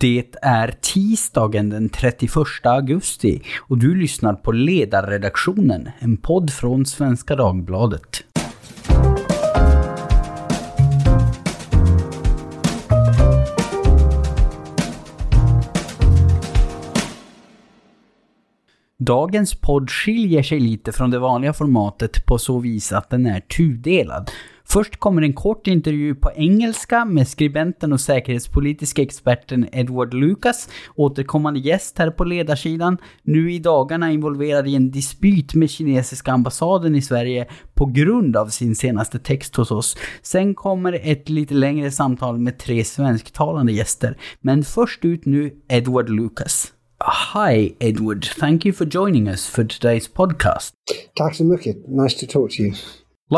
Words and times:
Det 0.00 0.24
är 0.42 0.74
tisdagen 0.80 1.70
den 1.70 1.88
31 1.88 2.32
augusti 2.64 3.42
och 3.58 3.78
du 3.78 3.94
lyssnar 3.94 4.34
på 4.34 4.52
Ledarredaktionen, 4.52 5.88
en 5.98 6.16
podd 6.16 6.52
från 6.52 6.86
Svenska 6.86 7.36
Dagbladet. 7.36 8.24
Dagens 18.98 19.54
podd 19.54 19.90
skiljer 19.90 20.42
sig 20.42 20.60
lite 20.60 20.92
från 20.92 21.10
det 21.10 21.18
vanliga 21.18 21.52
formatet 21.52 22.26
på 22.26 22.38
så 22.38 22.58
vis 22.58 22.92
att 22.92 23.10
den 23.10 23.26
är 23.26 23.40
tudelad. 23.40 24.30
Först 24.72 24.96
kommer 24.96 25.22
en 25.22 25.32
kort 25.32 25.66
intervju 25.66 26.14
på 26.14 26.32
engelska 26.34 27.04
med 27.04 27.28
skribenten 27.28 27.92
och 27.92 28.00
säkerhetspolitiska 28.00 29.02
experten 29.02 29.68
Edward 29.72 30.14
Lucas, 30.14 30.68
återkommande 30.96 31.60
gäst 31.60 31.98
här 31.98 32.10
på 32.10 32.24
ledarsidan, 32.24 32.98
nu 33.22 33.52
i 33.52 33.58
dagarna 33.58 34.12
involverad 34.12 34.68
i 34.68 34.74
en 34.74 34.90
dispyt 34.90 35.54
med 35.54 35.70
kinesiska 35.70 36.32
ambassaden 36.32 36.94
i 36.94 37.02
Sverige 37.02 37.46
på 37.74 37.86
grund 37.86 38.36
av 38.36 38.46
sin 38.46 38.76
senaste 38.76 39.18
text 39.18 39.56
hos 39.56 39.70
oss. 39.70 39.96
Sen 40.22 40.54
kommer 40.54 41.00
ett 41.02 41.28
lite 41.28 41.54
längre 41.54 41.90
samtal 41.90 42.38
med 42.38 42.58
tre 42.58 42.84
svensktalande 42.84 43.72
gäster. 43.72 44.18
Men 44.40 44.64
först 44.64 45.04
ut 45.04 45.26
nu 45.26 45.52
Edward 45.68 46.10
Lucas. 46.10 46.72
Hi, 47.34 47.74
Edward. 47.78 48.26
Thank 48.40 48.66
you 48.66 48.74
for 48.74 48.86
joining 48.86 49.28
us 49.28 49.46
for 49.46 49.62
today's 49.62 50.12
podcast. 50.14 50.74
Tack 51.14 51.36
så 51.36 51.44
mycket. 51.44 51.76
Nice 51.88 52.26
to 52.26 52.32
talk 52.32 52.50
to 52.50 52.62
you. 52.62 52.74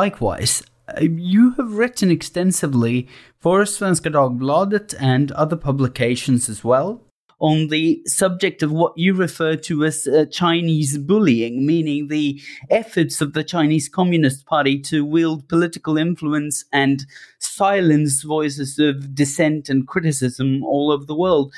Likewise, 0.05 0.65
you 1.01 1.53
have 1.53 1.73
written 1.73 2.11
extensively 2.11 3.09
for 3.41 3.63
Svenska 3.63 4.11
Dagbladet 4.13 4.95
and 5.01 5.33
other 5.33 5.57
publications 5.57 6.49
as 6.49 6.63
well 6.63 7.03
on 7.43 7.67
the 7.69 8.01
subject 8.07 8.63
of 8.63 8.71
what 8.71 8.97
you 8.97 9.13
refer 9.13 9.57
to 9.57 9.85
as 9.85 10.07
uh, 10.07 10.25
Chinese 10.31 10.97
bullying, 10.97 11.67
meaning 11.67 12.07
the 12.07 12.41
efforts 12.71 13.21
of 13.21 13.33
the 13.33 13.43
Chinese 13.43 13.89
Communist 13.89 14.47
Party 14.47 14.79
to 14.79 15.05
wield 15.05 15.49
political 15.49 15.99
influence 15.99 16.65
and 16.73 17.05
silence 17.41 18.23
voices 18.23 18.79
of 18.79 19.13
dissent 19.13 19.69
and 19.69 19.89
criticism 19.89 20.63
all 20.63 20.93
over 20.93 21.05
the 21.05 21.17
world. 21.17 21.53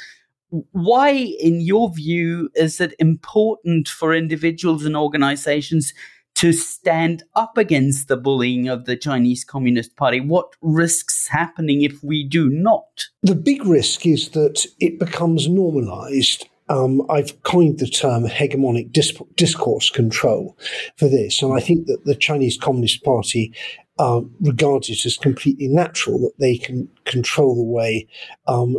Why, 0.73 1.11
in 1.11 1.61
your 1.61 1.93
view, 1.93 2.49
is 2.55 2.81
it 2.81 2.95
important 2.99 3.87
for 3.87 4.15
individuals 4.15 4.87
and 4.87 4.97
organizations 4.97 5.93
to 6.35 6.53
stand 6.53 7.23
up 7.35 7.57
against 7.57 8.09
the 8.09 8.17
bullying 8.17 8.69
of 8.69 8.85
the 8.85 8.97
Chinese 8.97 9.45
Communist 9.45 9.97
Party? 9.97 10.21
What 10.21 10.53
risks 10.61 11.29
happening 11.29 11.83
if 11.83 12.03
we 12.03 12.27
do 12.27 12.49
not? 12.51 13.07
The 13.23 13.35
big 13.35 13.65
risk 13.65 14.07
is 14.07 14.31
that 14.31 14.67
it 14.81 14.99
becomes 14.99 15.49
normalized. 15.49 16.49
Um, 16.69 17.03
I've 17.11 17.43
coined 17.43 17.79
the 17.79 17.87
term 17.87 18.27
hegemonic 18.27 18.91
dis- 18.91 19.21
discourse 19.37 19.91
control 19.91 20.57
for 20.97 21.09
this, 21.09 21.43
and 21.43 21.53
I 21.53 21.61
think 21.61 21.87
that 21.87 22.05
the 22.05 22.15
Chinese 22.15 22.57
Communist 22.57 23.05
Party 23.05 23.53
uh, 23.99 24.23
regards 24.41 24.89
it 24.89 25.05
as 25.07 25.17
completely 25.17 25.69
natural 25.69 26.19
that 26.19 26.39
they 26.39 26.57
can 26.57 26.89
control 27.05 27.55
the 27.55 27.63
way 27.63 28.09
um, 28.47 28.79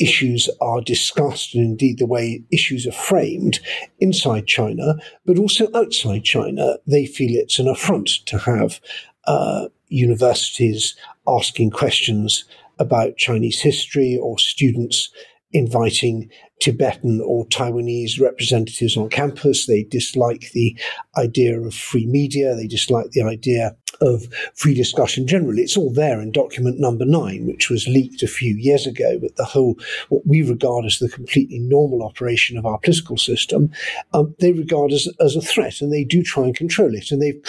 issues 0.00 0.48
are 0.60 0.80
discussed 0.80 1.54
and 1.54 1.64
indeed 1.64 1.98
the 1.98 2.06
way 2.06 2.42
issues 2.50 2.86
are 2.86 2.92
framed 2.92 3.60
inside 4.00 4.46
China, 4.46 4.96
but 5.24 5.38
also 5.38 5.68
outside 5.74 6.24
China. 6.24 6.78
They 6.86 7.06
feel 7.06 7.30
it's 7.32 7.58
an 7.58 7.68
affront 7.68 8.08
to 8.26 8.38
have 8.38 8.80
uh, 9.26 9.68
universities 9.88 10.96
asking 11.26 11.70
questions 11.70 12.44
about 12.78 13.16
Chinese 13.16 13.60
history 13.60 14.18
or 14.20 14.38
students 14.38 15.10
inviting 15.52 16.28
Tibetan 16.64 17.20
or 17.20 17.44
Taiwanese 17.48 18.18
representatives 18.18 18.96
on 18.96 19.10
campus. 19.10 19.66
They 19.66 19.82
dislike 19.82 20.50
the 20.52 20.74
idea 21.18 21.60
of 21.60 21.74
free 21.74 22.06
media. 22.06 22.54
They 22.54 22.66
dislike 22.66 23.10
the 23.10 23.20
idea 23.20 23.76
of 24.00 24.32
free 24.54 24.72
discussion 24.72 25.26
generally. 25.26 25.60
It's 25.60 25.76
all 25.76 25.92
there 25.92 26.22
in 26.22 26.32
document 26.32 26.80
number 26.80 27.04
nine, 27.04 27.46
which 27.46 27.68
was 27.68 27.86
leaked 27.86 28.22
a 28.22 28.26
few 28.26 28.54
years 28.54 28.86
ago. 28.86 29.18
But 29.20 29.36
the 29.36 29.44
whole, 29.44 29.76
what 30.08 30.26
we 30.26 30.42
regard 30.42 30.86
as 30.86 31.00
the 31.00 31.10
completely 31.10 31.58
normal 31.58 32.02
operation 32.02 32.56
of 32.56 32.64
our 32.64 32.78
political 32.78 33.18
system, 33.18 33.70
um, 34.14 34.34
they 34.38 34.52
regard 34.52 34.90
as, 34.90 35.06
as 35.20 35.36
a 35.36 35.42
threat 35.42 35.82
and 35.82 35.92
they 35.92 36.02
do 36.02 36.22
try 36.22 36.44
and 36.44 36.56
control 36.56 36.94
it. 36.94 37.10
And 37.10 37.20
they've 37.20 37.42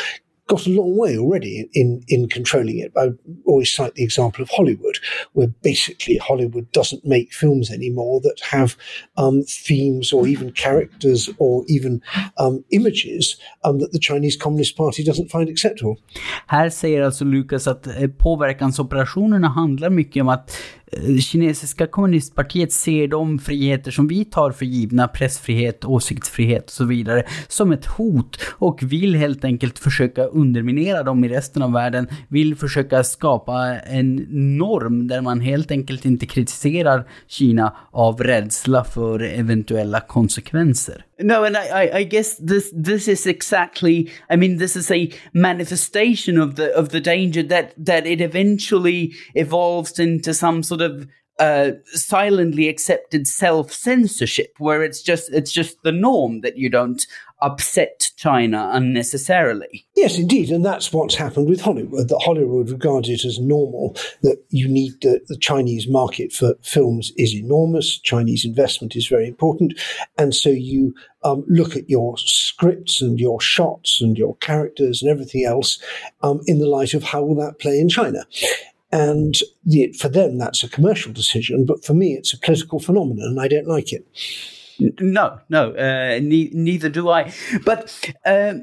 got 0.48 0.68
a 0.68 0.70
long 0.70 0.98
way 0.98 1.18
already 1.18 1.68
in, 1.74 2.04
in 2.08 2.30
controlling 2.30 2.80
it. 2.80 2.92
I 2.96 3.10
always 3.46 3.74
cite 3.74 3.96
the 3.96 4.04
example 4.04 4.44
of 4.44 4.50
Hollywood, 4.50 4.98
where 5.34 5.48
basically 5.64 6.18
Hollywood 6.18 6.72
doesn't 6.72 7.06
make 7.06 7.34
films 7.34 7.72
anymore 7.72 8.22
that 8.22 8.40
have 8.52 8.76
um, 9.18 9.44
themes 9.68 10.14
or 10.14 10.28
even 10.28 10.52
characters 10.52 11.30
or 11.38 11.64
even 11.68 12.02
um, 12.38 12.64
images 12.70 13.38
um, 13.64 13.80
that 13.80 13.92
the 13.92 14.00
Chinese 14.00 14.38
Communist 14.38 14.78
Party 14.78 15.04
doesn't 15.04 15.32
find 15.32 15.50
acceptable. 15.50 15.96
Här 16.48 16.70
säger 16.70 17.02
alltså 17.02 17.26
Lucas 17.26 17.68
att 17.68 17.88
eh, 17.88 18.08
påverkansoperationerna 18.08 19.48
handlar 19.48 19.90
mycket 19.90 20.22
om 20.22 20.30
att 20.30 20.58
Eh, 20.92 21.18
kinesiska 21.18 21.88
kommunistpartiet 21.88 22.72
ser 22.72 23.08
de 23.08 23.40
friheter 23.40 23.92
som 23.92 24.08
vi 24.08 24.26
tar 24.26 24.52
för 24.52 24.66
givna, 24.66 25.08
pressfrihet, 25.08 25.86
åsiktsfrihet 25.86 26.64
och 26.66 26.72
så 26.72 26.86
vidare, 26.86 27.24
som 27.48 27.72
ett 27.72 27.86
hot 27.86 28.38
och 28.52 28.84
vill 28.84 29.16
helt 29.16 29.44
enkelt 29.44 29.80
försöka 29.80 30.24
underminera 30.24 31.04
dem 31.04 31.24
i 31.24 31.30
resten 31.30 31.62
av 31.62 31.72
världen, 31.72 32.08
vill 32.28 32.56
försöka 32.56 33.04
skapa 33.04 33.78
en 33.80 34.16
norm 34.58 35.08
där 35.08 35.22
man 35.22 35.40
helt 35.40 35.72
enkelt 35.72 36.06
inte 36.06 36.26
kritiserar 36.26 37.08
Kina 37.28 37.76
av 37.92 38.24
rädsla 38.24 38.84
för 38.84 39.20
eventuella 39.20 40.00
konsekvenser. 40.00 41.06
No, 41.20 41.46
and 41.46 41.56
I, 41.56 41.90
I, 42.00 42.04
guess 42.04 42.36
this 42.36 42.74
this 42.76 43.08
is 43.08 43.26
exactly. 43.26 44.12
I 44.30 44.36
mean, 44.36 44.58
this 44.58 44.76
is 44.76 44.92
a 44.92 45.12
manifestation 45.34 46.38
of 46.38 46.56
the 46.56 46.74
of 46.76 46.90
the 46.90 47.00
danger 47.00 47.42
that 47.44 47.74
that 47.78 48.06
it 48.06 48.20
eventually 48.20 49.14
evolves 49.34 49.98
into 49.98 50.34
some 50.34 50.62
sort 50.62 50.82
of 50.82 51.08
uh, 51.40 51.72
silently 51.88 52.70
accepted 52.70 53.28
self 53.28 53.72
censorship, 53.72 54.54
where 54.58 54.84
it's 54.84 55.02
just 55.02 55.32
it's 55.32 55.52
just 55.52 55.82
the 55.84 55.92
norm 55.92 56.42
that 56.42 56.58
you 56.58 56.70
don't 56.70 57.06
upset 57.42 58.12
China 58.16 58.70
unnecessarily. 58.72 59.86
Yes, 59.96 60.18
indeed, 60.18 60.50
and 60.50 60.66
that's 60.66 60.94
what's 60.94 61.16
happened 61.16 61.50
with 61.50 61.62
Hollywood. 61.62 62.08
That 62.08 62.22
Hollywood 62.24 62.70
regards 62.70 63.10
it 63.10 63.26
as 63.26 63.40
normal. 63.40 63.96
That 64.22 64.44
you 64.50 64.68
need 64.68 64.94
the, 65.02 65.22
the 65.28 65.38
Chinese 65.38 65.88
market 65.88 66.32
for 66.32 66.56
films 66.62 67.12
is 67.18 67.36
enormous. 67.36 68.00
Chinese 68.00 68.46
investment 68.46 68.96
is 68.96 69.08
very 69.08 69.28
important, 69.28 69.80
and 70.18 70.34
so 70.34 70.50
you 70.50 70.96
um, 71.24 71.44
look 71.48 71.76
at 71.76 71.90
your 71.90 72.18
scripts 72.18 73.02
and 73.02 73.20
your 73.20 73.42
shots 73.42 74.00
and 74.02 74.18
your 74.18 74.36
characters 74.38 75.02
and 75.02 75.12
everything 75.12 75.44
else 75.44 75.80
um, 76.24 76.40
in 76.46 76.60
the 76.60 76.68
light 76.68 76.94
of 76.94 77.04
how 77.04 77.24
will 77.24 77.36
that 77.36 77.60
play 77.60 77.80
in 77.80 77.90
China. 77.90 78.26
And 78.96 79.36
the, 79.66 79.92
for 79.92 80.08
them, 80.08 80.38
that's 80.38 80.64
a 80.64 80.70
commercial 80.70 81.12
decision. 81.12 81.66
But 81.66 81.84
for 81.84 81.94
me, 81.94 82.14
it's 82.14 82.34
a 82.34 82.40
political 82.40 82.80
phenomenon, 82.80 83.28
and 83.28 83.42
I 83.42 83.50
don't 83.50 83.68
like 83.68 83.92
it. 83.92 84.08
No, 85.02 85.38
no, 85.50 85.72
uh, 85.72 86.20
ne- 86.22 86.52
neither 86.54 86.88
do 86.88 87.10
I. 87.10 87.34
But 87.66 88.14
uh, 88.26 88.54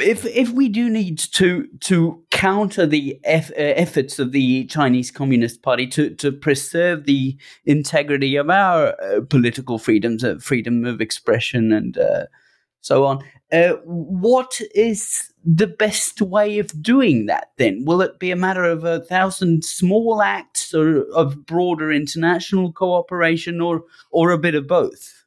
if 0.00 0.24
if 0.24 0.50
we 0.50 0.70
do 0.70 0.88
need 0.88 1.18
to 1.18 1.66
to 1.80 2.22
counter 2.30 2.86
the 2.86 3.20
eff- 3.24 3.50
uh, 3.50 3.74
efforts 3.76 4.18
of 4.18 4.32
the 4.32 4.64
Chinese 4.64 5.10
Communist 5.10 5.62
Party 5.62 5.86
to 5.88 6.08
to 6.14 6.32
preserve 6.32 7.04
the 7.04 7.36
integrity 7.66 8.36
of 8.36 8.48
our 8.48 8.94
uh, 9.02 9.20
political 9.28 9.78
freedoms, 9.78 10.24
uh, 10.24 10.36
freedom 10.40 10.86
of 10.86 11.02
expression, 11.02 11.70
and 11.70 11.98
uh, 11.98 12.24
so 12.80 13.04
on, 13.04 13.22
Uh, 13.52 13.74
what 13.84 14.60
is 14.74 15.32
the 15.44 15.68
best 15.68 16.20
way 16.20 16.58
of 16.58 16.82
doing 16.82 17.26
that 17.26 17.52
then? 17.58 17.84
Will 17.84 18.02
it 18.02 18.18
be 18.18 18.32
a 18.32 18.36
matter 18.36 18.64
of 18.64 18.82
a 18.84 19.00
thousand 19.00 19.64
small 19.64 20.20
acts 20.20 20.74
or 20.74 21.02
of 21.12 21.46
broader 21.46 21.92
international 21.92 22.72
cooperation 22.72 23.60
or 23.60 23.84
or 24.10 24.30
a 24.30 24.38
bit 24.38 24.56
of 24.56 24.66
both? 24.66 25.24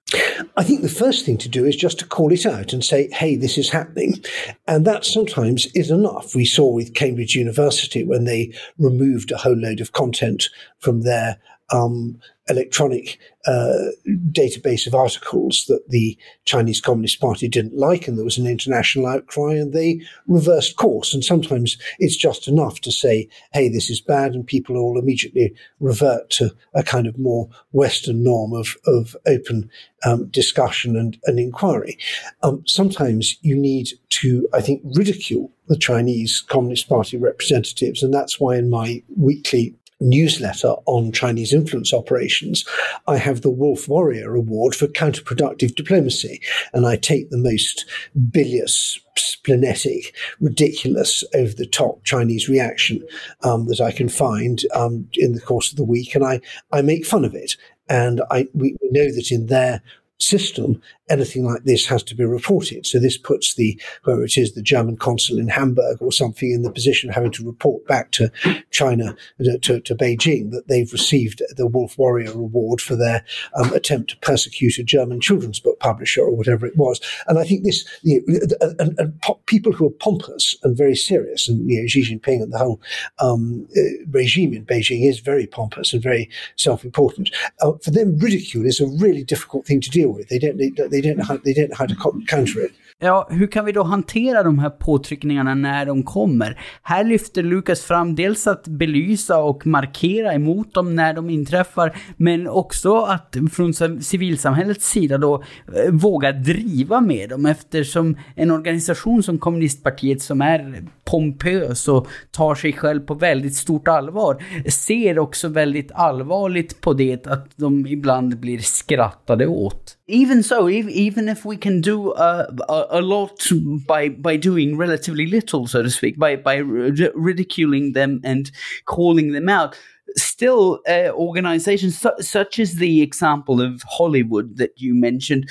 I 0.58 0.64
think 0.64 0.82
the 0.82 0.90
first 0.90 1.26
thing 1.26 1.38
to 1.38 1.50
do 1.50 1.66
is 1.66 1.76
just 1.76 2.00
to 2.00 2.06
call 2.06 2.32
it 2.34 2.46
out 2.46 2.74
and 2.74 2.84
say, 2.84 3.10
hey, 3.12 3.36
this 3.36 3.58
is 3.58 3.70
happening. 3.70 4.24
And 4.68 4.86
that 4.86 5.06
sometimes 5.06 5.68
is 5.76 5.92
enough. 5.92 6.36
We 6.36 6.46
saw 6.46 6.68
with 6.72 6.96
Cambridge 6.96 7.36
University 7.36 8.04
when 8.04 8.26
they 8.26 8.54
removed 8.78 9.32
a 9.32 9.38
whole 9.38 9.58
load 9.58 9.80
of 9.80 9.92
content 9.92 10.50
from 10.80 11.02
their 11.02 11.38
um, 11.72 12.20
electronic 12.50 13.20
uh, 13.46 13.90
database 14.32 14.88
of 14.88 14.96
articles 14.96 15.66
that 15.68 15.88
the 15.90 16.18
Chinese 16.46 16.82
Communist 16.82 17.20
Party 17.20 17.48
didn't 17.48 17.78
like, 17.78 18.08
and 18.08 18.18
there 18.18 18.26
was 18.26 18.38
an 18.38 18.48
international 18.48 19.08
outcry, 19.08 19.54
and 19.54 19.72
they 19.72 20.02
reversed 20.28 20.76
course. 20.76 21.14
And 21.14 21.24
sometimes 21.24 21.78
it's 22.00 22.18
just 22.18 22.48
enough 22.48 22.82
to 22.82 22.92
say, 22.92 23.30
hey, 23.54 23.70
this 23.70 23.90
is 23.90 24.02
bad, 24.02 24.34
and 24.34 24.46
people 24.46 24.78
all 24.78 25.00
immediately 25.00 25.54
revert 25.80 26.30
to 26.32 26.52
a 26.74 26.84
kind 26.84 27.08
of 27.08 27.18
more 27.18 27.50
Western 27.72 28.24
norm 28.24 28.54
of, 28.54 28.76
of 28.86 29.16
open 29.26 29.70
um, 30.06 30.26
discussion 30.28 30.96
and, 30.96 31.18
and 31.26 31.40
inquiry. 31.40 31.98
Um, 32.44 32.64
sometimes 32.66 33.38
you 33.42 33.56
need 33.56 33.90
to, 34.10 34.48
I 34.54 34.62
think, 34.62 34.82
ridicule 34.96 35.52
the 35.68 35.78
Chinese 35.78 36.42
Communist 36.42 36.90
Party 36.90 37.18
representatives, 37.18 38.02
and 38.02 38.14
that's 38.14 38.40
why 38.40 38.58
in 38.58 38.70
my 38.70 39.04
weekly 39.16 39.76
newsletter 40.00 40.76
on 40.86 41.12
Chinese 41.12 41.54
influence 41.54 41.94
operations, 41.94 42.66
I 43.08 43.18
have 43.18 43.42
the 43.42 43.50
Wolf 43.50 43.88
Warrior 43.88 44.36
Award 44.36 44.76
for 44.76 44.88
counterproductive 44.88 45.76
diplomacy. 45.76 46.42
And 46.74 46.86
I 46.86 46.96
take 46.96 47.30
the 47.30 47.38
most 47.38 47.86
bilious, 48.32 49.00
splenetic, 49.18 50.16
ridiculous, 50.40 51.24
over 51.34 51.54
the 51.54 51.68
top 51.68 52.04
Chinese 52.04 52.48
reaction 52.48 53.06
um, 53.44 53.68
that 53.68 53.82
I 53.82 53.92
can 53.92 54.10
find 54.10 54.62
um, 54.74 55.08
in 55.14 55.34
the 55.34 55.42
course 55.42 55.72
of 55.72 55.78
the 55.78 55.84
week, 55.84 56.16
and 56.16 56.24
I, 56.24 56.42
I 56.72 56.82
make 56.82 57.06
fun 57.06 57.26
of 57.26 57.36
it. 57.36 57.56
And 57.90 58.22
I, 58.30 58.48
we, 58.54 58.78
we 58.82 58.90
know 58.92 59.12
that 59.14 59.32
in 59.32 59.48
their 59.48 59.82
system, 60.20 60.82
anything 61.10 61.46
like 61.46 61.64
this 61.64 61.86
has 61.88 62.04
to 62.04 62.16
be 62.16 62.26
reported. 62.26 62.86
So 62.86 63.00
this 63.00 63.18
puts 63.18 63.56
the, 63.56 63.80
whoever 64.04 64.24
it 64.24 64.38
is, 64.38 64.54
the 64.54 64.62
German 64.62 64.98
consul 64.98 65.40
in 65.40 65.48
Hamburg 65.48 66.02
or 66.02 66.12
something 66.12 66.52
in 66.52 66.64
the 66.64 66.72
position 66.72 67.10
of 67.10 67.16
having 67.16 67.32
to 67.34 67.46
report 67.46 67.86
back 67.88 68.12
to 68.12 68.32
China, 68.72 69.16
uh, 69.40 69.58
to, 69.62 69.80
to 69.82 69.96
Beijing, 69.96 70.52
that 70.52 70.68
they've 70.68 70.92
received 70.92 71.42
the 71.56 71.68
Wolf 71.68 71.98
Warrior 71.98 72.32
Award 72.32 72.82
for 72.82 72.96
their 72.96 73.26
um, 73.56 73.74
attempt 73.74 74.12
to 74.12 74.18
persecute 74.18 74.78
a 74.78 74.84
German 74.84 75.20
children's 75.20 75.60
book 75.60 75.80
publisher 75.80 76.22
or 76.22 76.36
whatever 76.36 76.66
it 76.66 76.78
was. 76.78 77.02
And 77.28 77.40
I 77.40 77.44
think 77.44 77.64
this, 77.64 77.88
you 78.04 78.24
know, 78.28 78.58
and, 78.80 78.98
and 79.00 79.22
po- 79.22 79.40
people 79.46 79.72
who 79.72 79.88
are 79.88 79.92
pompous 79.92 80.56
and 80.64 80.78
very 80.78 80.96
serious, 80.96 81.50
and 81.50 81.70
you 81.70 81.82
know, 81.82 81.88
Xi 81.88 82.02
Jinping 82.02 82.42
and 82.42 82.54
the 82.54 82.58
whole 82.58 82.82
um, 83.20 83.68
uh, 83.76 83.82
regime 84.12 84.54
in 84.54 84.66
Beijing 84.66 85.08
is 85.08 85.20
very 85.20 85.48
pompous 85.48 85.94
and 85.94 86.02
very 86.02 86.30
self-important. 86.56 87.32
Uh, 87.62 87.74
for 87.84 87.92
them, 87.92 88.18
ridicule 88.20 88.66
is 88.66 88.80
a 88.80 88.88
really 88.88 89.24
difficult 89.24 89.66
thing 89.66 89.82
to 89.82 89.90
deal 89.90 90.10
with. 90.10 90.30
They 90.30 90.40
don't, 90.40 90.58
they, 90.58 90.70
they 90.70 90.99
they 91.02 91.12
didn't 91.12 91.28
how, 91.28 91.38
they 91.38 91.54
didn't 91.54 91.76
how 91.76 91.88
to 91.88 91.96
counter 92.28 92.66
it. 92.66 92.72
Ja, 93.02 93.28
hur 93.32 93.48
kan 93.48 93.66
vi 93.66 93.72
då 93.72 93.84
hantera 93.84 94.44
de 94.44 94.60
här 94.60 94.70
påtryckningarna 94.70 95.56
när 95.56 95.86
de 95.86 96.04
kommer? 96.04 96.62
Här 96.84 97.04
lyfter 97.04 97.44
Lukas 97.44 97.82
fram 97.82 98.16
dels 98.16 98.48
att 98.48 98.68
belysa 98.68 99.38
och 99.38 99.68
markera 99.68 100.34
emot 100.34 100.74
dem 100.74 100.96
när 100.96 101.14
de 101.14 101.30
inträffar, 101.30 101.98
men 102.18 102.48
också 102.48 102.98
att 102.98 103.36
från 103.52 103.74
civilsamhällets 104.02 104.90
sida 104.90 105.18
då 105.18 105.44
eh, 105.76 105.92
våga 105.92 106.32
driva 106.32 107.02
med 107.02 107.30
dem 107.30 107.46
eftersom 107.46 108.18
en 108.36 108.52
organisation 108.52 109.24
som 109.24 109.38
Kommunistpartiet 109.38 110.22
som 110.22 110.42
är 110.42 110.84
pompös 111.06 111.88
och 111.88 112.08
tar 112.32 112.56
sig 112.56 112.74
själv 112.74 113.00
på 113.00 113.14
väldigt 113.14 113.56
stort 113.56 113.88
allvar 113.88 114.44
ser 114.70 115.20
också 115.20 115.48
väldigt 115.48 115.92
allvarligt 115.92 116.82
på 116.82 116.94
det 116.94 117.28
att 117.28 117.48
de 117.56 117.88
ibland 117.88 118.40
blir 118.40 118.60
skrattade 118.60 119.48
åt. 119.48 119.96
Even 120.10 120.42
so, 120.42 120.68
even 120.68 121.30
if 121.30 121.46
we 121.46 121.56
can 121.56 121.82
do 121.82 122.14
a, 122.14 122.48
a, 122.68 122.88
a 122.90 123.02
lot 123.02 123.48
by 123.86 124.10
by 124.10 124.38
doing 124.38 124.76
relatively 124.76 125.28
little, 125.28 125.68
so 125.68 125.84
to 125.84 125.90
speak, 125.90 126.18
by 126.18 126.36
by 126.36 126.56
ridiculing 126.56 127.94
them 127.94 128.20
and 128.24 128.50
calling 128.86 129.34
them 129.34 129.48
out, 129.48 129.78
still 130.16 130.80
uh, 130.88 131.10
organizations 131.12 132.00
su- 132.00 132.22
such 132.22 132.58
as 132.58 132.76
the 132.76 133.02
example 133.02 133.62
of 133.62 133.84
Hollywood 133.88 134.58
that 134.58 134.82
you 134.82 134.96
mentioned 134.96 135.48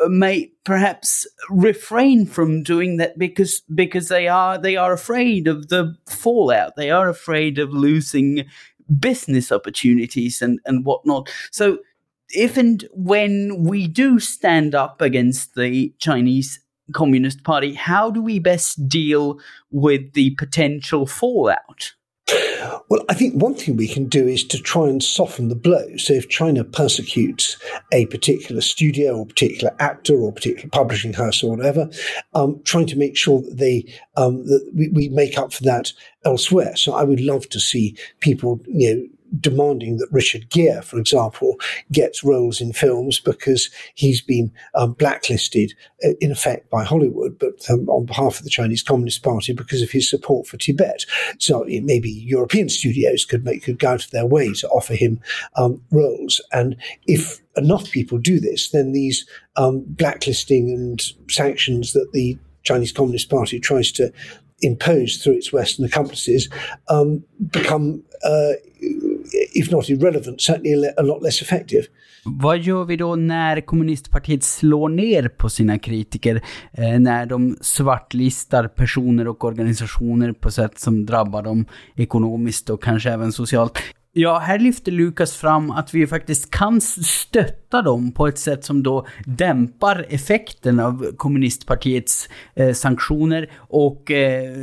uh, 0.00 0.08
may 0.08 0.50
perhaps 0.64 1.26
refrain 1.48 2.26
from 2.26 2.64
doing 2.64 2.96
that 2.96 3.16
because 3.16 3.62
because 3.74 4.08
they 4.08 4.26
are 4.26 4.58
they 4.58 4.76
are 4.76 4.92
afraid 4.92 5.46
of 5.46 5.68
the 5.68 5.94
fallout. 6.08 6.74
They 6.76 6.90
are 6.90 7.08
afraid 7.08 7.60
of 7.60 7.70
losing 7.72 8.44
business 8.98 9.52
opportunities 9.52 10.42
and 10.42 10.58
and 10.64 10.84
whatnot. 10.84 11.30
So 11.52 11.78
if 12.30 12.56
and 12.56 12.86
when 12.92 13.64
we 13.64 13.86
do 13.86 14.18
stand 14.18 14.74
up 14.74 15.00
against 15.00 15.54
the 15.54 15.94
Chinese 15.98 16.60
Communist 16.92 17.44
Party, 17.44 17.74
how 17.74 18.10
do 18.10 18.22
we 18.22 18.38
best 18.38 18.88
deal 18.88 19.38
with 19.70 20.12
the 20.14 20.30
potential 20.36 21.06
fallout? 21.06 21.92
Well, 22.88 23.04
I 23.08 23.14
think 23.14 23.34
one 23.34 23.54
thing 23.54 23.76
we 23.76 23.88
can 23.88 24.08
do 24.08 24.26
is 24.26 24.44
to 24.44 24.58
try 24.58 24.88
and 24.88 25.02
soften 25.02 25.48
the 25.48 25.56
blow. 25.56 25.96
So, 25.96 26.12
if 26.12 26.28
China 26.28 26.64
persecutes 26.64 27.56
a 27.92 28.06
particular 28.06 28.60
studio 28.60 29.16
or 29.16 29.26
particular 29.26 29.74
actor 29.78 30.14
or 30.14 30.32
particular 30.32 30.68
publishing 30.68 31.12
house 31.12 31.42
or 31.42 31.56
whatever, 31.56 31.88
um, 32.34 32.60
trying 32.64 32.86
to 32.86 32.98
make 32.98 33.16
sure 33.16 33.40
that 33.40 33.56
they 33.56 33.84
um, 34.16 34.44
that 34.46 34.70
we, 34.74 34.88
we 34.88 35.08
make 35.08 35.38
up 35.38 35.52
for 35.52 35.62
that 35.64 35.92
elsewhere. 36.24 36.76
So, 36.76 36.94
I 36.94 37.04
would 37.04 37.20
love 37.20 37.48
to 37.50 37.60
see 37.60 37.96
people, 38.20 38.60
you 38.66 38.94
know 38.94 39.06
demanding 39.38 39.98
that 39.98 40.08
Richard 40.10 40.50
Gere, 40.50 40.82
for 40.82 40.98
example, 40.98 41.56
gets 41.92 42.24
roles 42.24 42.60
in 42.60 42.72
films 42.72 43.20
because 43.20 43.70
he's 43.94 44.20
been 44.20 44.52
um, 44.74 44.92
blacklisted 44.92 45.74
uh, 46.04 46.10
in 46.20 46.32
effect 46.32 46.70
by 46.70 46.84
Hollywood, 46.84 47.38
but 47.38 47.68
um, 47.70 47.88
on 47.88 48.06
behalf 48.06 48.38
of 48.38 48.44
the 48.44 48.50
Chinese 48.50 48.82
Communist 48.82 49.22
Party 49.22 49.52
because 49.52 49.82
of 49.82 49.90
his 49.90 50.08
support 50.08 50.46
for 50.46 50.56
Tibet. 50.56 51.04
So 51.38 51.64
maybe 51.66 52.10
European 52.10 52.68
studios 52.68 53.24
could 53.24 53.44
make 53.44 53.62
could 53.62 53.78
go 53.78 53.90
out 53.90 54.04
of 54.04 54.10
their 54.10 54.26
way 54.26 54.52
to 54.54 54.68
offer 54.68 54.94
him 54.94 55.20
um, 55.56 55.82
roles, 55.90 56.40
and 56.52 56.76
if 57.06 57.40
enough 57.56 57.90
people 57.90 58.18
do 58.18 58.40
this, 58.40 58.70
then 58.70 58.92
these 58.92 59.26
um, 59.56 59.84
blacklisting 59.86 60.70
and 60.70 61.02
sanctions 61.28 61.92
that 61.92 62.10
the 62.12 62.38
Chinese 62.62 62.92
Communist 62.92 63.30
Party 63.30 63.58
tries 63.58 63.90
to 63.92 64.12
impose 64.62 65.16
through 65.16 65.34
its 65.34 65.52
Western 65.52 65.84
accomplices 65.84 66.48
um, 66.88 67.24
become, 67.50 68.02
uh, 68.24 68.54
if 69.52 69.70
not 69.70 69.90
irrelevant, 69.90 70.40
certainly 70.40 70.88
a 70.96 71.02
lot 71.02 71.22
less 71.22 71.42
effective. 71.42 71.82
Vad 72.24 72.58
gör 72.58 72.84
vi 72.84 72.96
då 72.96 73.16
när 73.16 73.60
kommunistpartiet 73.60 74.44
slår 74.44 74.88
ner 74.88 75.28
på 75.28 75.48
sina 75.48 75.78
kritiker? 75.78 76.42
Eh, 76.72 77.00
när 77.00 77.26
de 77.26 77.56
svartlistar 77.60 78.68
personer 78.68 79.28
och 79.28 79.44
organisationer 79.44 80.32
på 80.32 80.50
sätt 80.50 80.78
som 80.78 81.06
drabbar 81.06 81.42
dem 81.42 81.66
ekonomiskt 81.96 82.70
och 82.70 82.82
kanske 82.82 83.10
även 83.10 83.32
socialt. 83.32 83.78
Ja, 84.12 84.38
här 84.38 84.58
lyfter 84.58 84.92
Lukas 84.92 85.36
fram 85.36 85.70
att 85.70 85.94
vi 85.94 86.06
faktiskt 86.06 86.50
kan 86.50 86.80
stötta 86.80 87.82
dem 87.82 88.12
på 88.12 88.26
ett 88.26 88.38
sätt 88.38 88.64
som 88.64 88.82
då 88.82 89.06
dämpar 89.26 90.06
effekten 90.08 90.80
av 90.80 91.16
kommunistpartiets 91.16 92.28
eh, 92.54 92.72
sanktioner 92.72 93.50
och 93.56 94.10
eh, 94.10 94.56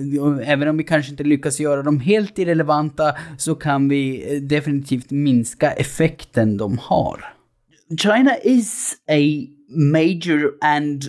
även 0.43 0.67
om 0.67 0.77
vi 0.77 0.83
kanske 0.83 1.11
inte 1.11 1.23
lyckas 1.23 1.59
göra 1.59 1.83
dem 1.83 1.99
helt 1.99 2.39
irrelevanta 2.39 3.15
så 3.37 3.55
kan 3.55 3.89
vi 3.89 4.35
eh, 4.35 4.41
definitivt 4.41 5.11
minska 5.11 5.71
effekten 5.71 6.57
de 6.57 6.77
har. 6.77 7.33
China 7.97 8.31
is 8.43 8.95
a 9.09 9.47
major 9.69 10.51
and 10.61 11.03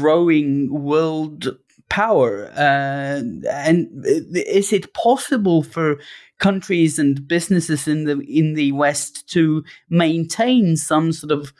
growing 0.00 0.70
world 0.70 1.56
power. 1.88 2.50
Uh, 2.56 3.22
and 3.68 4.04
eh, 4.06 4.58
is 4.58 4.72
it 4.72 4.92
possible 4.92 5.62
for 5.62 5.98
countries 6.38 6.98
and 6.98 7.26
businesses 7.26 7.88
in 7.88 8.04
the 8.04 8.20
in 8.20 8.54
the 8.54 8.72
West 8.72 9.28
to 9.30 9.64
maintain 9.88 10.76
some 10.76 11.12
sort 11.12 11.32
of 11.32 11.52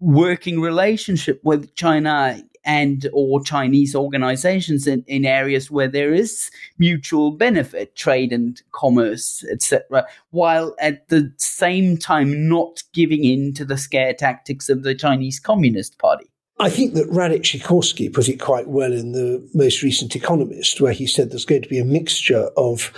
working 0.00 0.60
relationship 0.60 1.40
with 1.42 1.74
China 1.74 2.40
and 2.66 3.08
or 3.12 3.40
Chinese 3.42 3.94
organizations 3.94 4.86
in, 4.86 5.04
in 5.06 5.24
areas 5.24 5.70
where 5.70 5.88
there 5.88 6.12
is 6.12 6.50
mutual 6.78 7.30
benefit, 7.30 7.94
trade 7.94 8.32
and 8.32 8.60
commerce, 8.72 9.44
etc., 9.50 10.04
while 10.30 10.74
at 10.80 11.08
the 11.08 11.32
same 11.38 11.96
time 11.96 12.48
not 12.48 12.82
giving 12.92 13.24
in 13.24 13.54
to 13.54 13.64
the 13.64 13.78
scare 13.78 14.12
tactics 14.12 14.68
of 14.68 14.82
the 14.82 14.94
Chinese 14.94 15.38
Communist 15.38 15.98
Party. 15.98 16.26
I 16.58 16.70
think 16.70 16.94
that 16.94 17.08
Radek 17.10 17.42
Sikorski 17.42 18.12
put 18.12 18.28
it 18.28 18.40
quite 18.40 18.66
well 18.66 18.92
in 18.92 19.12
the 19.12 19.46
most 19.54 19.82
recent 19.82 20.16
Economist, 20.16 20.80
where 20.80 20.92
he 20.92 21.06
said 21.06 21.30
there's 21.30 21.44
going 21.44 21.62
to 21.62 21.68
be 21.68 21.78
a 21.78 21.84
mixture 21.84 22.48
of 22.56 22.92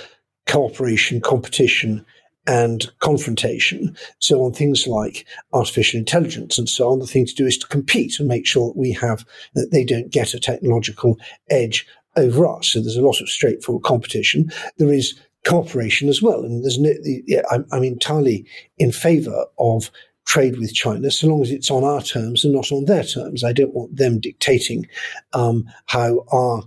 cooperation, 0.48 1.20
competition, 1.20 2.04
and 2.48 2.90
confrontation. 2.98 3.94
So, 4.18 4.42
on 4.42 4.52
things 4.52 4.86
like 4.86 5.26
artificial 5.52 6.00
intelligence 6.00 6.58
and 6.58 6.68
so 6.68 6.88
on, 6.88 6.98
the 6.98 7.06
thing 7.06 7.26
to 7.26 7.34
do 7.34 7.46
is 7.46 7.58
to 7.58 7.68
compete 7.68 8.18
and 8.18 8.26
make 8.26 8.46
sure 8.46 8.68
that 8.68 8.78
we 8.78 8.92
have 8.92 9.24
that 9.54 9.70
they 9.70 9.84
don't 9.84 10.10
get 10.10 10.34
a 10.34 10.40
technological 10.40 11.18
edge 11.50 11.86
over 12.16 12.46
us. 12.46 12.68
So, 12.68 12.80
there's 12.80 12.96
a 12.96 13.02
lot 13.02 13.20
of 13.20 13.28
straightforward 13.28 13.84
competition. 13.84 14.50
There 14.78 14.92
is 14.92 15.20
cooperation 15.46 16.08
as 16.08 16.22
well, 16.22 16.42
and 16.42 16.64
there's 16.64 16.78
no. 16.78 16.92
Yeah, 17.04 17.42
I'm, 17.50 17.66
I'm 17.70 17.84
entirely 17.84 18.46
in 18.78 18.92
favour 18.92 19.44
of 19.58 19.90
trade 20.24 20.58
with 20.58 20.74
China 20.74 21.10
so 21.10 21.26
long 21.26 21.40
as 21.40 21.50
it's 21.50 21.70
on 21.70 21.84
our 21.84 22.02
terms 22.02 22.44
and 22.44 22.52
not 22.52 22.70
on 22.70 22.84
their 22.84 23.04
terms. 23.04 23.42
I 23.42 23.52
don't 23.52 23.72
want 23.72 23.96
them 23.96 24.20
dictating 24.20 24.86
um, 25.32 25.64
how 25.86 26.24
our 26.30 26.62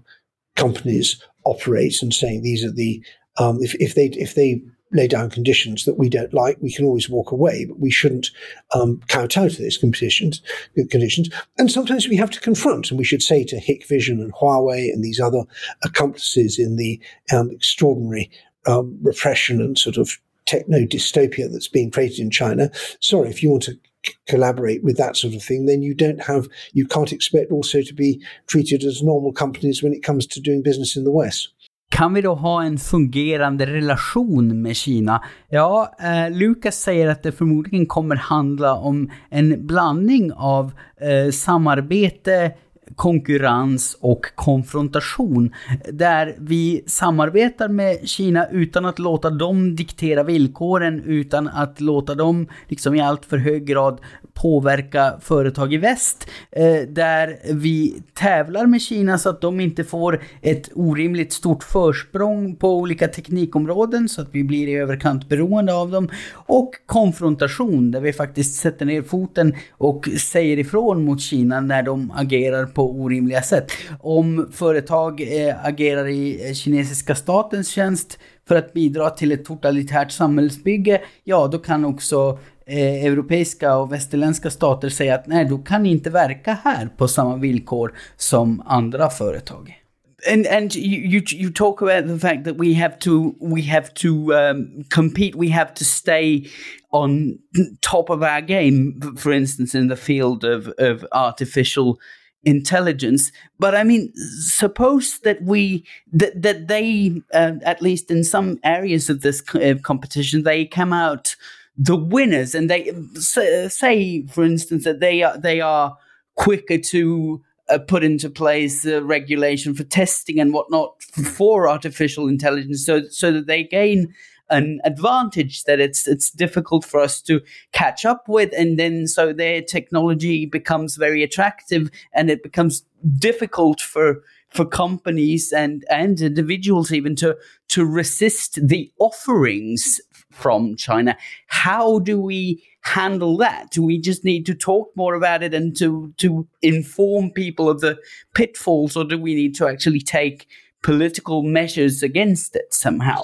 companies 0.56 1.24
operate 1.46 2.02
and 2.02 2.14
saying 2.14 2.42
these 2.42 2.66
are 2.66 2.72
the 2.72 3.04
um, 3.38 3.60
if, 3.62 3.76
if 3.76 3.96
they 3.96 4.08
if 4.08 4.36
they 4.36 4.62
lay 4.94 5.08
down 5.08 5.30
conditions 5.30 5.86
that 5.86 5.98
we 5.98 6.10
don't 6.10 6.34
like, 6.34 6.58
we 6.60 6.72
can 6.72 6.86
always 6.86 7.10
walk 7.10 7.32
away, 7.32 7.66
but 7.66 7.80
we 7.80 7.90
shouldn't 7.90 8.30
um, 8.76 9.02
kowtow 9.08 9.48
to 9.48 9.62
those 9.62 9.78
conditions. 9.78 10.42
Conditions, 10.90 11.30
and 11.58 11.72
sometimes 11.72 12.08
we 12.08 12.18
have 12.18 12.32
to 12.32 12.42
confront, 12.42 12.90
and 12.90 12.98
we 12.98 13.06
should 13.06 13.22
say 13.22 13.44
to 13.46 13.56
Hikvision 13.62 14.22
and 14.22 14.34
Huawei 14.34 14.92
and 14.92 15.04
these 15.04 15.20
other 15.20 15.44
accomplices 15.84 16.60
in 16.60 16.76
the 16.76 17.00
um, 17.34 17.52
extraordinary 17.52 18.30
um, 18.68 18.98
repression 19.02 19.62
and 19.62 19.78
sort 19.78 19.98
of 19.98 20.20
techno 20.46 20.80
dystopia 20.80 21.50
that's 21.52 21.68
being 21.68 21.92
created 21.92 22.20
in 22.20 22.30
China. 22.30 22.70
Sorry, 23.00 23.30
if 23.30 23.42
you 23.42 23.50
want 23.50 23.64
to 23.64 23.80
collaborate 24.28 24.84
with 24.84 24.98
that 24.98 25.16
sort 25.16 25.34
of 25.34 25.44
thing, 25.44 25.66
then 25.66 25.82
you 25.82 25.94
don't 25.94 26.22
have, 26.24 26.48
you 26.74 26.86
can't 26.86 27.14
expect 27.14 27.52
also 27.52 27.82
to 27.82 27.94
be 27.94 28.22
treated 28.48 28.84
as 28.84 29.04
normal 29.04 29.32
companies 29.32 29.84
when 29.84 29.94
it 29.94 30.04
comes 30.04 30.26
to 30.26 30.42
doing 30.42 30.64
business 30.64 30.98
in 30.98 31.04
the 31.04 31.12
West. 31.12 31.50
Kan 31.92 32.14
vi 32.14 32.22
då 32.22 32.34
ha 32.34 32.64
en 32.64 32.78
fungerande 32.78 33.66
relation 33.66 34.62
med 34.62 34.76
Kina? 34.76 35.24
Ja, 35.50 35.96
eh, 36.00 36.38
Lukas 36.38 36.76
säger 36.76 37.08
att 37.08 37.24
det 37.24 37.32
förmodligen 37.32 37.86
kommer 37.86 38.16
handla 38.16 38.76
om 38.76 39.12
en 39.30 39.68
blandning 39.68 40.32
av 40.34 40.72
eh, 41.02 41.32
samarbete, 41.32 42.52
konkurrens 42.96 43.98
och 44.02 44.26
konfrontation. 44.36 45.54
Där 45.92 46.36
vi 46.40 46.84
samarbetar 46.88 47.68
med 47.68 48.08
Kina 48.10 48.48
utan 48.48 48.86
att 48.86 49.00
låta 49.00 49.30
dem 49.30 49.76
diktera 49.76 50.24
villkoren, 50.24 51.04
utan 51.06 51.48
att 51.48 51.82
låta 51.82 52.16
dem 52.16 52.48
liksom 52.68 52.96
i 52.96 53.02
allt 53.02 53.26
för 53.26 53.38
hög 53.38 53.66
grad 53.66 54.00
påverka 54.42 55.14
företag 55.22 55.74
i 55.74 55.78
väst. 55.78 56.28
Eh, 56.52 56.88
där 56.90 57.40
vi 57.54 58.04
tävlar 58.14 58.66
med 58.66 58.82
Kina 58.82 59.18
så 59.18 59.30
att 59.30 59.42
de 59.42 59.60
inte 59.60 59.84
får 59.84 60.24
ett 60.42 60.70
orimligt 60.76 61.34
stort 61.34 61.64
försprång 61.64 62.56
på 62.56 62.78
olika 62.78 63.08
teknikområden 63.08 64.10
så 64.10 64.22
att 64.22 64.28
vi 64.32 64.44
blir 64.44 64.68
i 64.68 64.74
överkant 64.74 65.30
beroende 65.30 65.74
av 65.74 65.92
dem. 65.92 66.10
Och 66.34 66.72
konfrontation 66.86 67.92
där 67.92 68.02
vi 68.02 68.14
faktiskt 68.14 68.56
sätter 68.56 68.86
ner 68.86 69.02
foten 69.02 69.56
och 69.72 70.10
säger 70.20 70.60
ifrån 70.60 71.06
mot 71.06 71.22
Kina 71.22 71.62
när 71.62 71.84
de 71.84 72.12
agerar 72.16 72.66
på 72.66 72.92
orimliga 72.92 73.42
sätt. 73.42 73.72
Om 74.00 74.50
företag 74.52 75.22
eh, 75.22 75.66
agerar 75.66 76.08
i 76.08 76.48
eh, 76.48 76.54
kinesiska 76.54 77.16
statens 77.16 77.68
tjänst 77.68 78.20
för 78.48 78.56
att 78.56 78.74
bidra 78.74 79.10
till 79.10 79.32
ett 79.32 79.46
totalitärt 79.46 80.12
samhällsbygge, 80.12 81.02
ja 81.24 81.48
då 81.48 81.58
kan 81.58 81.86
också 81.86 82.40
eh, 82.66 83.06
europeiska 83.06 83.76
och 83.76 83.92
västerländska 83.92 84.50
stater 84.50 84.90
säga 84.90 85.16
att 85.16 85.28
nej, 85.28 85.46
då 85.46 85.58
kan 85.58 85.86
inte 85.86 86.10
verka 86.10 86.58
här 86.64 86.86
på 86.98 87.08
samma 87.08 87.38
villkor 87.38 87.94
som 88.18 88.62
andra 88.66 89.10
företag. 89.10 89.82
and 90.28 90.46
and 90.48 90.76
you, 90.76 91.00
you 91.00 91.22
you 91.32 91.50
talk 91.50 91.82
about 91.82 92.08
the 92.08 92.20
fact 92.20 92.44
that 92.44 92.58
we 92.58 92.74
have 92.74 93.00
to 93.00 93.36
we 93.40 93.62
have 93.62 93.94
to 93.94 94.34
um, 94.34 94.86
compete 94.90 95.36
we 95.36 95.50
have 95.50 95.74
to 95.76 95.84
stay 95.84 96.48
on 96.92 97.40
top 97.82 98.10
of 98.10 98.22
our 98.22 98.42
game 98.42 99.00
for 99.18 99.32
instance 99.32 99.74
in 99.74 99.88
the 99.88 99.96
field 99.96 100.44
of 100.44 100.68
of 100.78 101.06
artificial 101.12 102.00
intelligence 102.44 103.32
but 103.60 103.76
i 103.76 103.84
mean 103.84 104.12
suppose 104.16 105.20
that 105.20 105.42
we 105.44 105.84
that 106.12 106.42
that 106.42 106.68
they 106.68 107.22
uh, 107.34 107.54
at 107.64 107.82
least 107.82 108.10
in 108.10 108.24
some 108.24 108.60
areas 108.64 109.10
of 109.10 109.22
this 109.22 109.44
uh, 109.56 109.76
competition 109.84 110.44
they 110.44 110.66
come 110.66 110.92
out 110.94 111.36
the 111.84 111.96
winners, 111.96 112.54
and 112.54 112.70
they 112.70 112.94
say, 113.16 114.26
for 114.28 114.44
instance, 114.44 114.84
that 114.84 115.00
they 115.00 115.24
are 115.24 115.38
they 115.38 115.62
are 115.62 115.98
quicker 116.36 116.78
to 116.78 117.42
uh, 117.70 117.80
put 117.80 118.04
into 118.04 118.30
place 118.30 118.84
the 118.84 119.04
regulation 119.04 119.74
for 119.74 119.84
testing 119.84 120.40
and 120.40 120.54
whatnot 120.54 121.02
for 121.04 121.68
artificial 121.68 122.28
intelligence, 122.28 122.86
so 122.86 123.02
so 123.10 123.32
that 123.32 123.48
they 123.48 123.64
gain 123.64 124.14
an 124.52 124.80
advantage 124.84 125.64
that 125.64 125.80
it's 125.80 126.08
it's 126.08 126.30
difficult 126.30 126.86
for 126.86 127.00
us 127.00 127.20
to 127.22 127.42
catch 127.72 128.06
up 128.06 128.28
with, 128.28 128.54
and 128.56 128.78
then 128.78 129.08
so 129.08 129.34
their 129.34 129.62
technology 129.62 130.46
becomes 130.46 130.98
very 130.98 131.24
attractive, 131.24 131.90
and 132.14 132.30
it 132.30 132.44
becomes 132.44 132.84
difficult 133.18 133.82
for 133.82 134.22
for 134.50 134.66
companies 134.66 135.52
and 135.52 135.84
and 135.90 136.22
individuals 136.22 136.92
even 136.92 137.16
to 137.16 137.36
to 137.70 137.86
resist 137.86 138.60
the 138.62 138.92
offerings 139.00 140.02
from 140.32 140.76
China. 140.76 141.18
How 141.48 142.00
do 142.00 142.20
we 142.20 142.64
handle 142.82 143.38
that? 143.38 143.72
Do 143.72 143.84
we 143.84 144.00
just 144.00 144.24
need 144.24 144.46
to 144.48 144.56
talk 144.56 144.92
more 144.96 145.16
about 145.16 145.44
it 145.44 145.54
and 145.54 145.78
to 145.78 146.14
to 146.18 146.48
inform 146.62 147.32
people 147.32 147.70
of 147.70 147.80
the 147.82 147.98
pitfalls, 148.34 148.96
or 148.98 149.04
do 149.04 149.18
we 149.18 149.36
need 149.36 149.56
to 149.56 149.68
actually 149.68 150.02
take 150.02 150.48
political 150.82 151.44
measures 151.44 152.02
against 152.02 152.56
it 152.56 152.74
somehow? 152.74 153.22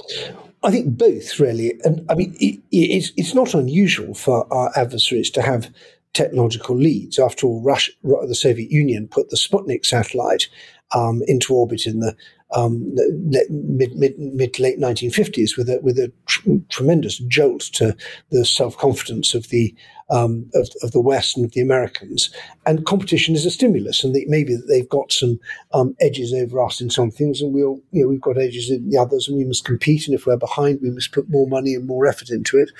I 0.63 0.71
think 0.71 0.97
both, 0.97 1.39
really. 1.39 1.79
And 1.83 2.05
I 2.09 2.15
mean, 2.15 2.35
it, 2.39 2.59
it's, 2.71 3.11
it's 3.15 3.33
not 3.33 3.53
unusual 3.53 4.13
for 4.13 4.51
our 4.53 4.71
adversaries 4.75 5.29
to 5.31 5.41
have 5.41 5.73
technological 6.13 6.75
leads. 6.75 7.19
After 7.19 7.47
all, 7.47 7.61
Russia, 7.61 7.91
the 8.03 8.35
Soviet 8.35 8.71
Union 8.71 9.07
put 9.07 9.29
the 9.29 9.37
Sputnik 9.37 9.85
satellite 9.85 10.47
um, 10.93 11.21
into 11.27 11.53
orbit 11.53 11.85
in 11.85 11.99
the 11.99 12.15
um, 12.51 12.95
mid, 13.29 13.95
mid, 13.95 14.17
mid 14.17 14.59
late 14.59 14.79
1950s 14.79 15.57
with 15.57 15.69
a, 15.69 15.79
with 15.81 15.99
a 15.99 16.11
tr- 16.25 16.49
tremendous 16.69 17.17
jolt 17.19 17.61
to 17.73 17.95
the 18.31 18.45
self 18.45 18.77
confidence 18.77 19.33
of 19.33 19.49
the 19.49 19.75
um, 20.09 20.49
of, 20.53 20.69
of, 20.83 20.91
the 20.91 21.01
West 21.01 21.35
and 21.35 21.45
of 21.45 21.51
the 21.51 21.59
Americans. 21.59 22.29
And 22.65 22.85
competition 22.85 23.35
is 23.35 23.45
a 23.45 23.51
stimulus, 23.51 24.03
and 24.03 24.15
maybe 24.27 24.55
that 24.55 24.67
they've 24.67 24.87
got 24.87 25.11
some 25.11 25.37
um, 25.73 25.95
edges 25.99 26.33
over 26.33 26.63
us 26.63 26.79
in 26.79 26.89
some 26.89 27.11
things, 27.11 27.41
and 27.41 27.53
we'll 27.53 27.81
you 27.91 28.03
know 28.03 28.07
we've 28.07 28.21
got 28.21 28.37
edges 28.37 28.69
in 28.69 28.89
the 28.89 28.97
others, 28.97 29.27
and 29.27 29.37
we 29.37 29.43
must 29.43 29.65
compete. 29.65 30.07
And 30.07 30.15
if 30.15 30.25
we're 30.25 30.37
behind, 30.37 30.79
we 30.81 30.91
must 30.91 31.11
put 31.11 31.29
more 31.29 31.47
money 31.47 31.73
and 31.73 31.85
more 31.85 32.07
effort 32.07 32.29
into 32.29 32.57
it. 32.57 32.71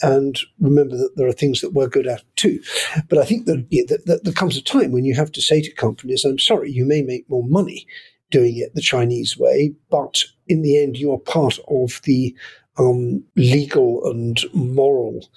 And 0.00 0.38
remember 0.58 0.96
that 0.96 1.12
there 1.16 1.28
are 1.28 1.32
things 1.32 1.60
that 1.60 1.74
we're 1.74 1.88
good 1.88 2.06
at 2.06 2.22
too. 2.36 2.60
But 3.08 3.18
I 3.18 3.24
think 3.24 3.46
that, 3.46 3.64
yeah, 3.70 3.84
that, 3.88 4.06
that 4.06 4.24
there 4.24 4.32
comes 4.32 4.56
a 4.56 4.62
time 4.62 4.90
when 4.90 5.04
you 5.04 5.14
have 5.14 5.30
to 5.32 5.42
say 5.42 5.60
to 5.60 5.72
companies, 5.74 6.24
"I'm 6.24 6.38
sorry, 6.38 6.72
you 6.72 6.86
may 6.86 7.02
make 7.02 7.28
more 7.28 7.44
money." 7.44 7.86
Doing 8.32 8.56
it 8.56 8.74
the 8.74 8.80
Chinese 8.80 9.38
way, 9.38 9.72
but 9.90 10.24
in 10.48 10.62
the 10.62 10.82
end, 10.82 10.96
you 10.96 11.12
are 11.12 11.18
part 11.18 11.58
of 11.68 12.00
the 12.02 12.34
um, 12.78 13.22
legal 13.36 14.04
and 14.10 14.40
moral, 14.52 15.28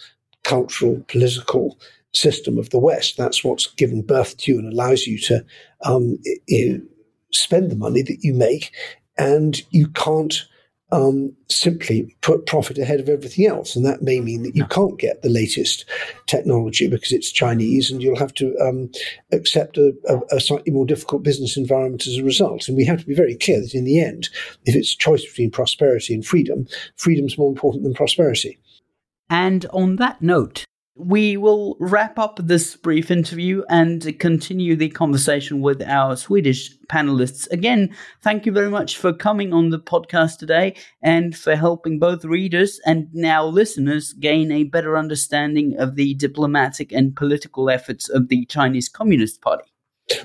cultural, 0.43 1.03
political 1.07 1.77
system 2.13 2.57
of 2.57 2.69
the 2.71 2.79
West. 2.79 3.17
That's 3.17 3.43
what's 3.43 3.67
given 3.75 4.01
birth 4.01 4.37
to 4.37 4.53
you 4.53 4.59
and 4.59 4.71
allows 4.71 5.05
you 5.05 5.19
to 5.19 5.45
um, 5.83 6.17
spend 7.31 7.69
the 7.69 7.75
money 7.75 8.01
that 8.01 8.23
you 8.23 8.33
make, 8.33 8.71
and 9.17 9.61
you 9.69 9.87
can't 9.89 10.45
um, 10.91 11.35
simply 11.49 12.15
put 12.21 12.45
profit 12.45 12.77
ahead 12.77 12.99
of 12.99 13.09
everything 13.09 13.47
else. 13.47 13.75
And 13.75 13.85
that 13.85 14.01
may 14.01 14.19
mean 14.19 14.43
that 14.43 14.55
you 14.55 14.65
can't 14.65 14.99
get 14.99 15.21
the 15.21 15.29
latest 15.29 15.85
technology 16.27 16.87
because 16.87 17.11
it's 17.11 17.31
Chinese 17.31 17.89
and 17.89 18.01
you'll 18.01 18.19
have 18.19 18.33
to 18.35 18.55
um, 18.59 18.91
accept 19.31 19.77
a, 19.77 19.93
a, 20.07 20.35
a, 20.35 20.39
slightly 20.39 20.71
more 20.71 20.85
difficult 20.85 21.23
business 21.23 21.57
environment 21.57 22.05
as 22.05 22.17
a 22.17 22.23
result. 22.23 22.67
And 22.67 22.77
we 22.77 22.85
have 22.85 22.99
to 22.99 23.05
be 23.05 23.15
very 23.15 23.35
clear 23.35 23.61
that 23.61 23.73
in 23.73 23.83
the 23.83 23.99
end, 23.99 24.29
if 24.65 24.75
it's 24.75 24.93
a 24.93 24.97
choice 24.97 25.25
between 25.25 25.51
prosperity 25.51 26.13
and 26.13 26.25
freedom, 26.25 26.67
freedom's 26.97 27.37
more 27.37 27.49
important 27.49 27.83
than 27.83 27.93
prosperity. 27.93 28.59
And 29.29 29.65
on 29.73 29.95
that 29.95 30.21
note, 30.21 30.65
we 30.97 31.35
will 31.35 31.75
wrap 31.79 32.17
up 32.17 32.39
this 32.41 32.75
brief 32.75 33.11
interview 33.11 33.63
and 33.69 34.17
continue 34.19 34.75
the 34.75 34.89
conversation 34.89 35.61
with 35.61 35.81
our 35.81 36.15
Swedish 36.15 36.71
panelists. 36.87 37.51
Again, 37.51 37.93
thank 38.21 38.45
you 38.45 38.53
very 38.53 38.69
much 38.69 38.97
for 38.97 39.11
coming 39.11 39.53
on 39.53 39.69
the 39.69 39.79
podcast 39.79 40.37
today 40.37 40.73
and 41.01 41.35
for 41.35 41.55
helping 41.55 41.99
both 41.99 42.23
readers 42.23 42.79
and 42.85 43.07
now 43.13 43.45
listeners 43.45 44.13
gain 44.13 44.51
a 44.51 44.63
better 44.63 44.97
understanding 44.97 45.75
of 45.77 45.95
the 45.95 46.13
diplomatic 46.13 46.93
and 46.93 47.15
political 47.15 47.69
efforts 47.69 48.07
of 48.07 48.29
the 48.29 48.45
Chinese 48.45 48.87
Communist 48.87 49.41
Party. 49.41 49.65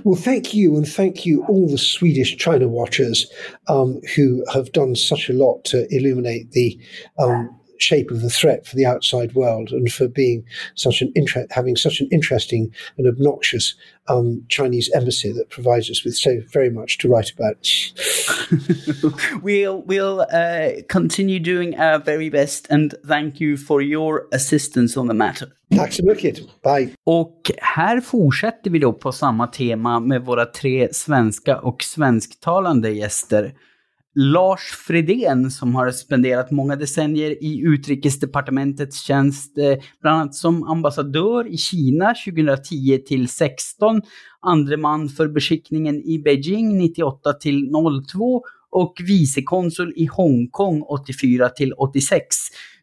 Well, 0.05 0.21
thank 0.21 0.53
you, 0.53 0.77
and 0.77 0.87
thank 0.87 1.25
you 1.25 1.43
all 1.47 1.67
the 1.67 1.79
Swedish 1.79 2.37
China 2.37 2.69
watchers 2.69 3.27
um, 3.67 4.01
who 4.15 4.45
have 4.53 4.73
done 4.73 4.95
such 4.95 5.31
a 5.31 5.33
lot 5.33 5.65
to 5.65 5.87
illuminate 5.91 6.53
the 6.53 6.79
um, 7.19 7.60
shape 7.81 8.11
of 8.11 8.21
the 8.21 8.31
threat 8.31 8.67
for 8.67 8.77
the 8.77 8.87
outside 8.87 9.35
world 9.35 9.71
and 9.71 9.93
for 9.93 10.09
being 10.09 10.45
such 10.75 11.03
an 11.03 11.13
inter- 11.15 11.47
having 11.51 11.77
such 11.77 12.01
an 12.01 12.09
interesting 12.13 12.73
and 12.97 13.07
obnoxious 13.07 13.75
um, 14.09 14.45
Chinese 14.49 14.91
embassy 14.95 15.33
that 15.33 15.51
provides 15.51 15.91
us 15.91 16.05
with 16.05 16.17
so 16.17 16.41
very 16.53 16.71
much 16.71 16.99
to 16.99 17.09
write 17.09 17.31
about. 17.31 17.69
we'll 19.43 19.83
we'll 19.83 20.27
uh, 20.33 20.71
continue 20.89 21.39
doing 21.39 21.79
our 21.79 21.99
very 21.99 22.31
best 22.31 22.67
and 22.71 22.95
thank 23.07 23.41
you 23.41 23.57
for 23.57 23.81
your 23.83 24.27
assistance 24.33 24.97
on 24.97 25.07
the 25.09 25.15
matter. 25.15 25.53
Tack 25.77 25.93
så 25.93 26.05
mycket. 26.05 26.63
Bye. 26.63 26.89
Och 27.05 27.51
här 27.59 28.01
fortsätter 28.01 28.71
vi 28.71 28.79
då 28.79 28.93
på 28.93 29.13
samma 29.13 29.47
tema 29.47 30.01
med 30.01 30.25
våra 30.25 30.47
tre 30.47 30.89
svenska 30.93 31.59
och 31.59 31.83
svensktalande 31.83 32.91
gäster. 32.91 33.53
Lars 34.23 34.61
Fredén 34.61 35.51
som 35.51 35.75
har 35.75 35.91
spenderat 35.91 36.51
många 36.51 36.77
decennier 36.77 37.45
i 37.45 37.61
utrikesdepartementets 37.61 39.03
tjänst, 39.03 39.59
eh, 39.59 39.79
bland 40.01 40.21
annat 40.21 40.35
som 40.35 40.65
ambassadör 40.65 41.47
i 41.49 41.57
Kina 41.57 42.15
2010 42.15 42.99
till 42.99 43.29
16, 43.29 44.03
andre 44.41 44.77
man 44.77 45.09
för 45.09 45.29
beskickningen 45.29 46.03
i 46.03 46.19
Beijing 46.19 46.79
98 46.79 47.33
till 47.33 47.73
02 48.13 48.43
och 48.71 48.95
vicekonsul 49.07 49.93
i 49.97 50.07
Hongkong 50.07 50.83
84 50.83 51.49
till 51.49 51.73
86. 51.73 52.37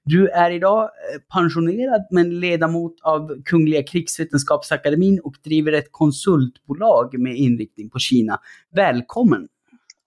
Du 0.04 0.28
är 0.28 0.52
idag 0.52 0.84
eh, 0.84 1.22
pensionerad 1.34 2.02
men 2.12 2.40
ledamot 2.40 2.96
av 3.04 3.44
Kungliga 3.46 3.84
krigsvetenskapsakademin 3.84 5.20
och 5.24 5.36
driver 5.44 5.74
ett 5.74 5.92
konsultbolag 5.92 7.20
med 7.20 7.36
inriktning 7.36 7.90
på 7.90 8.00
Kina. 8.00 8.40
Välkommen! 8.76 9.48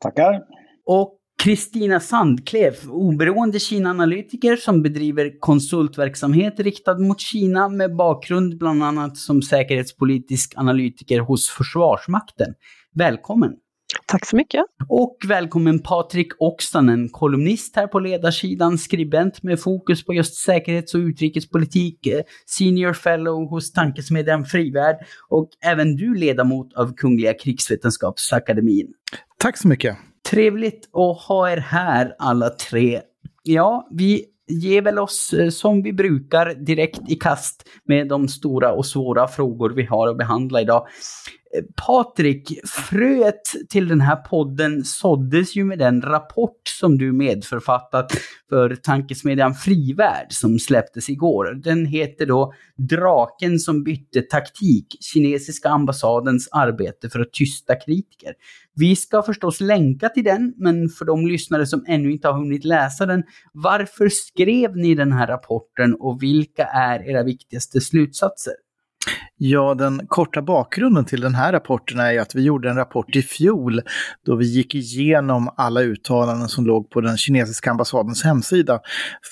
Tackar! 0.00 0.42
Och 0.84 1.19
Kristina 1.40 2.00
Sandklev, 2.00 2.74
oberoende 2.88 3.58
Kina-analytiker 3.58 4.56
som 4.56 4.82
bedriver 4.82 5.30
konsultverksamhet 5.40 6.60
riktad 6.60 6.98
mot 6.98 7.20
Kina 7.20 7.68
med 7.68 7.96
bakgrund 7.96 8.58
bland 8.58 8.82
annat 8.84 9.16
som 9.16 9.42
säkerhetspolitisk 9.42 10.52
analytiker 10.56 11.20
hos 11.20 11.48
Försvarsmakten. 11.48 12.54
Välkommen! 12.94 13.52
Tack 14.06 14.26
så 14.26 14.36
mycket. 14.36 14.64
Och 14.88 15.16
välkommen 15.28 15.78
Patrik 15.78 16.32
Oksanen, 16.38 17.08
kolumnist 17.08 17.76
här 17.76 17.86
på 17.86 18.00
ledarsidan, 18.00 18.78
skribent 18.78 19.42
med 19.42 19.60
fokus 19.60 20.04
på 20.04 20.14
just 20.14 20.34
säkerhets 20.34 20.94
och 20.94 20.98
utrikespolitik, 20.98 22.06
eh, 22.06 22.20
senior 22.46 22.92
fellow 22.92 23.48
hos 23.50 23.72
tankesmedjan 23.72 24.44
Frivärd 24.44 24.96
och 25.28 25.48
även 25.64 25.96
du 25.96 26.14
ledamot 26.14 26.72
av 26.72 26.94
Kungliga 26.94 27.34
krigsvetenskapsakademin. 27.34 28.86
Tack 29.38 29.56
så 29.58 29.68
mycket. 29.68 29.96
Trevligt 30.30 30.88
att 30.94 31.18
ha 31.18 31.50
er 31.50 31.56
här 31.56 32.14
alla 32.18 32.50
tre. 32.50 33.00
Ja, 33.42 33.88
vi 33.90 34.24
ger 34.48 34.82
väl 34.82 34.98
oss 34.98 35.32
eh, 35.32 35.48
som 35.48 35.82
vi 35.82 35.92
brukar 35.92 36.54
direkt 36.54 37.00
i 37.08 37.14
kast 37.14 37.68
med 37.84 38.08
de 38.08 38.28
stora 38.28 38.72
och 38.72 38.86
svåra 38.86 39.28
frågor 39.28 39.70
vi 39.70 39.84
har 39.84 40.08
att 40.08 40.18
behandla 40.18 40.60
idag. 40.60 40.86
Eh, 41.56 41.64
Patrik, 41.86 42.60
fröet 42.64 43.42
till 43.68 43.88
den 43.88 44.00
här 44.00 44.16
podden 44.16 44.84
såddes 44.84 45.56
ju 45.56 45.64
med 45.64 45.78
den 45.78 46.02
rapport 46.02 46.68
som 46.80 46.98
du 46.98 47.12
medförfattat 47.12 48.12
för 48.48 48.74
tankesmedjan 48.74 49.54
Frivärd 49.54 50.26
som 50.28 50.58
släpptes 50.58 51.08
igår. 51.08 51.60
Den 51.64 51.86
heter 51.86 52.26
då 52.26 52.52
Draken 52.76 53.58
som 53.58 53.84
bytte 53.84 54.22
taktik, 54.22 54.86
kinesiska 55.00 55.68
ambassadens 55.68 56.48
arbete 56.52 57.10
för 57.10 57.20
att 57.20 57.32
tysta 57.32 57.74
kritiker. 57.74 58.34
Vi 58.74 58.96
ska 58.96 59.22
förstås 59.22 59.60
länka 59.60 60.08
till 60.08 60.24
den, 60.24 60.54
men 60.56 60.88
för 60.88 61.04
de 61.04 61.26
lyssnare 61.26 61.66
som 61.66 61.84
ännu 61.88 62.12
inte 62.12 62.28
har 62.28 62.38
hunnit 62.38 62.64
läsa 62.64 63.06
den, 63.06 63.22
varför 63.52 64.08
skrev 64.08 64.76
ni 64.76 64.94
den 64.94 65.12
här 65.12 65.26
rapporten 65.26 65.94
och 65.94 66.22
vilka 66.22 66.64
är 66.64 67.08
era 67.08 67.22
viktigaste 67.22 67.80
slutsatser? 67.80 68.54
Ja, 69.42 69.74
den 69.74 70.06
korta 70.08 70.42
bakgrunden 70.42 71.04
till 71.04 71.20
den 71.20 71.34
här 71.34 71.52
rapporten 71.52 72.00
är 72.00 72.12
ju 72.12 72.18
att 72.18 72.34
vi 72.34 72.42
gjorde 72.42 72.70
en 72.70 72.76
rapport 72.76 73.16
i 73.16 73.22
fjol 73.22 73.80
då 74.26 74.36
vi 74.36 74.46
gick 74.46 74.74
igenom 74.74 75.54
alla 75.56 75.80
uttalanden 75.80 76.48
som 76.48 76.66
låg 76.66 76.90
på 76.90 77.00
den 77.00 77.16
kinesiska 77.16 77.70
ambassadens 77.70 78.24
hemsida 78.24 78.80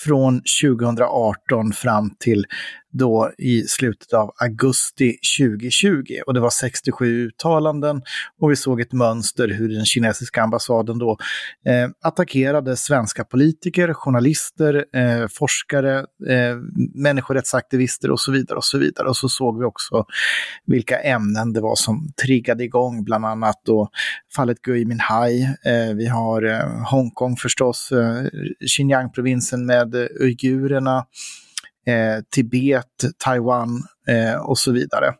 från 0.03 0.41
2018 0.63 1.71
fram 1.73 2.09
till 2.19 2.45
då 2.91 3.31
i 3.37 3.61
slutet 3.61 4.13
av 4.13 4.31
augusti 4.41 5.17
2020. 5.39 6.03
Och 6.27 6.33
det 6.33 6.39
var 6.39 6.49
67 6.49 7.27
uttalanden 7.27 8.01
och 8.39 8.51
vi 8.51 8.55
såg 8.55 8.81
ett 8.81 8.93
mönster 8.93 9.47
hur 9.47 9.69
den 9.69 9.85
kinesiska 9.85 10.43
ambassaden 10.43 10.97
då 10.97 11.17
eh, 11.65 11.89
attackerade 12.01 12.77
svenska 12.77 13.23
politiker, 13.23 13.93
journalister, 13.93 14.85
eh, 14.95 15.27
forskare, 15.39 15.97
eh, 16.29 16.57
människorättsaktivister 16.95 18.11
och 18.11 18.19
så 18.19 18.31
vidare. 18.31 18.57
Och 18.57 18.65
så 18.65 18.77
vidare. 18.77 19.07
Och 19.07 19.17
så 19.17 19.29
såg 19.29 19.59
vi 19.59 19.65
också 19.65 19.98
och 19.99 20.07
vilka 20.65 20.99
ämnen 20.99 21.53
det 21.53 21.61
var 21.61 21.75
som 21.75 22.13
triggade 22.21 22.63
igång, 22.63 23.03
bland 23.03 23.25
annat 23.25 23.61
då 23.65 23.89
fallet 24.35 24.61
Gui 24.61 24.85
Minhai. 24.85 25.43
Eh, 25.43 25.95
vi 25.95 26.07
har 26.07 26.43
eh, 26.43 26.89
Hongkong 26.91 27.37
förstås, 27.37 27.91
eh, 27.91 28.23
Xinjiang-provinsen 28.67 29.65
med 29.65 29.95
uigurerna 29.95 31.05
eh, 31.87 32.23
Tibet, 32.31 32.85
Taiwan 33.17 33.83
eh, 34.07 34.41
och 34.41 34.57
så 34.57 34.71
vidare. 34.71 35.13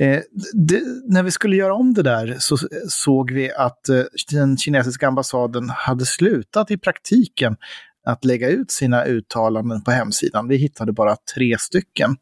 Eh, 0.00 0.20
det, 0.52 0.82
när 1.08 1.22
vi 1.22 1.30
skulle 1.30 1.56
göra 1.56 1.74
om 1.74 1.94
det 1.94 2.02
där 2.02 2.36
så 2.38 2.56
såg 2.88 3.30
vi 3.30 3.52
att 3.52 3.88
eh, 3.88 4.02
den 4.30 4.56
kinesiska 4.56 5.08
ambassaden 5.08 5.70
hade 5.70 6.06
slutat 6.06 6.70
i 6.70 6.78
praktiken 6.78 7.56
att 8.04 8.24
lägga 8.24 8.48
ut 8.48 8.70
sina 8.70 9.04
uttalanden 9.04 9.84
på 9.84 9.90
hemsidan. 9.90 10.48
Vi 10.48 10.56
hittade 10.56 10.92
bara 10.92 11.16
tre 11.34 11.58
stycken. 11.58 12.16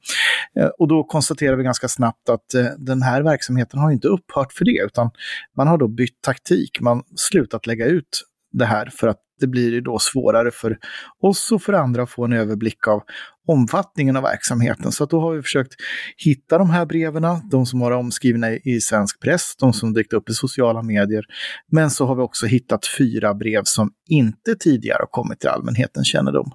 Eh, 0.56 0.66
och 0.66 0.88
då 0.88 1.04
konstaterade 1.04 1.56
vi 1.56 1.64
ganska 1.64 1.88
snabbt 1.88 2.28
att 2.28 2.54
eh, 2.54 2.64
den 2.78 3.02
här 3.02 3.22
verksamheten 3.22 3.80
har 3.80 3.90
inte 3.90 4.08
upphört 4.08 4.52
för 4.52 4.64
det, 4.64 4.84
utan 4.86 5.10
man 5.56 5.68
har 5.68 5.78
då 5.78 5.88
bytt 5.88 6.22
taktik. 6.22 6.80
Man 6.80 7.02
slutat 7.16 7.66
lägga 7.66 7.86
ut 7.86 8.22
det 8.52 8.64
här 8.64 8.90
för 8.94 9.08
att 9.08 9.20
det 9.40 9.46
blir 9.46 9.72
ju 9.72 9.80
då 9.80 9.98
svårare 9.98 10.50
för 10.50 10.78
oss 11.22 11.52
och 11.52 11.62
för 11.62 11.72
andra 11.72 12.02
att 12.02 12.10
få 12.10 12.24
en 12.24 12.32
överblick 12.32 12.88
av 12.88 13.02
omfattningen 13.48 14.16
av 14.16 14.22
verksamheten. 14.22 14.92
Så 14.92 15.06
då 15.06 15.20
har 15.20 15.32
vi 15.32 15.42
försökt 15.42 15.72
hitta 16.16 16.58
de 16.58 16.70
här 16.70 16.86
breven, 16.86 17.22
de 17.50 17.66
som 17.66 17.80
var 17.80 17.90
omskrivna 17.90 18.52
i 18.52 18.80
svensk 18.80 19.20
press, 19.20 19.54
de 19.60 19.72
som 19.72 19.92
dykt 19.92 20.12
upp 20.12 20.28
i 20.28 20.32
sociala 20.32 20.82
medier. 20.82 21.24
Men 21.70 21.90
så 21.90 22.06
har 22.06 22.14
vi 22.14 22.22
också 22.22 22.46
hittat 22.46 22.86
fyra 22.98 23.34
brev 23.34 23.62
som 23.64 23.90
inte 24.08 24.54
tidigare 24.54 24.98
har 25.00 25.10
kommit 25.10 25.40
till 25.40 25.48
allmänhetens 25.48 26.06
kännedom. 26.06 26.50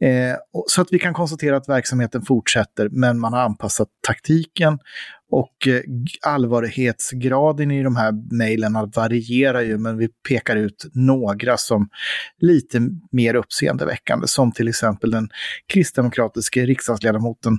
Eh, 0.00 0.36
så 0.66 0.80
att 0.80 0.88
vi 0.92 0.98
kan 0.98 1.14
konstatera 1.14 1.56
att 1.56 1.68
verksamheten 1.68 2.22
fortsätter, 2.22 2.88
men 2.88 3.20
man 3.20 3.32
har 3.32 3.40
anpassat 3.40 3.88
taktiken 4.06 4.78
och 5.30 5.68
eh, 5.68 5.80
allvarlighetsgraden 6.22 7.70
i 7.70 7.82
de 7.82 7.96
här 7.96 8.34
mejlen 8.36 8.90
varierar 8.96 9.60
ju, 9.60 9.78
men 9.78 9.98
vi 9.98 10.08
pekar 10.28 10.56
ut 10.56 10.86
några 10.94 11.56
som 11.56 11.88
lite 12.40 12.80
mer 13.12 13.34
uppseendeväckande, 13.34 14.26
som 14.26 14.52
till 14.52 14.68
exempel 14.68 15.10
den 15.10 15.28
kristdemokratiska 15.72 16.60
riksdagsledamoten 16.60 17.58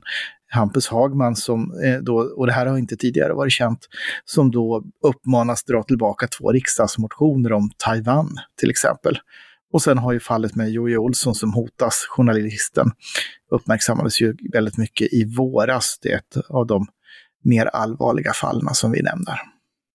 Hampus 0.49 0.87
Hagman, 0.87 1.35
som 1.35 1.81
eh, 1.83 1.97
då, 1.97 2.17
och 2.17 2.47
det 2.47 2.53
här 2.53 2.65
har 2.65 2.77
inte 2.77 2.97
tidigare 2.97 3.33
varit 3.33 3.53
känt, 3.53 3.79
som 4.25 4.51
då 4.51 4.83
uppmanas 5.03 5.63
dra 5.63 5.83
tillbaka 5.83 6.27
två 6.27 6.51
riksdagsmotioner 6.51 7.53
om 7.53 7.69
Taiwan 7.77 8.29
till 8.59 8.69
exempel. 8.69 9.17
Och 9.73 9.81
sen 9.81 9.97
har 9.97 10.13
ju 10.13 10.19
fallet 10.19 10.55
med 10.55 10.71
Jojje 10.71 10.97
Olsson 10.97 11.35
som 11.35 11.53
hotas, 11.53 12.05
journalisten, 12.09 12.91
uppmärksammades 13.51 14.21
ju 14.21 14.35
väldigt 14.53 14.77
mycket 14.77 15.13
i 15.13 15.35
våras. 15.37 15.99
Det 16.01 16.11
är 16.11 16.17
ett 16.17 16.37
av 16.49 16.67
de 16.67 16.87
mer 17.43 17.65
allvarliga 17.65 18.33
fallen 18.33 18.73
som 18.73 18.91
vi 18.91 19.01
nämner. 19.01 19.39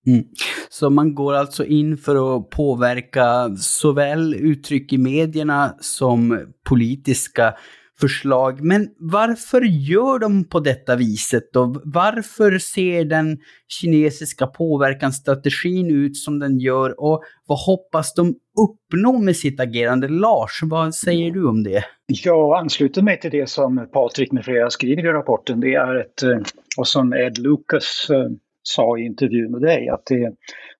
Mm. 0.06 0.24
Så 0.70 0.90
man 0.90 1.14
går 1.14 1.35
alltså 1.35 1.64
in 1.64 1.98
för 1.98 2.37
att 2.37 2.50
påverka 2.50 3.56
såväl 3.56 4.35
uttryck 4.35 4.92
i 4.92 4.98
medierna 4.98 5.76
som 5.80 6.46
politiska 6.68 7.54
förslag. 8.03 8.61
Men 8.61 8.88
varför 8.99 9.61
gör 9.62 10.19
de 10.19 10.49
på 10.49 10.61
detta 10.61 10.97
viset 10.97 11.57
och 11.57 11.77
Varför 11.85 12.59
ser 12.59 13.05
den 13.05 13.38
kinesiska 13.69 14.47
påverkansstrategin 14.47 15.91
ut 15.91 16.17
som 16.17 16.38
den 16.38 16.59
gör 16.59 17.01
och 17.01 17.23
vad 17.47 17.59
hoppas 17.59 18.15
de 18.15 18.35
uppnå 18.59 19.19
med 19.19 19.37
sitt 19.37 19.61
agerande? 19.61 20.09
Lars, 20.09 20.61
vad 20.62 20.95
säger 20.95 21.31
du 21.31 21.49
om 21.49 21.62
det? 21.62 21.85
Jag 22.25 22.59
ansluter 22.59 23.03
mig 23.03 23.21
till 23.21 23.31
det 23.31 23.49
som 23.49 23.88
Patrik 23.93 24.33
med 24.33 24.45
flera 24.45 24.71
skriver 24.71 25.03
i 25.03 25.12
rapporten. 25.12 25.61
Det 25.61 25.75
är 25.75 26.01
ett, 26.01 26.23
eh, 26.23 26.38
och 26.79 26.88
som 26.88 27.12
Ed 27.12 27.38
Lucas 27.38 28.07
eh, 28.11 28.31
sa 28.62 28.99
i 28.99 29.03
intervjun 29.03 29.51
med 29.53 29.61
dig, 29.61 29.88
att 29.88 30.07
det, 30.07 30.33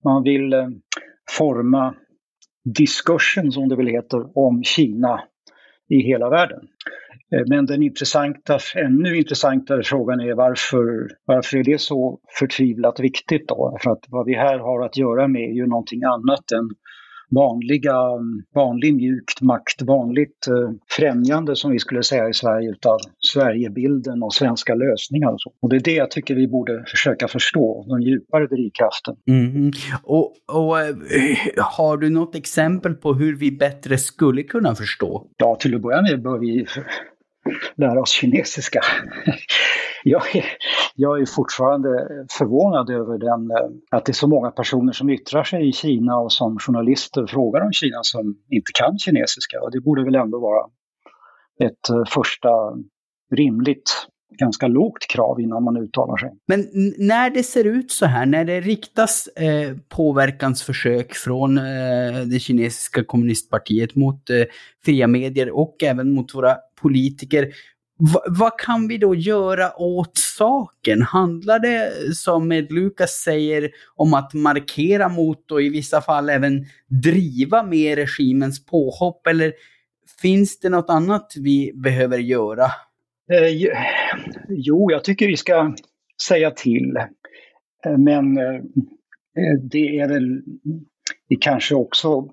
man 0.05 0.23
vill 0.23 0.53
eh, 0.53 0.69
forma 1.31 1.95
diskursen, 2.65 3.53
som 3.53 3.69
det 3.69 3.77
väl 3.77 3.87
heter, 3.87 4.39
om 4.39 4.63
Kina 4.65 5.21
i 5.89 5.97
hela 5.97 6.29
världen. 6.29 6.61
Eh, 7.35 7.43
men 7.47 7.67
den 7.67 7.83
intressanta, 7.83 8.59
ännu 8.77 9.17
intressantare 9.17 9.83
frågan 9.83 10.21
är 10.21 10.35
varför, 10.35 11.09
varför 11.25 11.59
är 11.59 11.65
det 11.65 11.81
så 11.81 12.19
förtvivlat 12.39 13.01
viktigt 13.01 13.49
då? 13.49 13.79
För 13.83 13.91
att 13.91 14.05
vad 14.09 14.27
vi 14.27 14.35
här 14.35 14.59
har 14.59 14.85
att 14.85 14.97
göra 14.97 15.29
med 15.29 15.43
är 15.43 15.55
ju 15.55 15.67
någonting 15.67 16.03
annat 16.05 16.53
än 16.53 16.71
vanliga, 17.35 17.97
vanlig 18.55 18.95
mjukt 18.95 19.41
makt, 19.41 19.83
vanligt 19.83 20.47
eh, 20.49 20.71
främjande 20.97 21.57
som 21.57 21.71
vi 21.71 21.79
skulle 21.79 22.03
säga 22.03 22.29
i 22.29 22.33
Sverige 22.33 22.71
utav 22.71 22.99
Sverigebilden 23.19 24.23
och 24.23 24.35
svenska 24.35 24.75
lösningar 24.75 25.33
och 25.33 25.41
så. 25.41 25.53
Och 25.63 25.69
det 25.69 25.77
är 25.77 25.81
det 25.81 25.95
jag 25.95 26.11
tycker 26.11 26.35
vi 26.35 26.49
borde 26.49 26.85
försöka 26.87 27.29
förstå, 27.29 27.85
den 27.89 28.03
djupare 28.03 28.47
drivkraften. 28.47 29.17
Mm. 29.29 29.71
Och, 30.03 30.35
och 30.53 30.81
eh, 30.81 30.97
har 31.57 31.97
du 31.97 32.11
något 32.11 32.35
exempel 32.35 32.95
på 32.95 33.15
hur 33.15 33.37
vi 33.37 33.53
bättre 33.53 33.99
skulle 33.99 34.43
kunna 34.43 34.75
förstå? 34.75 35.27
Ja, 35.37 35.57
till 35.61 35.75
att 35.75 35.83
börja 35.83 36.03
med 36.03 36.23
bör 36.23 36.39
vi 36.39 36.67
lära 37.77 38.01
oss 38.01 38.11
kinesiska. 38.11 38.81
jag, 40.05 40.37
är, 40.37 40.45
jag 40.95 41.21
är 41.21 41.27
fortfarande 41.27 41.89
förvånad 42.39 42.91
över 42.91 43.19
den, 43.19 43.51
eh, 43.51 43.97
att 43.97 44.05
det 44.05 44.13
är 44.13 44.15
så 44.15 44.27
många 44.27 44.51
personer 44.51 44.93
som 44.93 45.11
yttrar 45.11 45.45
sig 45.45 45.69
i 45.69 45.73
Kina 45.73 46.17
och 46.17 46.33
som 46.33 46.59
journalister 46.59 47.27
frågar 47.27 47.61
om 47.61 47.73
Kina 47.73 48.03
som 48.03 48.37
inte 48.51 48.73
kan 48.75 48.99
kinesiska. 48.99 49.61
Och 49.61 49.71
det 49.71 49.81
borde 49.81 50.05
väl 50.05 50.15
ändå 50.15 50.41
vara 50.41 50.67
ett 51.61 51.91
eh, 51.91 52.05
första 52.09 52.49
rimligt 53.35 54.07
ganska 54.39 54.67
lågt 54.67 55.07
krav 55.09 55.41
innan 55.41 55.65
man 55.65 55.77
uttalar 55.77 56.17
sig. 56.17 56.31
Men 56.49 56.67
när 56.99 57.31
det 57.31 57.43
ser 57.43 57.65
ut 57.65 57.93
så 57.93 58.07
här, 58.07 58.27
när 58.27 58.45
det 58.45 58.61
riktas 58.61 59.27
eh, 59.27 59.77
påverkansförsök 59.89 61.15
från 61.15 61.59
eh, 61.59 61.65
det 62.27 62.41
kinesiska 62.41 63.05
kommunistpartiet 63.05 63.95
mot 63.95 64.31
eh, 64.31 64.43
fria 64.85 65.07
medier 65.07 65.51
och 65.51 65.83
även 65.83 66.15
mot 66.15 66.35
våra 66.35 66.57
politiker, 66.83 67.53
vad 68.29 68.59
kan 68.59 68.89
vi 68.89 68.99
då 68.99 69.15
göra 69.15 69.81
åt 69.81 70.19
saken? 70.19 71.03
Handlar 71.03 71.59
det, 71.59 71.93
som 72.15 72.49
med 72.49 72.73
Lukas 72.73 73.11
säger, 73.11 73.71
om 73.95 74.15
att 74.15 74.35
markera 74.35 75.09
mot 75.09 75.51
och 75.51 75.63
i 75.63 75.69
vissa 75.69 76.01
fall 76.01 76.29
även 76.29 76.67
driva 77.03 77.63
med 77.63 77.99
regimens 77.99 78.67
påhopp? 78.67 79.27
Eller 79.27 79.53
finns 80.23 80.61
det 80.61 80.69
något 80.69 80.91
annat 80.91 81.33
vi 81.37 81.73
behöver 81.75 82.19
göra? 82.19 82.67
Eh, 83.33 83.73
jo, 84.49 84.91
jag 84.91 85.05
tycker 85.05 85.27
vi 85.27 85.37
ska 85.37 85.75
säga 86.29 86.51
till. 86.51 86.97
Eh, 87.87 87.99
men 87.99 88.39
eh, 88.39 88.55
eh 88.55 89.59
det 89.63 89.99
är 89.99 90.09
väl, 90.09 90.43
vi 91.29 91.37
kanske 91.37 91.75
också 91.75 92.29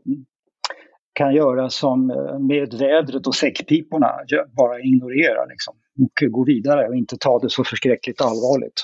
kan 1.14 1.36
göra 1.36 1.70
som 1.70 2.10
eh, 2.10 2.40
med 2.40 2.74
vädret 2.74 3.28
och 3.28 3.36
säckpiporna, 3.36 4.12
bara 4.58 4.80
ignorera 4.80 5.46
liksom. 5.46 5.76
Och 6.00 6.32
gå 6.32 6.46
vidare 6.46 6.88
och 6.88 6.96
inte 6.96 7.18
ta 7.20 7.40
det 7.40 7.50
så 7.50 7.64
förskräckligt 7.64 8.22
allvarligt. 8.22 8.84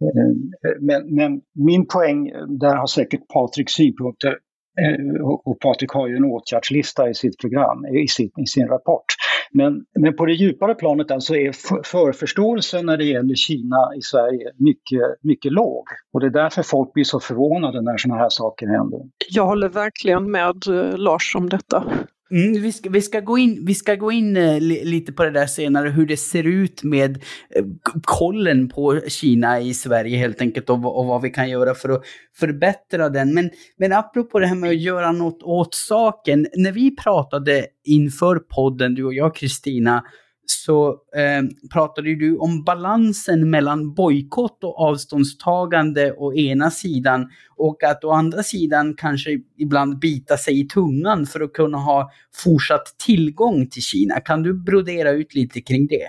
Eh, 0.00 0.32
men, 0.80 1.14
men 1.14 1.40
min 1.54 1.86
poäng, 1.86 2.32
där 2.48 2.76
har 2.76 2.86
säkert 2.86 3.28
Patrik 3.28 3.70
synpunkter, 3.70 4.38
Eh, 4.82 5.24
och 5.24 5.60
Patrik 5.60 5.90
har 5.90 6.08
ju 6.08 6.16
en 6.16 6.24
åtgärdslista 6.24 7.10
i 7.10 7.14
sitt 7.14 7.38
program, 7.40 7.86
i 7.86 8.08
sin, 8.08 8.30
i 8.36 8.46
sin 8.46 8.68
rapport. 8.68 9.04
Men, 9.52 9.84
men 10.00 10.16
på 10.16 10.26
det 10.26 10.32
djupare 10.32 10.74
planet 10.74 11.10
alltså 11.10 11.36
är 11.36 11.52
förförståelsen 11.84 12.86
när 12.86 12.96
det 12.96 13.04
gäller 13.04 13.34
Kina 13.34 13.76
i 13.98 14.02
Sverige 14.02 14.52
mycket, 14.58 15.02
mycket 15.22 15.52
låg. 15.52 15.84
Och 16.12 16.20
det 16.20 16.26
är 16.26 16.30
därför 16.30 16.62
folk 16.62 16.92
blir 16.92 17.04
så 17.04 17.20
förvånade 17.20 17.82
när 17.82 17.96
sådana 17.96 18.20
här 18.20 18.28
saker 18.28 18.66
händer. 18.66 19.00
Jag 19.30 19.46
håller 19.46 19.68
verkligen 19.68 20.30
med 20.30 20.68
eh, 20.68 20.98
Lars 20.98 21.34
om 21.36 21.48
detta. 21.48 21.84
Mm, 22.30 22.62
vi, 22.62 22.72
ska, 22.72 22.90
vi, 22.90 23.02
ska 23.02 23.20
gå 23.20 23.38
in, 23.38 23.64
vi 23.66 23.74
ska 23.74 23.94
gå 23.94 24.12
in 24.12 24.36
eh, 24.36 24.60
lite 24.60 25.12
på 25.12 25.24
det 25.24 25.30
där 25.30 25.46
senare, 25.46 25.88
hur 25.88 26.06
det 26.06 26.16
ser 26.16 26.44
ut 26.44 26.82
med 26.82 27.16
eh, 27.54 27.64
kollen 28.02 28.68
på 28.68 29.00
Kina 29.08 29.60
i 29.60 29.74
Sverige 29.74 30.18
helt 30.18 30.40
enkelt 30.40 30.70
och, 30.70 30.98
och, 30.98 31.06
vad 31.06 31.22
vi 31.22 31.30
kan 31.30 31.50
göra 31.50 31.74
för 31.74 31.88
att 31.88 32.02
förbättra 32.36 33.08
den. 33.08 33.34
Men, 33.34 33.50
men 33.78 33.92
apropå 33.92 34.38
det 34.38 34.46
här 34.46 34.54
med 34.54 34.70
att 34.70 34.80
göra 34.80 35.12
något 35.12 35.42
åt 35.42 35.74
saken, 35.74 36.46
när 36.56 36.72
vi 36.72 36.96
pratade 36.96 37.66
inför 37.84 38.38
podden, 38.38 38.94
du 38.94 39.04
och 39.04 39.14
jag 39.14 39.34
Kristina, 39.34 40.04
så 40.46 40.88
eh, 41.16 41.68
pratade 41.72 42.14
du 42.14 42.36
om 42.36 42.64
balansen 42.64 43.50
mellan 43.50 43.94
bojkott 43.94 44.64
och 44.64 44.80
avståndstagande 44.80 46.12
å 46.12 46.34
ena 46.34 46.70
sidan 46.70 47.30
och 47.56 47.82
att 47.82 48.04
å 48.04 48.10
andra 48.10 48.42
sidan 48.42 48.94
kanske 48.96 49.30
ibland 49.58 49.98
bita 49.98 50.36
sig 50.36 50.60
i 50.60 50.68
tungan 50.68 51.26
för 51.26 51.40
att 51.40 51.52
kunna 51.52 51.78
ha 51.78 52.10
fortsatt 52.34 52.94
tillgång 53.06 53.68
till 53.68 53.82
Kina. 53.82 54.20
Kan 54.20 54.42
du 54.42 54.54
brodera 54.54 55.10
ut 55.10 55.34
lite 55.34 55.60
kring 55.60 55.86
det? 55.86 56.08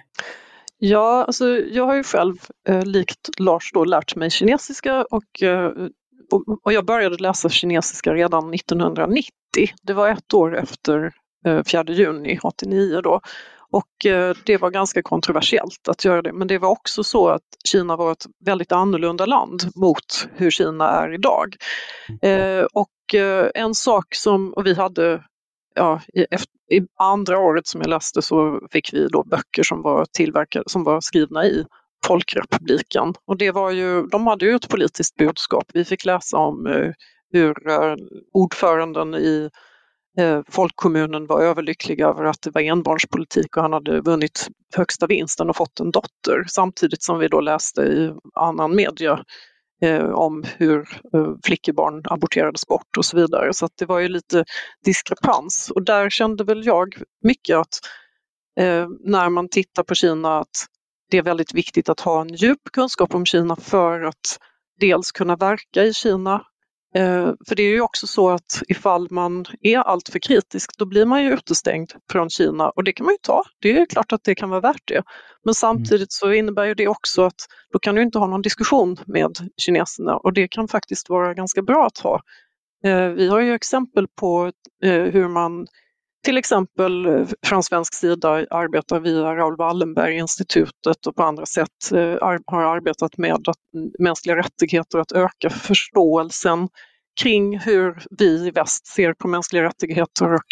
Ja, 0.80 1.24
alltså 1.24 1.48
jag 1.48 1.86
har 1.86 1.96
ju 1.96 2.04
själv 2.04 2.36
eh, 2.70 2.86
likt 2.86 3.30
Lars 3.40 3.72
då 3.74 3.86
lärt 3.86 4.16
mig 4.16 4.30
kinesiska 4.30 5.06
och, 5.12 5.44
eh, 5.44 5.72
och 6.64 6.74
jag 6.74 6.86
började 6.86 7.18
läsa 7.18 7.50
kinesiska 7.50 8.14
redan 8.14 8.54
1990. 8.54 9.32
Det 9.82 9.94
var 9.94 10.10
ett 10.10 10.34
år 10.34 10.58
efter 10.58 11.12
eh, 11.46 11.64
4 11.64 11.84
juni 11.88 12.40
89 12.44 13.02
då. 13.04 13.22
Och 13.72 14.06
eh, 14.06 14.36
det 14.46 14.58
var 14.58 14.70
ganska 14.70 15.02
kontroversiellt 15.02 15.88
att 15.88 16.06
göra 16.06 16.22
det. 16.22 16.34
Men 16.34 16.48
det 16.48 16.58
var 16.58 16.70
också 16.70 17.04
så 17.04 17.28
att 17.28 17.44
Kina 17.70 17.96
var 17.96 18.12
ett 18.12 18.26
väldigt 18.46 18.72
annorlunda 18.72 19.26
land 19.26 19.64
mot 19.76 20.28
hur 20.36 20.52
Kina 20.52 20.90
är 20.90 21.14
idag. 21.14 21.56
Mm. 22.22 22.60
Eh, 22.60 22.66
och 22.74 23.16
eh, 23.16 23.50
en 23.56 23.76
sak 23.76 24.16
som 24.16 24.54
vi 24.64 24.74
hade 24.74 25.24
ja, 25.76 26.02
i, 26.14 26.22
i, 26.76 26.82
andra 27.00 27.40
året 27.40 27.68
som 27.68 27.82
jag 27.82 27.90
läste 27.90 28.22
så 28.22 28.68
fick 28.72 28.94
vi 28.94 29.08
då 29.08 29.24
böcker 29.24 29.64
som 29.64 29.82
var 29.82 30.06
tillverkade, 30.12 30.64
som 30.68 30.84
var 30.84 31.02
skrivna 31.02 31.46
i 31.46 31.66
Folkrepubliken. 32.06 33.14
Och 33.26 33.38
det 33.38 33.52
var 33.52 33.72
ju, 33.72 34.08
de 34.08 34.28
hade 34.28 34.46
ju 34.46 34.56
ett 34.56 34.70
politiskt 34.70 35.16
budskap. 35.16 35.66
Vi 35.74 35.86
fick 35.86 36.06
läsa 36.06 36.38
om 36.38 36.94
hur 37.32 37.56
ordföranden 38.34 39.16
i 39.16 39.50
Eh, 40.18 40.42
folkkommunen 40.50 41.28
var 41.28 41.42
överlycklig 41.42 42.00
över 42.00 42.24
att 42.24 42.42
det 42.42 42.52
var 42.52 42.62
enbarnspolitik 42.62 43.58
och 43.58 43.64
han 43.64 43.74
hade 43.74 44.02
vunnit 44.02 44.48
högsta 44.76 45.08
vinsten 45.08 45.50
och 45.50 45.56
fått 45.56 45.80
en 45.80 45.92
dotter. 45.92 46.44
Samtidigt 46.48 47.04
som 47.04 47.20
vi 47.20 47.28
då 47.28 47.42
läste 47.42 47.82
i 47.82 48.14
annan 48.34 48.76
media 48.76 49.24
eh, 49.82 50.10
om 50.10 50.44
hur 50.58 50.80
eh, 51.14 51.34
flickebarn 51.44 52.02
aborterades 52.06 52.68
bort 52.68 52.98
och 52.98 53.06
så 53.06 53.18
vidare. 53.18 53.54
Så 53.54 53.70
det 53.78 53.86
var 53.86 54.00
ju 54.00 54.08
lite 54.08 54.46
diskrepans 54.86 55.72
och 55.76 55.84
där 55.84 56.10
kände 56.10 56.44
väl 56.44 56.66
jag 56.66 56.96
mycket 57.24 57.58
att 57.58 57.80
eh, 58.60 58.88
när 59.00 59.30
man 59.30 59.50
tittar 59.50 59.84
på 59.84 59.96
Kina 59.96 60.40
att 60.40 60.66
det 61.12 61.18
är 61.18 61.24
väldigt 61.24 61.54
viktigt 61.54 61.90
att 61.90 62.00
ha 62.00 62.22
en 62.22 62.34
djup 62.34 62.62
kunskap 62.74 63.16
om 63.16 63.26
Kina 63.26 63.56
för 63.56 64.02
att 64.02 64.40
dels 64.80 65.12
kunna 65.12 65.36
verka 65.36 65.84
i 65.84 65.94
Kina 65.94 66.44
för 67.48 67.56
det 67.56 67.64
är 67.64 67.70
ju 67.70 67.82
också 67.82 68.08
så 68.08 68.30
att 68.30 68.62
ifall 68.68 69.08
man 69.12 69.46
är 69.62 69.80
alltför 69.80 70.20
kritisk 70.20 70.78
då 70.78 70.86
blir 70.86 71.06
man 71.06 71.24
ju 71.24 71.34
utestängd 71.34 71.94
från 72.12 72.30
Kina 72.30 72.70
och 72.70 72.84
det 72.84 72.94
kan 72.94 73.06
man 73.06 73.14
ju 73.14 73.18
ta. 73.22 73.44
Det 73.60 73.80
är 73.80 73.86
klart 73.86 74.14
att 74.14 74.24
det 74.24 74.36
kan 74.36 74.50
vara 74.50 74.60
värt 74.60 74.82
det. 74.88 75.04
Men 75.44 75.54
samtidigt 75.54 76.12
så 76.12 76.32
innebär 76.32 76.66
ju 76.66 76.74
det 76.74 76.88
också 76.88 77.24
att 77.24 77.48
då 77.74 77.80
kan 77.80 77.96
du 77.96 78.02
inte 78.02 78.20
ha 78.20 78.28
någon 78.28 78.42
diskussion 78.42 78.98
med 79.06 79.38
kineserna 79.58 80.18
och 80.18 80.34
det 80.34 80.48
kan 80.48 80.68
faktiskt 80.68 81.10
vara 81.10 81.34
ganska 81.34 81.62
bra 81.62 81.86
att 81.86 81.98
ha. 81.98 82.22
Eh, 82.84 83.08
vi 83.08 83.28
har 83.28 83.40
ju 83.40 83.54
exempel 83.54 84.08
på 84.08 84.52
eh, 84.84 85.04
hur 85.04 85.28
man 85.28 85.68
till 86.28 86.38
exempel 86.38 87.06
eh, 87.06 87.28
från 87.46 87.64
svensk 87.64 87.94
sida 87.94 88.30
arbetar 88.50 89.00
via 89.00 89.36
Raoul 89.36 89.58
Wallenberg-institutet 89.58 91.08
och 91.08 91.16
på 91.16 91.24
andra 91.24 91.46
sätt 91.46 91.92
eh, 91.94 92.40
har 92.46 92.64
arbetat 92.64 93.18
med 93.18 93.32
mm, 93.32 93.92
mänskliga 94.00 94.36
rättigheter, 94.36 95.00
att 95.00 95.12
öka 95.12 95.50
förståelsen 95.50 96.70
kring 97.22 97.60
hur 97.60 98.04
vi 98.20 98.48
i 98.48 98.52
väst 98.52 98.88
ser 98.88 99.14
på 99.14 99.28
mänskliga 99.28 99.64
rättigheter 99.64 100.34
och 100.34 100.46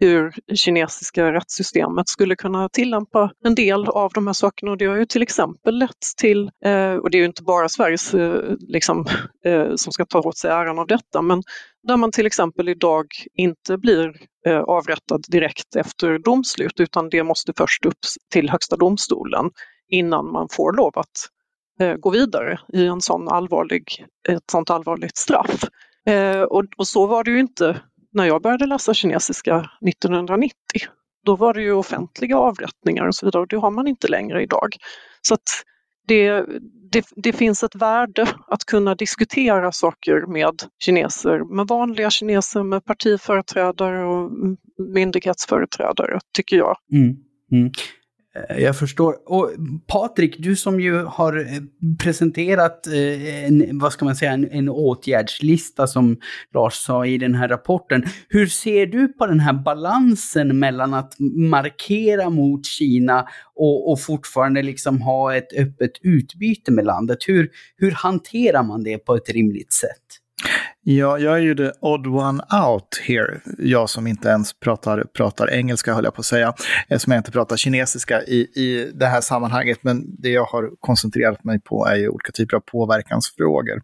hur 0.00 0.34
kinesiska 0.54 1.32
rättssystemet 1.32 2.08
skulle 2.08 2.36
kunna 2.36 2.68
tillämpa 2.68 3.30
en 3.44 3.54
del 3.54 3.88
av 3.88 4.12
de 4.14 4.26
här 4.26 4.34
sakerna. 4.34 4.70
Och 4.70 4.78
det 4.78 4.86
har 4.86 4.96
ju 4.96 5.06
till 5.06 5.22
exempel 5.22 5.78
lett 5.78 6.02
till, 6.16 6.50
eh, 6.64 6.94
och 6.94 7.10
det 7.10 7.18
är 7.18 7.20
ju 7.20 7.26
inte 7.26 7.42
bara 7.42 7.68
Sveriges 7.68 8.14
eh, 8.14 8.54
liksom, 8.58 9.06
eh, 9.44 9.74
som 9.76 9.92
ska 9.92 10.04
ta 10.04 10.20
åt 10.20 10.36
sig 10.36 10.50
äran 10.50 10.78
av 10.78 10.86
detta, 10.86 11.22
men 11.22 11.42
där 11.82 11.96
man 11.96 12.12
till 12.12 12.26
exempel 12.26 12.68
idag 12.68 13.06
inte 13.34 13.78
blir 13.78 14.12
avrättad 14.66 15.22
direkt 15.28 15.76
efter 15.76 16.18
domslut 16.18 16.80
utan 16.80 17.08
det 17.08 17.22
måste 17.22 17.52
först 17.56 17.86
upp 17.86 17.98
till 18.32 18.50
Högsta 18.50 18.76
domstolen 18.76 19.50
innan 19.88 20.32
man 20.32 20.48
får 20.50 20.72
lov 20.72 20.92
att 20.98 21.28
gå 22.00 22.10
vidare 22.10 22.60
i 22.72 22.86
en 22.86 23.00
sån 23.00 23.28
allvarlig, 23.28 24.06
ett 24.28 24.50
sånt 24.52 24.70
allvarligt 24.70 25.16
straff. 25.16 25.64
Och, 26.48 26.64
och, 26.76 26.86
så 26.86 27.06
var 27.06 27.24
det 27.24 27.30
ju 27.30 27.40
inte 27.40 27.80
när 28.12 28.24
jag 28.24 28.42
började 28.42 28.66
läsa 28.66 28.94
kinesiska 28.94 29.70
1990. 29.88 30.54
Då 31.24 31.36
var 31.36 31.54
det 31.54 31.62
ju 31.62 31.72
offentliga 31.72 32.38
avrättningar 32.38 33.06
och 33.06 33.14
så 33.14 33.26
vidare 33.26 33.42
och 33.42 33.48
det 33.48 33.56
har 33.56 33.70
man 33.70 33.88
inte 33.88 34.08
längre 34.08 34.42
idag. 34.42 34.76
Så 35.22 35.34
att 35.34 35.64
det, 36.06 36.44
det, 36.92 37.06
det, 37.16 37.32
finns 37.32 37.62
ett 37.62 37.74
värde 37.74 38.26
att 38.46 38.64
kunna 38.64 38.94
diskutera 38.94 39.72
saker 39.72 40.26
med 40.26 40.54
kineser, 40.84 41.54
med 41.56 41.66
vanliga 41.66 42.10
kineser, 42.10 42.62
med 42.62 42.84
partiföreträdare 42.84 44.04
och 44.04 44.30
myndighetsföreträdare, 44.94 46.18
tycker 46.36 46.56
jag. 46.56 46.76
Mm, 46.92 47.16
mm. 47.52 47.72
Eh, 48.48 48.58
jag 48.58 48.78
förstår. 48.78 49.16
Och 49.26 49.50
Patrik, 49.86 50.36
du 50.38 50.56
som 50.56 50.80
ju 50.80 51.02
har 51.02 51.38
eh, 51.38 51.62
presenterat 52.02 52.86
eh, 52.86 53.44
en, 53.44 53.78
vad 53.78 53.92
ska 53.92 54.04
man 54.04 54.16
säga, 54.16 54.32
en, 54.32 54.50
en 54.50 54.68
åtgärdslista 54.68 55.86
som 55.86 56.16
Lars 56.54 56.74
sa 56.74 57.06
i 57.06 57.18
den 57.18 57.34
här 57.34 57.48
rapporten. 57.48 58.04
Hur 58.28 58.46
ser 58.46 58.86
du 58.86 59.08
på 59.08 59.26
den 59.26 59.40
här 59.40 59.52
balansen 59.52 60.58
mellan 60.58 60.94
att 60.94 61.14
markera 61.36 62.30
mot 62.30 62.66
Kina 62.66 63.28
och, 63.54 63.92
och 63.92 64.00
fortfarande 64.00 64.62
liksom 64.62 65.02
ha 65.02 65.34
ett 65.34 65.52
öppet 65.58 65.92
utbyte 66.02 66.72
med 66.72 66.84
landet? 66.84 67.18
Hur, 67.26 67.50
hur 67.76 67.90
hanterar 67.90 68.62
man 68.62 68.82
det 68.82 68.98
på 68.98 69.14
ett 69.14 69.28
rimligt 69.28 69.72
sätt? 69.72 70.17
Ja, 70.90 71.18
jag 71.18 71.34
är 71.34 71.38
ju 71.38 71.54
the 71.54 71.70
odd 71.80 72.06
one 72.06 72.42
out 72.66 73.00
here. 73.06 73.40
Jag 73.58 73.90
som 73.90 74.06
inte 74.06 74.28
ens 74.28 74.60
pratar, 74.60 75.04
pratar 75.16 75.50
engelska, 75.50 75.94
höll 75.94 76.04
jag 76.04 76.14
på 76.14 76.20
att 76.20 76.26
säga. 76.26 76.54
eftersom 76.88 77.12
jag 77.12 77.20
inte 77.20 77.30
pratar 77.30 77.56
kinesiska 77.56 78.22
i, 78.22 78.36
i 78.40 78.90
det 78.94 79.06
här 79.06 79.20
sammanhanget. 79.20 79.78
Men 79.82 80.16
det 80.18 80.28
jag 80.28 80.44
har 80.44 80.70
koncentrerat 80.80 81.44
mig 81.44 81.60
på 81.60 81.86
är 81.86 81.96
ju 81.96 82.08
olika 82.08 82.32
typer 82.32 82.56
av 82.56 82.60
påverkansfrågor. 82.60 83.82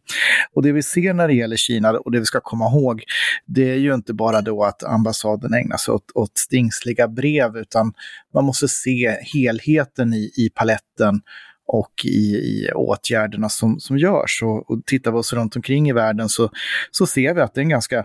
Och 0.55 0.63
det 0.63 0.73
vi 0.73 0.83
ser 0.83 1.15
när 1.15 1.29
det 1.29 1.35
gäller 1.35 1.57
Kina, 1.57 1.91
och 1.91 2.13
det 2.13 2.19
vi 2.19 2.25
ska 2.25 2.41
komma 2.41 2.69
ihåg, 2.69 3.03
det 3.47 3.71
är 3.71 3.79
ju 3.79 3.95
inte 3.95 4.15
bara 4.15 4.41
då 4.41 4.65
att 4.65 4.85
ambassaden 4.85 5.55
ägnar 5.55 5.77
sig 5.77 5.95
åt, 5.95 6.11
åt 6.15 6.39
stingsliga 6.39 7.09
brev, 7.09 7.57
utan 7.57 7.93
man 8.35 8.45
måste 8.45 8.69
se 8.69 9.17
helheten 9.35 10.15
i, 10.15 10.33
i 10.37 10.51
paletten 10.55 11.21
och 11.67 11.93
i, 12.05 12.37
i 12.37 12.71
åtgärderna 12.75 13.49
som, 13.49 13.81
som 13.81 13.99
görs. 13.99 14.43
Och, 14.43 14.71
och 14.71 14.87
tittar 14.87 15.13
vi 15.13 15.19
oss 15.19 15.33
runt 15.33 15.57
omkring 15.57 15.89
i 15.89 15.93
världen 15.93 16.29
så, 16.29 16.51
så 16.91 17.07
ser 17.07 17.35
vi 17.35 17.41
att 17.41 17.55
det 17.55 17.61
är 17.61 17.63
en 17.63 17.69
ganska 17.69 18.05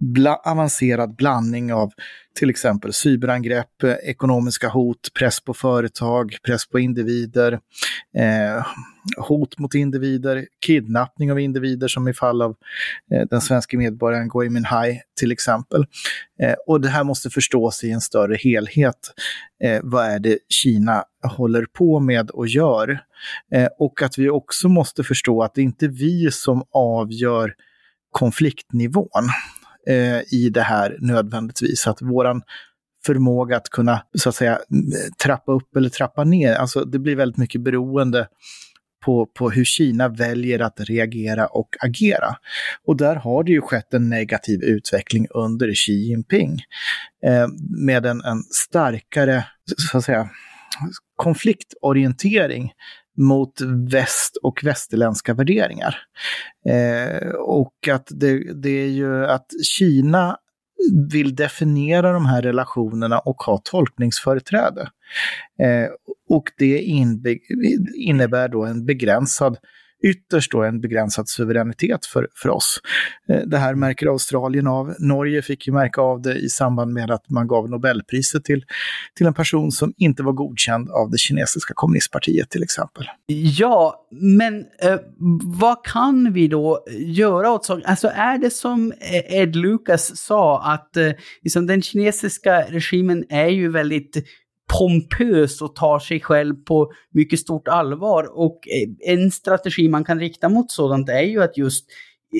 bla 0.00 0.36
avancerad 0.36 1.16
blandning 1.16 1.72
av 1.72 1.92
till 2.38 2.50
exempel 2.50 2.92
cyberangrepp, 2.92 3.82
eh, 3.82 3.94
ekonomiska 3.94 4.68
hot, 4.68 5.08
press 5.18 5.40
på 5.40 5.54
företag, 5.54 6.36
press 6.46 6.68
på 6.68 6.78
individer, 6.78 7.52
eh, 8.16 8.66
hot 9.16 9.58
mot 9.58 9.74
individer, 9.74 10.46
kidnappning 10.66 11.32
av 11.32 11.40
individer 11.40 11.88
som 11.88 12.08
i 12.08 12.14
fall 12.14 12.42
av 12.42 12.56
eh, 13.12 13.26
den 13.30 13.40
svenska 13.40 13.78
medborgaren 13.78 14.28
Gui 14.28 14.50
Minhai 14.50 15.00
till 15.20 15.32
exempel. 15.32 15.84
Eh, 16.42 16.54
och 16.66 16.80
det 16.80 16.88
här 16.88 17.04
måste 17.04 17.30
förstås 17.30 17.84
i 17.84 17.90
en 17.90 18.00
större 18.00 18.36
helhet. 18.36 19.12
Eh, 19.64 19.80
vad 19.82 20.06
är 20.06 20.18
det 20.18 20.38
Kina 20.48 21.04
håller 21.22 21.66
på 21.72 22.00
med 22.00 22.30
och 22.30 22.48
gör? 22.48 23.00
Eh, 23.54 23.68
och 23.78 24.02
att 24.02 24.18
vi 24.18 24.30
också 24.30 24.68
måste 24.68 25.04
förstå 25.04 25.42
att 25.42 25.54
det 25.54 25.62
inte 25.62 25.86
är 25.86 25.90
vi 25.90 26.30
som 26.30 26.62
avgör 26.72 27.54
konfliktnivån 28.10 29.28
eh, 29.88 30.34
i 30.34 30.50
det 30.50 30.62
här 30.62 30.96
nödvändigtvis. 31.00 31.86
Att 31.86 32.02
våran 32.02 32.42
förmåga 33.06 33.56
att 33.56 33.68
kunna 33.68 34.02
så 34.18 34.28
att 34.28 34.34
säga 34.34 34.58
trappa 35.24 35.52
upp 35.52 35.76
eller 35.76 35.88
trappa 35.88 36.24
ner, 36.24 36.54
alltså 36.54 36.84
det 36.84 36.98
blir 36.98 37.16
väldigt 37.16 37.38
mycket 37.38 37.60
beroende 37.60 38.28
på, 39.04 39.26
på 39.26 39.50
hur 39.50 39.64
Kina 39.64 40.08
väljer 40.08 40.58
att 40.58 40.80
reagera 40.80 41.46
och 41.46 41.68
agera. 41.80 42.36
Och 42.86 42.96
där 42.96 43.16
har 43.16 43.44
det 43.44 43.52
ju 43.52 43.60
skett 43.60 43.94
en 43.94 44.08
negativ 44.08 44.62
utveckling 44.62 45.26
under 45.30 45.74
Xi 45.74 45.92
Jinping 45.92 46.60
eh, 47.26 47.46
med 47.86 48.06
en, 48.06 48.24
en 48.24 48.42
starkare 48.50 49.44
så 49.76 49.98
att 49.98 50.04
säga, 50.04 50.30
konfliktorientering 51.16 52.72
mot 53.20 53.60
väst 53.90 54.36
och 54.42 54.60
västerländska 54.64 55.34
värderingar. 55.34 55.96
Eh, 56.68 57.28
och 57.30 57.88
att 57.92 58.06
det, 58.10 58.62
det 58.62 58.70
är 58.70 58.88
ju 58.88 59.26
att 59.26 59.46
Kina 59.64 60.36
vill 61.12 61.34
definiera 61.34 62.12
de 62.12 62.26
här 62.26 62.42
relationerna 62.42 63.18
och 63.18 63.42
ha 63.42 63.58
tolkningsföreträde. 63.64 64.90
Eh, 65.62 65.88
och 66.28 66.44
det 66.58 66.78
innebär 67.96 68.48
då 68.48 68.64
en 68.64 68.86
begränsad 68.86 69.56
ytterst 70.02 70.52
då 70.52 70.62
en 70.62 70.80
begränsad 70.80 71.28
suveränitet 71.28 72.06
för, 72.06 72.28
för 72.34 72.48
oss. 72.48 72.80
Eh, 73.28 73.40
det 73.46 73.58
här 73.58 73.74
märker 73.74 74.06
Australien 74.06 74.66
av. 74.66 74.94
Norge 74.98 75.42
fick 75.42 75.66
ju 75.66 75.72
märka 75.72 76.00
av 76.00 76.22
det 76.22 76.34
i 76.34 76.48
samband 76.48 76.92
med 76.92 77.10
att 77.10 77.30
man 77.30 77.48
gav 77.48 77.70
Nobelpriset 77.70 78.44
till, 78.44 78.64
till 79.14 79.26
en 79.26 79.34
person 79.34 79.72
som 79.72 79.92
inte 79.96 80.22
var 80.22 80.32
godkänd 80.32 80.90
av 80.90 81.10
det 81.10 81.18
kinesiska 81.18 81.74
kommunistpartiet 81.74 82.50
till 82.50 82.62
exempel. 82.62 83.04
Ja, 83.58 84.06
men 84.10 84.64
eh, 84.82 84.98
vad 85.60 85.84
kan 85.84 86.32
vi 86.32 86.48
då 86.48 86.84
göra 86.98 87.50
åt 87.50 87.64
saken? 87.64 87.86
Alltså 87.86 88.08
är 88.08 88.38
det 88.38 88.50
som 88.50 88.92
eh, 88.92 89.40
Ed 89.40 89.56
Lucas 89.56 90.16
sa 90.16 90.62
att 90.62 90.96
eh, 90.96 91.10
liksom, 91.42 91.66
den 91.66 91.82
kinesiska 91.82 92.60
regimen 92.68 93.24
är 93.28 93.48
ju 93.48 93.70
väldigt 93.70 94.16
pompös 94.78 95.62
och 95.62 95.74
tar 95.74 95.98
sig 95.98 96.20
själv 96.20 96.54
på 96.54 96.92
mycket 97.10 97.38
stort 97.38 97.68
allvar. 97.68 98.38
Och 98.38 98.60
eh, 98.68 99.14
en 99.14 99.30
strategi 99.30 99.88
man 99.88 100.04
kan 100.04 100.20
rikta 100.20 100.48
mot 100.48 100.70
sådant 100.70 101.08
är 101.08 101.22
ju 101.22 101.42
att 101.42 101.58
just, 101.58 101.86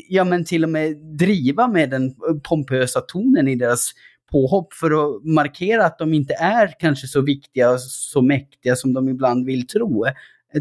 ja 0.08 0.24
men 0.24 0.44
till 0.44 0.64
och 0.64 0.70
med 0.70 0.96
driva 0.96 1.68
med 1.68 1.90
den 1.90 2.14
pompösa 2.48 3.00
tonen 3.00 3.48
i 3.48 3.54
deras 3.54 3.92
påhopp 4.32 4.72
för 4.72 4.90
att 4.90 5.24
markera 5.24 5.86
att 5.86 5.98
de 5.98 6.14
inte 6.14 6.34
är 6.34 6.74
kanske 6.78 7.06
så 7.06 7.20
viktiga 7.20 7.70
och 7.70 7.80
så 7.80 8.22
mäktiga 8.22 8.76
som 8.76 8.92
de 8.92 9.08
ibland 9.08 9.46
vill 9.46 9.66
tro. 9.66 10.04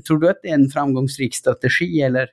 Tror 0.08 0.20
du 0.20 0.30
att 0.30 0.40
det 0.44 0.50
är 0.50 0.54
en 0.54 0.70
framgångsrik 0.70 1.36
strategi 1.36 2.02
eller? 2.02 2.28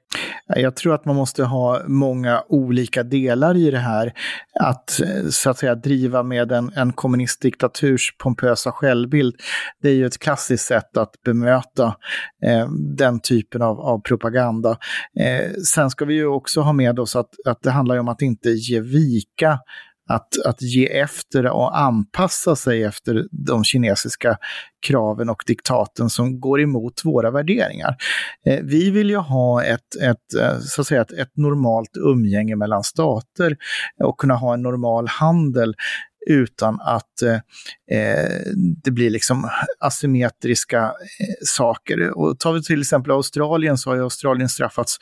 Eh, 0.55 0.63
jag 0.63 0.77
tror 0.77 0.95
att 0.95 1.05
man 1.05 1.17
måste 1.17 1.45
ha 1.45 1.83
många 1.87 2.43
olika 2.49 3.03
delar 3.03 3.57
i 3.57 3.71
det 3.71 3.79
här. 3.79 4.13
Att 4.61 5.01
eh, 5.01 5.29
så 5.31 5.51
att 5.51 5.59
säga 5.59 5.75
driva 5.75 6.23
med 6.23 6.53
en, 6.53 6.73
en 6.77 6.93
kommunistdiktaturs 6.93 8.17
pompösa 8.19 8.73
självbild, 8.73 9.35
det 9.83 9.89
är 9.89 9.95
ju 9.95 10.07
ett 10.07 10.19
klassiskt 10.19 10.65
sätt 10.65 10.97
att 10.97 11.23
bemöta 11.25 11.97
eh, 12.45 12.69
den 12.97 13.21
typen 13.21 13.63
av, 13.63 13.81
av 13.81 14.01
propaganda. 14.01 14.79
Eh, 15.21 15.53
sen 15.65 15.91
ska 15.91 16.05
vi 16.05 16.15
ju 16.15 16.27
också 16.27 16.61
ha 16.61 16.73
med 16.73 16.99
oss 16.99 17.17
att, 17.17 17.31
att 17.47 17.63
det 17.63 17.71
handlar 17.71 17.97
om 17.97 18.09
att 18.09 18.23
inte 18.23 18.51
ge 18.51 18.81
vika 18.81 19.59
att, 20.09 20.29
att 20.47 20.63
ge 20.63 20.99
efter 20.99 21.47
och 21.47 21.79
anpassa 21.79 22.57
sig 22.57 22.85
efter 22.85 23.27
de 23.31 23.65
kinesiska 23.65 24.39
kraven 24.87 25.31
och 25.31 25.43
diktaten 25.47 26.11
som 26.11 26.41
går 26.41 26.61
emot 26.61 27.05
våra 27.05 27.31
värderingar. 27.31 27.97
Eh, 28.47 28.61
vi 28.63 28.91
vill 28.91 29.11
ju 29.11 29.17
ha 29.17 29.65
ett, 29.65 29.97
ett, 30.03 30.35
eh, 30.41 30.59
så 30.61 30.81
att 30.81 30.87
säga, 30.87 31.01
ett, 31.01 31.13
ett 31.13 31.37
normalt 31.37 31.97
umgänge 31.97 32.57
mellan 32.57 32.85
stater 32.85 33.57
och 34.05 34.19
kunna 34.19 34.35
ha 34.35 34.55
en 34.55 34.63
normal 34.63 35.09
handel 35.09 35.75
utan 36.27 36.81
att 36.81 37.23
eh, 37.23 37.35
eh, 37.99 38.31
det 38.85 38.91
blir 38.91 39.11
liksom 39.11 39.51
asymmetriska 39.81 40.83
eh, 40.83 41.35
saker. 41.45 42.19
Och 42.19 42.39
tar 42.39 42.53
vi 42.53 42.63
till 42.63 42.81
exempel 42.81 43.13
Australien 43.13 43.79
så 43.79 43.91
har 43.91 43.97
ju 43.97 44.03
Australien 44.03 44.49
straffats 44.49 44.97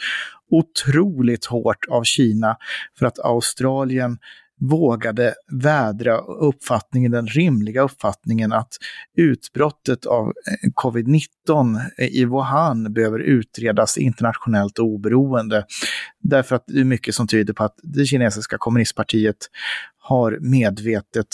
otroligt 0.50 1.44
hårt 1.44 1.84
av 1.90 2.02
Kina 2.04 2.56
för 2.98 3.06
att 3.06 3.18
Australien 3.18 4.18
vågade 4.60 5.34
vädra 5.52 6.18
uppfattningen, 6.18 7.12
den 7.12 7.26
rimliga 7.26 7.82
uppfattningen 7.82 8.52
att 8.52 8.68
utbrottet 9.16 10.06
av 10.06 10.26
eh, 10.26 10.70
covid-19 10.82 11.80
eh, 11.98 12.06
i 12.06 12.24
Wuhan 12.24 12.92
behöver 12.92 13.18
utredas 13.18 13.98
internationellt 13.98 14.78
och 14.78 14.86
oberoende. 14.86 15.64
Därför 16.20 16.56
att 16.56 16.64
det 16.66 16.80
är 16.80 16.84
mycket 16.84 17.14
som 17.14 17.26
tyder 17.26 17.54
på 17.54 17.64
att 17.64 17.74
det 17.82 18.04
kinesiska 18.04 18.58
kommunistpartiet 18.58 19.36
har 19.98 20.38
medvetet 20.40 21.26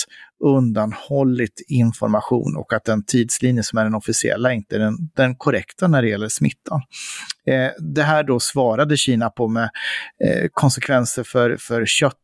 undanhållit 0.45 1.65
information 1.69 2.57
och 2.57 2.73
att 2.73 2.85
den 2.85 3.05
tidslinje 3.05 3.63
som 3.63 3.79
är 3.79 3.85
den 3.85 3.95
officiella 3.95 4.53
inte 4.53 4.77
är 4.77 4.81
den, 4.81 4.97
den 5.17 5.37
korrekta 5.37 5.89
när 5.89 6.03
det 6.03 6.09
gäller 6.09 6.29
smittan. 6.29 6.83
Eh, 7.51 7.71
det 7.79 8.03
här 8.03 8.23
då 8.23 8.41
svarade 8.41 8.97
Kina 8.97 9.31
på 9.31 9.49
med 9.49 9.71
eh, 10.25 10.49
konsekvenser 10.53 11.23
för, 11.23 11.57
för 11.57 11.87
kött, 11.87 12.15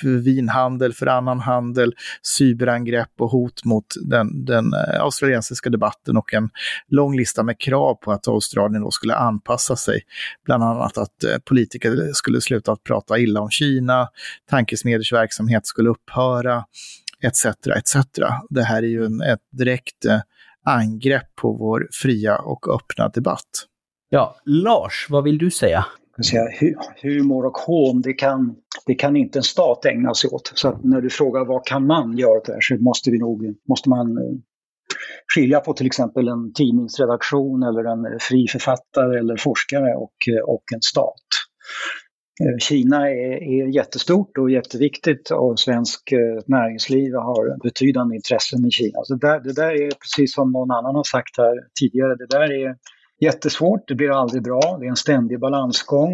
för 0.00 0.08
vinhandel, 0.08 0.92
för 0.92 1.06
annan 1.06 1.40
handel, 1.40 1.94
cyberangrepp 2.22 3.10
och 3.18 3.30
hot 3.30 3.64
mot 3.64 3.86
den, 4.04 4.44
den 4.44 4.72
eh, 4.74 5.00
australiensiska 5.00 5.70
debatten 5.70 6.16
och 6.16 6.34
en 6.34 6.50
lång 6.88 7.16
lista 7.16 7.42
med 7.42 7.60
krav 7.60 7.94
på 7.94 8.12
att 8.12 8.28
Australien 8.28 8.82
då 8.82 8.90
skulle 8.90 9.14
anpassa 9.14 9.76
sig. 9.76 10.02
Bland 10.44 10.64
annat 10.64 10.98
att 10.98 11.44
politiker 11.44 12.12
skulle 12.12 12.40
sluta 12.40 12.72
att 12.72 12.82
prata 12.82 13.18
illa 13.18 13.40
om 13.40 13.50
Kina, 13.50 14.08
tankesmedjors 14.50 15.12
verksamhet 15.12 15.66
skulle 15.66 15.90
upphöra, 15.90 16.64
etc. 17.22 17.46
etc. 17.46 17.96
Det 18.50 18.62
här 18.62 18.82
är 18.82 18.86
ju 18.86 19.04
en, 19.04 19.20
ett 19.20 19.40
direkt 19.52 20.06
angrepp 20.64 21.36
på 21.36 21.52
vår 21.52 21.88
fria 21.92 22.38
och 22.38 22.74
öppna 22.74 23.08
debatt. 23.08 23.66
Ja, 24.14 24.36
Lars, 24.44 25.06
vad 25.10 25.24
vill 25.24 25.38
du 25.38 25.50
säga? 25.50 25.86
säga, 26.30 26.48
humor 27.02 27.46
och 27.46 27.56
hån, 27.56 28.00
det 28.00 28.12
kan, 28.12 28.56
det 28.86 28.94
kan 28.94 29.16
inte 29.16 29.38
en 29.38 29.42
stat 29.42 29.84
ägna 29.84 30.14
sig 30.14 30.30
åt. 30.30 30.52
Så 30.54 30.78
när 30.82 31.00
du 31.00 31.10
frågar 31.10 31.44
vad 31.44 31.66
kan 31.66 31.86
man 31.86 32.18
göra 32.18 32.38
åt 32.38 32.44
det 32.44 32.52
här 32.52 32.60
så 32.60 32.76
måste, 32.76 33.10
vi 33.10 33.18
nog, 33.18 33.54
måste 33.68 33.88
man 33.88 34.18
eh, 34.18 34.34
skilja 35.34 35.60
på 35.60 35.72
till 35.72 35.86
exempel 35.86 36.28
en 36.28 36.52
tidningsredaktion 36.52 37.62
eller 37.62 37.84
en 37.84 38.12
eh, 38.12 38.18
fri 38.20 38.48
författare 38.48 39.18
eller 39.18 39.36
forskare 39.36 39.94
och, 39.94 40.14
eh, 40.28 40.42
och 40.44 40.64
en 40.74 40.82
stat. 40.82 41.26
Kina 42.58 43.10
är, 43.10 43.42
är 43.42 43.74
jättestort 43.74 44.38
och 44.38 44.50
jätteviktigt 44.50 45.30
och 45.30 45.60
svensk 45.60 46.12
näringsliv 46.46 47.14
har 47.14 47.62
betydande 47.62 48.16
intressen 48.16 48.66
i 48.66 48.70
Kina. 48.70 48.98
Så 49.04 49.14
där, 49.14 49.40
det 49.40 49.52
där 49.52 49.72
är 49.82 49.90
precis 49.90 50.34
som 50.34 50.52
någon 50.52 50.70
annan 50.70 50.94
har 50.94 51.04
sagt 51.04 51.38
här 51.38 51.54
tidigare, 51.80 52.16
det 52.16 52.26
där 52.26 52.52
är 52.52 52.76
jättesvårt, 53.24 53.88
det 53.88 53.94
blir 53.94 54.10
aldrig 54.10 54.42
bra, 54.42 54.76
det 54.80 54.86
är 54.86 54.90
en 54.90 54.96
ständig 54.96 55.40
balansgång. 55.40 56.12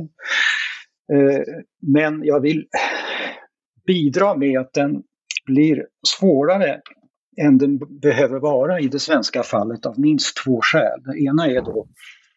Eh, 1.13 1.43
men 1.83 2.25
jag 2.25 2.41
vill 2.41 2.67
bidra 3.87 4.37
med 4.37 4.61
att 4.61 4.73
den 4.73 5.03
blir 5.47 5.87
svårare 6.19 6.81
än 7.41 7.59
den 7.59 7.79
behöver 7.79 8.39
vara 8.39 8.81
i 8.81 8.89
det 8.89 8.99
svenska 8.99 9.43
fallet 9.43 9.87
av 9.87 10.01
minst 10.01 10.37
två 10.45 10.61
skäl. 10.63 11.03
Det 11.05 11.25
ena 11.25 11.47
är 11.47 11.63
då 11.63 11.87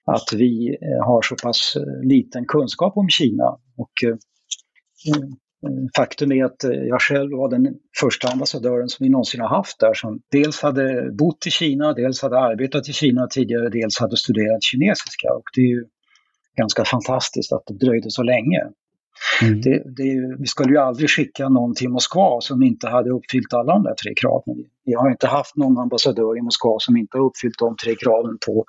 att 0.06 0.34
vi 0.34 0.78
eh, 0.82 1.06
har 1.06 1.22
så 1.22 1.36
pass 1.44 1.76
eh, 1.76 2.08
liten 2.08 2.46
kunskap 2.46 2.98
om 2.98 3.10
Kina 3.10 3.58
och 3.78 3.94
faktum 5.96 6.32
är 6.32 6.46
att 6.46 6.64
eh, 6.64 6.72
jag 6.72 7.02
själv 7.02 7.32
var 7.32 7.50
den 7.50 7.76
första 8.00 8.28
ambassadören 8.28 8.90
som 8.90 9.04
vi 9.04 9.10
någonsin 9.10 9.42
har 9.42 9.50
haft 9.50 9.80
där 9.80 9.94
som 9.94 10.22
dels 10.32 10.62
hade 10.62 11.12
bott 11.12 11.48
i 11.48 11.50
Kina, 11.50 11.94
dels 11.94 12.22
hade 12.22 12.40
arbetat 12.40 12.90
i 12.90 12.94
Kina 12.94 13.28
tidigare, 13.28 13.70
dels 13.70 14.00
hade 14.00 14.18
studerat 14.18 14.64
kinesiska. 14.64 15.28
Och 15.34 15.44
det 15.56 15.62
är 15.62 15.68
ju 15.68 15.86
ganska 16.58 16.86
fantastiskt 16.86 17.54
att 17.54 17.64
det 17.68 17.86
dröjde 17.86 18.12
så 18.12 18.24
länge. 18.24 18.60
Mm. 19.42 19.62
Det, 19.62 19.84
det, 19.98 20.36
vi 20.40 20.46
skulle 20.46 20.74
ju 20.74 20.78
aldrig 20.78 21.10
skicka 21.10 21.50
någon 21.50 21.76
till 21.76 21.90
Moskva 21.90 22.42
som 22.42 22.64
inte 22.64 22.88
hade 22.88 23.10
uppfyllt 23.10 23.54
alla 23.54 23.74
de 23.74 23.84
där 23.84 23.96
tre 24.04 24.14
kraven. 24.16 24.66
Vi 24.86 24.94
har 24.94 25.12
inte 25.12 25.28
haft 25.28 25.56
någon 25.56 25.78
ambassadör 25.78 26.38
i 26.38 26.42
Moskva 26.42 26.80
som 26.80 26.98
inte 26.98 27.18
har 27.18 27.26
uppfyllt 27.26 27.60
de 27.60 27.76
tre 27.76 27.96
kraven 27.96 28.38
på 28.46 28.66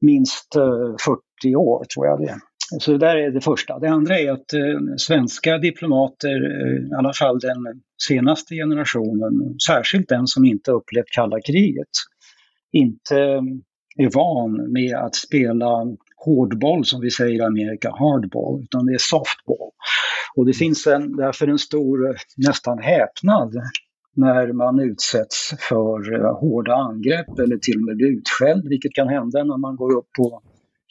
minst 0.00 0.54
40 0.54 1.52
eh, 1.52 1.60
år, 1.60 1.84
tror 1.84 2.06
jag 2.06 2.20
det 2.20 2.26
är. 2.26 2.38
Så 2.80 2.92
det 2.92 2.98
där 2.98 3.16
är 3.16 3.30
det 3.30 3.40
första. 3.40 3.78
Det 3.78 3.88
andra 3.88 4.18
är 4.18 4.30
att 4.30 4.52
eh, 4.52 4.96
svenska 4.96 5.58
diplomater, 5.58 6.28
eh, 6.28 6.90
i 6.90 6.94
alla 6.98 7.12
fall 7.12 7.38
den 7.38 7.82
senaste 8.08 8.54
generationen, 8.54 9.56
särskilt 9.66 10.08
den 10.08 10.26
som 10.26 10.44
inte 10.44 10.70
upplevt 10.70 11.10
kalla 11.14 11.40
kriget, 11.40 11.88
inte 12.72 13.16
eh, 13.16 13.42
är 13.96 14.10
van 14.14 14.72
med 14.72 14.96
att 14.96 15.14
spela 15.14 15.86
hårdboll 16.16 16.84
som 16.84 17.00
vi 17.00 17.10
säger 17.10 17.38
i 17.38 17.40
Amerika, 17.40 17.90
hardball, 17.90 18.62
utan 18.62 18.86
det 18.86 18.92
är 18.92 18.98
softball. 18.98 19.70
Och 20.36 20.46
det 20.46 20.52
finns 20.52 20.86
en, 20.86 21.16
därför 21.16 21.48
en 21.48 21.58
stor 21.58 22.08
eh, 22.08 22.14
nästan 22.36 22.78
häpnad 22.78 23.54
när 24.16 24.52
man 24.52 24.80
utsätts 24.80 25.54
för 25.58 26.14
eh, 26.14 26.40
hårda 26.40 26.74
angrepp 26.74 27.38
eller 27.38 27.56
till 27.56 27.76
och 27.76 27.82
med 27.82 27.96
blir 27.96 28.18
utskälld, 28.18 28.68
vilket 28.68 28.92
kan 28.92 29.08
hända 29.08 29.44
när 29.44 29.56
man 29.56 29.76
går 29.76 29.96
upp 29.96 30.08
på 30.18 30.42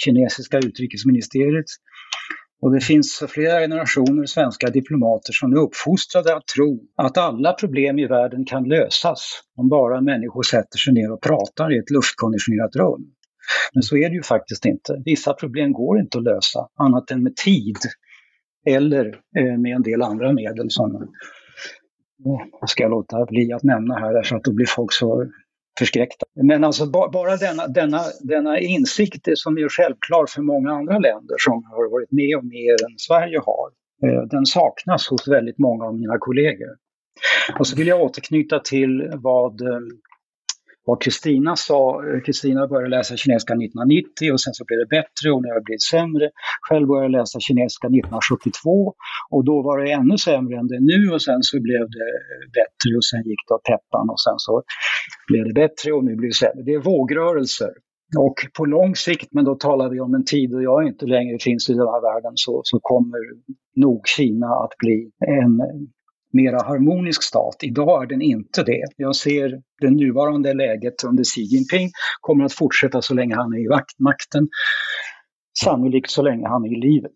kinesiska 0.03 0.57
utrikesministeriet. 0.57 1.65
Och 2.61 2.73
det 2.73 2.81
finns 2.81 3.23
flera 3.29 3.59
generationer 3.59 4.25
svenska 4.25 4.69
diplomater 4.69 5.33
som 5.33 5.53
är 5.53 5.57
uppfostrade 5.57 6.35
att 6.35 6.47
tro 6.55 6.83
att 6.97 7.17
alla 7.17 7.53
problem 7.53 7.99
i 7.99 8.07
världen 8.07 8.45
kan 8.45 8.63
lösas 8.63 9.41
om 9.57 9.69
bara 9.69 10.01
människor 10.01 10.43
sätter 10.43 10.77
sig 10.77 10.93
ner 10.93 11.11
och 11.11 11.21
pratar 11.21 11.75
i 11.75 11.77
ett 11.77 11.89
luftkonditionerat 11.89 12.75
rum. 12.75 13.03
Men 13.73 13.83
så 13.83 13.97
är 13.97 14.09
det 14.09 14.15
ju 14.15 14.23
faktiskt 14.23 14.65
inte. 14.65 15.01
Vissa 15.05 15.33
problem 15.33 15.73
går 15.73 15.99
inte 15.99 16.17
att 16.17 16.23
lösa 16.23 16.67
annat 16.79 17.11
än 17.11 17.23
med 17.23 17.35
tid 17.35 17.77
eller 18.65 19.05
eh, 19.37 19.57
med 19.57 19.75
en 19.75 19.81
del 19.81 20.01
andra 20.01 20.33
medel 20.33 20.69
som 20.69 20.95
eh, 20.95 21.07
jag 22.59 22.69
ska 22.69 22.87
låta 22.87 23.25
bli 23.25 23.53
att 23.53 23.63
nämna 23.63 23.99
här 23.99 24.23
så 24.23 24.35
att 24.35 24.43
då 24.43 24.53
blir 24.53 24.65
folk 24.65 24.93
så 24.93 25.25
förskräckta. 25.79 26.25
Men 26.35 26.63
alltså 26.63 26.85
bara 27.11 27.37
denna, 27.37 27.67
denna, 27.67 28.01
denna 28.21 28.59
insikt 28.59 29.27
som 29.33 29.57
är 29.57 29.69
självklar 29.69 30.25
för 30.25 30.41
många 30.41 30.71
andra 30.71 30.93
länder 30.93 31.35
som 31.39 31.63
har 31.65 31.91
varit 31.91 32.11
med 32.11 32.37
om 32.37 32.47
mer 32.47 32.71
än 32.71 32.97
Sverige 32.97 33.39
har, 33.39 33.69
eh, 34.03 34.23
den 34.23 34.45
saknas 34.45 35.07
hos 35.07 35.27
väldigt 35.27 35.57
många 35.57 35.85
av 35.85 35.95
mina 35.95 36.17
kollegor. 36.19 36.69
Och 37.59 37.67
så 37.67 37.75
vill 37.75 37.87
jag 37.87 38.01
återknyta 38.01 38.59
till 38.59 39.11
vad 39.13 39.61
eh, 39.61 39.79
vad 40.85 41.01
Kristina 41.01 41.55
sa, 41.55 41.81
eh, 42.07 42.21
Kristina 42.25 42.67
började 42.67 42.95
läsa 42.97 43.17
kinesiska 43.17 43.53
1990 43.53 44.33
och 44.33 44.41
sen 44.41 44.53
så 44.53 44.63
blev 44.67 44.79
det 44.79 44.89
bättre 44.99 45.31
och 45.33 45.41
nu 45.41 45.47
har 45.49 45.55
det 45.59 45.67
blivit 45.69 45.89
sämre. 45.95 46.29
Själv 46.67 46.87
började 46.87 47.05
jag 47.05 47.17
läsa 47.19 47.39
kinesiska 47.39 47.87
1972 47.87 48.93
och 49.33 49.43
då 49.49 49.55
var 49.67 49.75
det 49.79 49.91
ännu 49.91 50.17
sämre 50.17 50.53
än 50.59 50.67
det 50.67 50.75
är 50.81 50.87
nu 50.93 51.01
och 51.15 51.21
sen 51.21 51.41
så 51.49 51.53
blev 51.67 51.83
det 51.97 52.09
bättre 52.59 52.89
och 52.99 53.05
sen 53.09 53.23
gick 53.29 53.41
det 53.47 53.53
åt 53.53 53.65
täppan 53.71 54.05
och 54.13 54.21
sen 54.25 54.37
så 54.37 54.53
blev 55.29 55.43
det 55.49 55.55
bättre 55.63 55.87
och 55.95 56.03
nu 56.07 56.15
blir 56.15 56.29
det 56.33 56.41
sämre. 56.43 56.61
Det 56.67 56.73
är 56.73 56.83
vågrörelser. 56.91 57.73
Och 58.17 58.37
på 58.57 58.65
lång 58.65 58.95
sikt, 58.95 59.29
men 59.31 59.45
då 59.45 59.55
talar 59.55 59.89
vi 59.89 59.99
om 59.99 60.13
en 60.13 60.25
tid 60.25 60.49
då 60.49 60.61
jag 60.61 60.87
inte 60.87 61.05
längre 61.05 61.37
finns 61.39 61.69
i 61.69 61.73
den 61.73 61.87
här 61.93 62.01
världen, 62.01 62.31
så, 62.35 62.61
så 62.63 62.79
kommer 62.81 63.19
nog 63.75 64.07
Kina 64.07 64.47
att 64.47 64.77
bli 64.77 65.11
en 65.27 65.53
mera 66.33 66.63
harmonisk 66.63 67.23
stat. 67.23 67.55
Idag 67.61 68.03
är 68.03 68.07
den 68.07 68.21
inte 68.21 68.63
det. 68.63 68.83
Jag 68.97 69.15
ser 69.15 69.61
det 69.81 69.89
nuvarande 69.89 70.53
läget 70.53 71.03
under 71.03 71.23
Xi 71.23 71.41
Jinping 71.41 71.91
kommer 72.21 72.45
att 72.45 72.53
fortsätta 72.53 73.01
så 73.01 73.13
länge 73.13 73.35
han 73.35 73.53
är 73.53 73.57
i 73.57 73.67
makten. 73.99 74.47
Sannolikt 75.63 76.09
så 76.09 76.21
länge 76.21 76.47
han 76.47 76.65
är 76.65 76.77
i 76.77 76.79
livet. 76.79 77.13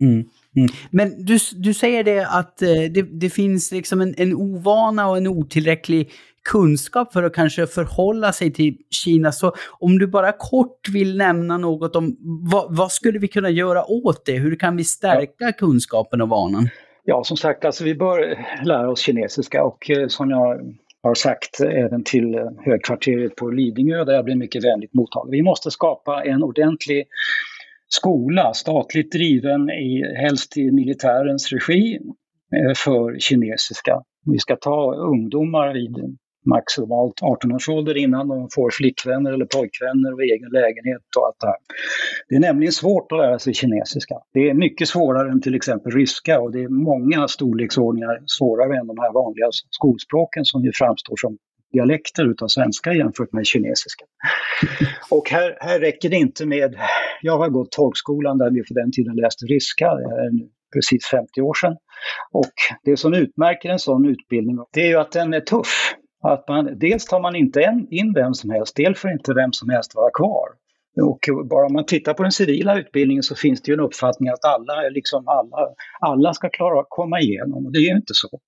Mm. 0.00 0.24
Mm. 0.56 0.68
Men 0.90 1.24
du, 1.24 1.38
du 1.56 1.74
säger 1.74 2.04
det 2.04 2.26
att 2.26 2.62
eh, 2.62 2.68
det, 2.68 3.02
det 3.02 3.30
finns 3.30 3.72
liksom 3.72 4.00
en, 4.00 4.14
en 4.16 4.34
ovana 4.34 5.08
och 5.08 5.16
en 5.16 5.26
otillräcklig 5.26 6.10
kunskap 6.50 7.12
för 7.12 7.22
att 7.22 7.34
kanske 7.34 7.66
förhålla 7.66 8.32
sig 8.32 8.52
till 8.52 8.76
Kina. 8.90 9.32
Så 9.32 9.54
om 9.78 9.98
du 9.98 10.06
bara 10.06 10.32
kort 10.32 10.88
vill 10.88 11.16
nämna 11.16 11.58
något 11.58 11.96
om 11.96 12.16
vad, 12.50 12.76
vad 12.76 12.92
skulle 12.92 13.18
vi 13.18 13.28
kunna 13.28 13.50
göra 13.50 13.90
åt 13.90 14.26
det? 14.26 14.38
Hur 14.38 14.56
kan 14.56 14.76
vi 14.76 14.84
stärka 14.84 15.52
kunskapen 15.52 16.20
och 16.20 16.28
vanan? 16.28 16.68
Ja, 17.10 17.24
som 17.24 17.36
sagt, 17.36 17.64
alltså 17.64 17.84
vi 17.84 17.94
bör 17.94 18.46
lära 18.64 18.90
oss 18.90 19.00
kinesiska 19.00 19.64
och 19.64 19.90
eh, 19.90 20.08
som 20.08 20.30
jag 20.30 20.60
har 21.02 21.14
sagt 21.14 21.60
eh, 21.60 21.84
även 21.84 22.04
till 22.04 22.34
eh, 22.34 22.44
högkvarteret 22.64 23.36
på 23.36 23.50
Lidingö 23.50 24.04
där 24.04 24.12
jag 24.12 24.24
blir 24.24 24.36
mycket 24.36 24.64
vänligt 24.64 24.94
mottagen. 24.94 25.30
Vi 25.30 25.42
måste 25.42 25.70
skapa 25.70 26.24
en 26.24 26.42
ordentlig 26.42 27.04
skola, 27.88 28.54
statligt 28.54 29.12
driven, 29.12 29.70
i, 29.70 30.14
helst 30.16 30.56
i 30.56 30.70
militärens 30.70 31.52
regi, 31.52 31.98
för 32.76 33.18
kinesiska. 33.18 34.02
Vi 34.32 34.38
ska 34.38 34.56
ta 34.56 34.94
ungdomar 34.94 35.72
vid 35.72 36.18
maximalt 36.54 37.22
18 37.22 37.52
års 37.52 37.68
ålder 37.68 37.96
innan 37.96 38.28
de 38.28 38.48
får 38.54 38.70
flickvänner 38.70 39.32
eller 39.32 39.44
pojkvänner 39.56 40.10
och 40.14 40.22
egen 40.22 40.50
lägenhet 40.60 41.04
och 41.16 41.26
allt 41.26 41.40
det 41.40 41.46
här. 41.46 41.60
Det 42.28 42.34
är 42.34 42.40
nämligen 42.40 42.72
svårt 42.72 43.12
att 43.12 43.18
lära 43.18 43.38
sig 43.38 43.54
kinesiska. 43.54 44.14
Det 44.32 44.50
är 44.50 44.54
mycket 44.54 44.88
svårare 44.88 45.30
än 45.32 45.40
till 45.40 45.54
exempel 45.54 45.92
ryska 45.92 46.40
och 46.40 46.52
det 46.52 46.62
är 46.62 46.68
många 46.68 47.28
storleksordningar 47.28 48.14
svårare 48.26 48.78
än 48.78 48.86
de 48.86 48.98
här 48.98 49.12
vanliga 49.12 49.48
skolspråken 49.70 50.44
som 50.44 50.64
ju 50.64 50.72
framstår 50.74 51.16
som 51.16 51.38
dialekter 51.72 52.30
utav 52.30 52.48
svenska 52.48 52.92
jämfört 52.92 53.32
med 53.32 53.46
kinesiska. 53.46 54.04
Och 55.10 55.30
här, 55.30 55.56
här 55.60 55.80
räcker 55.80 56.08
det 56.08 56.16
inte 56.16 56.46
med, 56.46 56.76
jag 57.22 57.38
har 57.38 57.48
gått 57.48 57.70
tolkskolan 57.70 58.38
där 58.38 58.50
vi 58.50 58.60
på 58.60 58.74
den 58.74 58.92
tiden 58.92 59.16
läste 59.16 59.44
ryska, 59.46 59.90
precis 60.74 61.06
50 61.06 61.40
år 61.40 61.54
sedan. 61.54 61.76
Och 62.32 62.52
det 62.84 62.96
som 62.96 63.14
utmärker 63.14 63.68
en 63.68 63.78
sån 63.78 64.08
utbildning, 64.08 64.56
det 64.72 64.80
är 64.80 64.88
ju 64.88 64.96
att 64.96 65.12
den 65.12 65.34
är 65.34 65.40
tuff. 65.40 65.94
Att 66.22 66.48
man, 66.48 66.78
dels 66.78 67.04
tar 67.04 67.20
man 67.20 67.36
inte 67.36 67.86
in 67.90 68.12
vem 68.14 68.34
som 68.34 68.50
helst, 68.50 68.76
dels 68.76 69.00
får 69.00 69.10
inte 69.10 69.34
vem 69.34 69.52
som 69.52 69.68
helst 69.70 69.94
vara 69.94 70.10
kvar. 70.10 70.48
Och 71.02 71.48
bara 71.48 71.66
om 71.66 71.72
man 71.72 71.86
tittar 71.86 72.14
på 72.14 72.22
den 72.22 72.32
civila 72.32 72.78
utbildningen 72.78 73.22
så 73.22 73.34
finns 73.34 73.62
det 73.62 73.70
ju 73.70 73.74
en 73.74 73.80
uppfattning 73.80 74.28
att 74.28 74.44
alla, 74.44 74.88
liksom 74.88 75.28
alla, 75.28 75.68
alla 76.00 76.34
ska 76.34 76.48
klara 76.48 76.80
att 76.80 76.86
komma 76.88 77.20
igenom 77.20 77.66
och 77.66 77.72
det 77.72 77.78
är 77.78 77.90
ju 77.90 77.96
inte 77.96 78.14
så. 78.14 78.40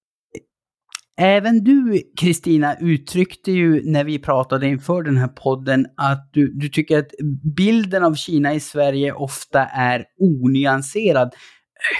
Även 1.20 1.64
du, 1.64 2.02
Kristina, 2.20 2.76
uttryckte 2.80 3.52
ju 3.52 3.90
när 3.90 4.04
vi 4.04 4.18
pratade 4.18 4.66
inför 4.66 5.02
den 5.02 5.16
här 5.16 5.28
podden 5.28 5.87
att 5.96 6.30
du, 6.33 6.52
du 6.52 6.68
tycker 6.68 6.98
att 6.98 7.11
bilden 7.56 8.04
av 8.04 8.14
Kina 8.14 8.54
i 8.54 8.61
Sverige 8.61 9.12
ofta 9.12 9.64
är 9.64 10.04
onyanserad 10.18 11.35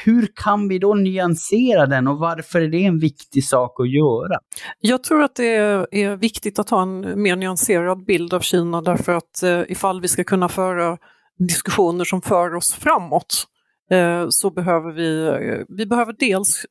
hur 0.05 0.29
kan 0.35 0.69
vi 0.69 0.79
då 0.79 0.95
nyansera 0.95 1.87
den 1.87 2.09
och 2.09 2.19
varför 2.19 2.61
är 2.61 2.69
det 2.69 2.85
en 2.85 2.99
viktig 2.99 3.45
sak 3.45 3.81
att 3.81 3.90
göra? 3.90 4.38
Jag 4.81 5.05
tror 5.05 5.23
att 5.23 5.35
det 5.35 5.55
är, 5.90 6.16
viktigt 6.16 6.59
att 6.59 6.71
ha 6.71 6.83
en 6.83 7.23
mer 7.23 7.37
nyanserad 7.37 8.05
bild 8.05 8.35
av 8.35 8.40
Kina 8.40 8.83
därför 8.83 9.12
att 9.12 9.43
eh, 9.43 9.62
ifall 9.69 10.01
vi 10.01 10.09
ska 10.09 10.25
kunna 10.25 10.49
föra 10.49 10.99
diskussioner 11.38 12.05
som 12.05 12.23
för 12.23 12.55
oss 12.55 12.75
framåt 12.75 13.47
eh, 13.90 14.27
så 14.29 14.51
behöver 14.51 14.93
vi, 14.93 15.27
eh, 15.27 15.64
vi 15.69 15.87
behöver 15.87 16.14
dels 16.19 16.66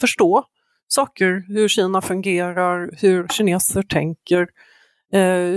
förstå 0.00 0.44
saker, 0.88 1.44
hur 1.48 1.68
Kina 1.68 2.02
fungerar, 2.02 2.90
hur 3.00 3.28
kineser 3.28 3.82
tänker, 3.82 4.48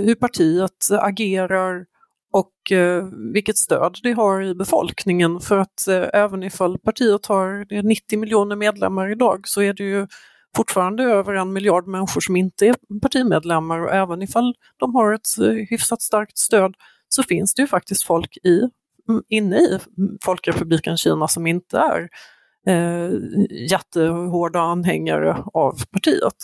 hur 0.04 0.14
partiet 0.14 0.88
agerar, 0.90 1.84
och 2.36 2.72
eh, 2.72 3.04
vilket 3.32 3.56
stöd 3.56 3.98
det 4.02 4.12
har 4.12 4.42
i 4.42 4.54
befolkningen. 4.54 5.40
För 5.40 5.58
att 5.58 5.88
eh, 5.88 6.04
även 6.12 6.42
ifall 6.42 6.78
partiet 6.78 7.26
har 7.26 7.82
90 7.82 8.18
miljoner 8.18 8.56
medlemmar 8.56 9.12
idag 9.12 9.48
så 9.48 9.62
är 9.62 9.74
det 9.74 9.84
ju 9.84 10.06
fortfarande 10.56 11.02
över 11.02 11.34
en 11.34 11.52
miljard 11.52 11.86
människor 11.86 12.20
som 12.20 12.36
inte 12.36 12.66
är 12.66 12.74
partimedlemmar 13.02 13.80
och 13.80 13.94
även 13.94 14.22
ifall 14.22 14.54
de 14.76 14.94
har 14.94 15.14
ett 15.14 15.38
eh, 15.40 15.66
hyfsat 15.70 16.02
starkt 16.02 16.38
stöd 16.38 16.74
så 17.08 17.22
finns 17.22 17.54
det 17.54 17.62
ju 17.62 17.68
faktiskt 17.68 18.04
folk 18.04 18.36
i, 18.36 18.60
mm, 19.08 19.22
inne 19.28 19.56
i 19.56 19.78
Folkrepubliken 20.24 20.96
Kina 20.96 21.28
som 21.28 21.46
inte 21.46 21.78
är 21.78 22.08
eh, 22.68 23.10
jättehårda 23.70 24.60
anhängare 24.60 25.36
av 25.54 25.72
partiet. 25.90 26.36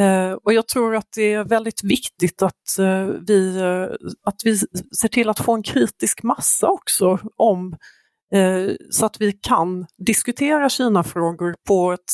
Eh, 0.00 0.32
och 0.32 0.52
jag 0.52 0.68
tror 0.68 0.96
att 0.96 1.08
det 1.16 1.32
är 1.32 1.44
väldigt 1.44 1.84
viktigt 1.84 2.42
att, 2.42 2.78
eh, 2.78 3.06
vi, 3.26 3.60
eh, 3.60 4.08
att 4.24 4.36
vi 4.44 4.58
ser 5.00 5.08
till 5.08 5.28
att 5.28 5.40
få 5.40 5.54
en 5.54 5.62
kritisk 5.62 6.22
massa 6.22 6.68
också 6.68 7.18
om 7.36 7.76
så 8.90 9.06
att 9.06 9.20
vi 9.20 9.32
kan 9.32 9.86
diskutera 10.06 10.68
Kina-frågor 10.68 11.54
på 11.68 11.92
ett 11.92 12.10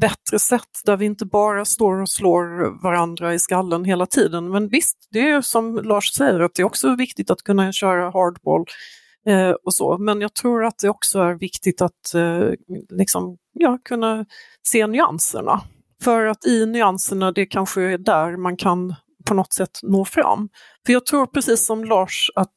bättre 0.00 0.38
sätt 0.38 0.68
där 0.84 0.96
vi 0.96 1.06
inte 1.06 1.26
bara 1.26 1.64
står 1.64 2.00
och 2.00 2.08
slår 2.08 2.82
varandra 2.82 3.34
i 3.34 3.38
skallen 3.38 3.84
hela 3.84 4.06
tiden. 4.06 4.50
Men 4.50 4.68
visst, 4.68 5.08
det 5.10 5.30
är 5.30 5.40
som 5.40 5.76
Lars 5.76 6.12
säger 6.12 6.40
att 6.40 6.54
det 6.54 6.62
är 6.62 6.64
också 6.64 6.94
viktigt 6.94 7.30
att 7.30 7.42
kunna 7.42 7.72
köra 7.72 8.04
hardball 8.04 8.64
och 9.64 9.74
så. 9.74 9.98
Men 9.98 10.20
jag 10.20 10.34
tror 10.34 10.64
att 10.64 10.78
det 10.78 10.88
också 10.88 11.18
är 11.18 11.34
viktigt 11.34 11.82
att 11.82 12.14
liksom, 12.90 13.36
ja, 13.52 13.78
kunna 13.84 14.26
se 14.68 14.86
nyanserna. 14.86 15.62
För 16.02 16.26
att 16.26 16.46
i 16.46 16.66
nyanserna, 16.66 17.32
det 17.32 17.46
kanske 17.46 17.82
är 17.82 17.98
där 17.98 18.36
man 18.36 18.56
kan 18.56 18.94
på 19.28 19.34
något 19.34 19.52
sätt 19.52 19.80
nå 19.82 20.04
fram. 20.04 20.48
För 20.86 20.92
jag 20.92 21.06
tror 21.06 21.26
precis 21.26 21.66
som 21.66 21.84
Lars 21.84 22.30
att 22.34 22.54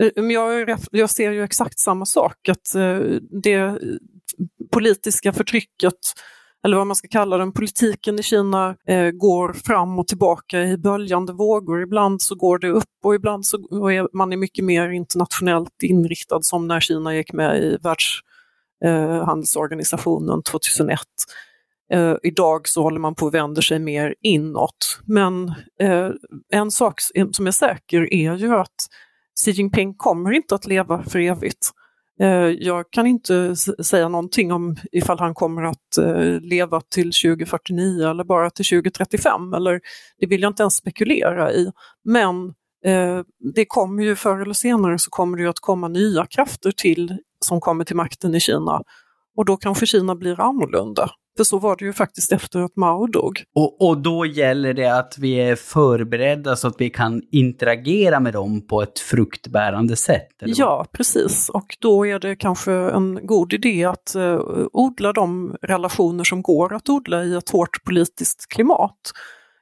eh, 0.00 0.24
jag, 0.24 0.78
jag 0.90 1.10
ser 1.10 1.32
ju 1.32 1.44
exakt 1.44 1.78
samma 1.78 2.06
sak, 2.06 2.48
att 2.48 2.74
eh, 2.74 2.98
det 3.42 3.78
politiska 4.72 5.32
förtrycket 5.32 5.94
eller 6.64 6.76
vad 6.76 6.86
man 6.86 6.96
ska 6.96 7.08
kalla 7.08 7.36
den, 7.36 7.52
politiken 7.52 8.18
i 8.18 8.22
Kina 8.22 8.76
eh, 8.88 9.10
går 9.10 9.52
fram 9.52 9.98
och 9.98 10.06
tillbaka 10.06 10.62
i 10.62 10.76
böljande 10.76 11.32
vågor. 11.32 11.82
Ibland 11.82 12.22
så 12.22 12.34
går 12.34 12.58
det 12.58 12.68
upp 12.68 12.84
och 13.04 13.14
ibland 13.14 13.46
så 13.46 13.56
är 13.88 14.16
man 14.16 14.32
är 14.32 14.36
mycket 14.36 14.64
mer 14.64 14.88
internationellt 14.88 15.82
inriktad 15.82 16.42
som 16.42 16.68
när 16.68 16.80
Kina 16.80 17.14
gick 17.14 17.32
med 17.32 17.62
i 17.62 17.78
Världshandelsorganisationen 17.82 20.38
eh, 20.38 20.42
2001. 20.42 21.00
Eh, 21.92 22.14
idag 22.22 22.68
så 22.68 22.82
håller 22.82 23.00
man 23.00 23.14
på 23.14 23.26
att 23.26 23.34
vända 23.34 23.62
sig 23.62 23.78
mer 23.78 24.14
inåt. 24.22 25.00
Men 25.04 25.48
eh, 25.80 26.10
en 26.52 26.70
sak 26.70 27.00
som 27.32 27.46
är 27.46 27.50
säker 27.50 28.14
är 28.14 28.34
ju 28.34 28.54
att 28.54 28.76
Xi 29.44 29.50
Jinping 29.50 29.94
kommer 29.94 30.32
inte 30.32 30.54
att 30.54 30.66
leva 30.66 31.02
för 31.02 31.18
evigt. 31.18 31.70
Eh, 32.20 32.48
jag 32.48 32.90
kan 32.90 33.06
inte 33.06 33.56
säga 33.82 34.08
någonting 34.08 34.52
om 34.52 34.76
ifall 34.92 35.18
han 35.18 35.34
kommer 35.34 35.62
att 35.62 35.98
eh, 35.98 36.40
leva 36.40 36.80
till 36.80 37.12
2049 37.12 38.10
eller 38.10 38.24
bara 38.24 38.50
till 38.50 38.64
2035, 38.64 39.54
eller 39.54 39.80
det 40.18 40.26
vill 40.26 40.42
jag 40.42 40.50
inte 40.50 40.62
ens 40.62 40.76
spekulera 40.76 41.52
i. 41.52 41.72
Men 42.04 42.46
eh, 42.84 43.20
det 43.54 43.64
kommer 43.64 44.02
ju 44.02 44.16
förr 44.16 44.40
eller 44.40 44.54
senare 44.54 44.98
så 44.98 45.10
kommer 45.10 45.38
det 45.38 45.46
att 45.46 45.60
komma 45.60 45.88
nya 45.88 46.26
krafter 46.26 46.72
till 46.72 47.18
som 47.44 47.60
kommer 47.60 47.84
till 47.84 47.96
makten 47.96 48.34
i 48.34 48.40
Kina 48.40 48.82
och 49.36 49.44
då 49.44 49.56
kanske 49.56 49.86
Kina 49.86 50.14
blir 50.14 50.40
annorlunda. 50.40 51.10
För 51.38 51.44
så 51.44 51.58
var 51.58 51.76
det 51.76 51.84
ju 51.84 51.92
faktiskt 51.92 52.32
efter 52.32 52.60
att 52.60 52.76
Mao 52.76 53.06
dog. 53.06 53.42
Och, 53.54 53.88
och 53.88 53.98
då 53.98 54.26
gäller 54.26 54.74
det 54.74 54.98
att 54.98 55.18
vi 55.18 55.34
är 55.34 55.56
förberedda 55.56 56.56
så 56.56 56.68
att 56.68 56.74
vi 56.78 56.90
kan 56.90 57.22
interagera 57.30 58.20
med 58.20 58.32
dem 58.32 58.66
på 58.66 58.82
ett 58.82 58.98
fruktbärande 58.98 59.96
sätt? 59.96 60.28
ja, 60.40 60.86
precis. 60.92 61.48
Och 61.48 61.76
då 61.80 62.06
är 62.06 62.18
det 62.18 62.36
kanske 62.36 62.72
en 62.72 63.26
god 63.26 63.52
idé 63.52 63.84
att 63.84 64.14
uh, 64.16 64.40
odla 64.72 65.12
de 65.12 65.56
relationer 65.62 66.24
som 66.24 66.42
går 66.42 66.74
att 66.74 66.88
odla 66.88 67.24
i 67.24 67.34
ett 67.34 67.50
hårt 67.50 67.84
politiskt 67.84 68.48
klimat. 68.48 68.98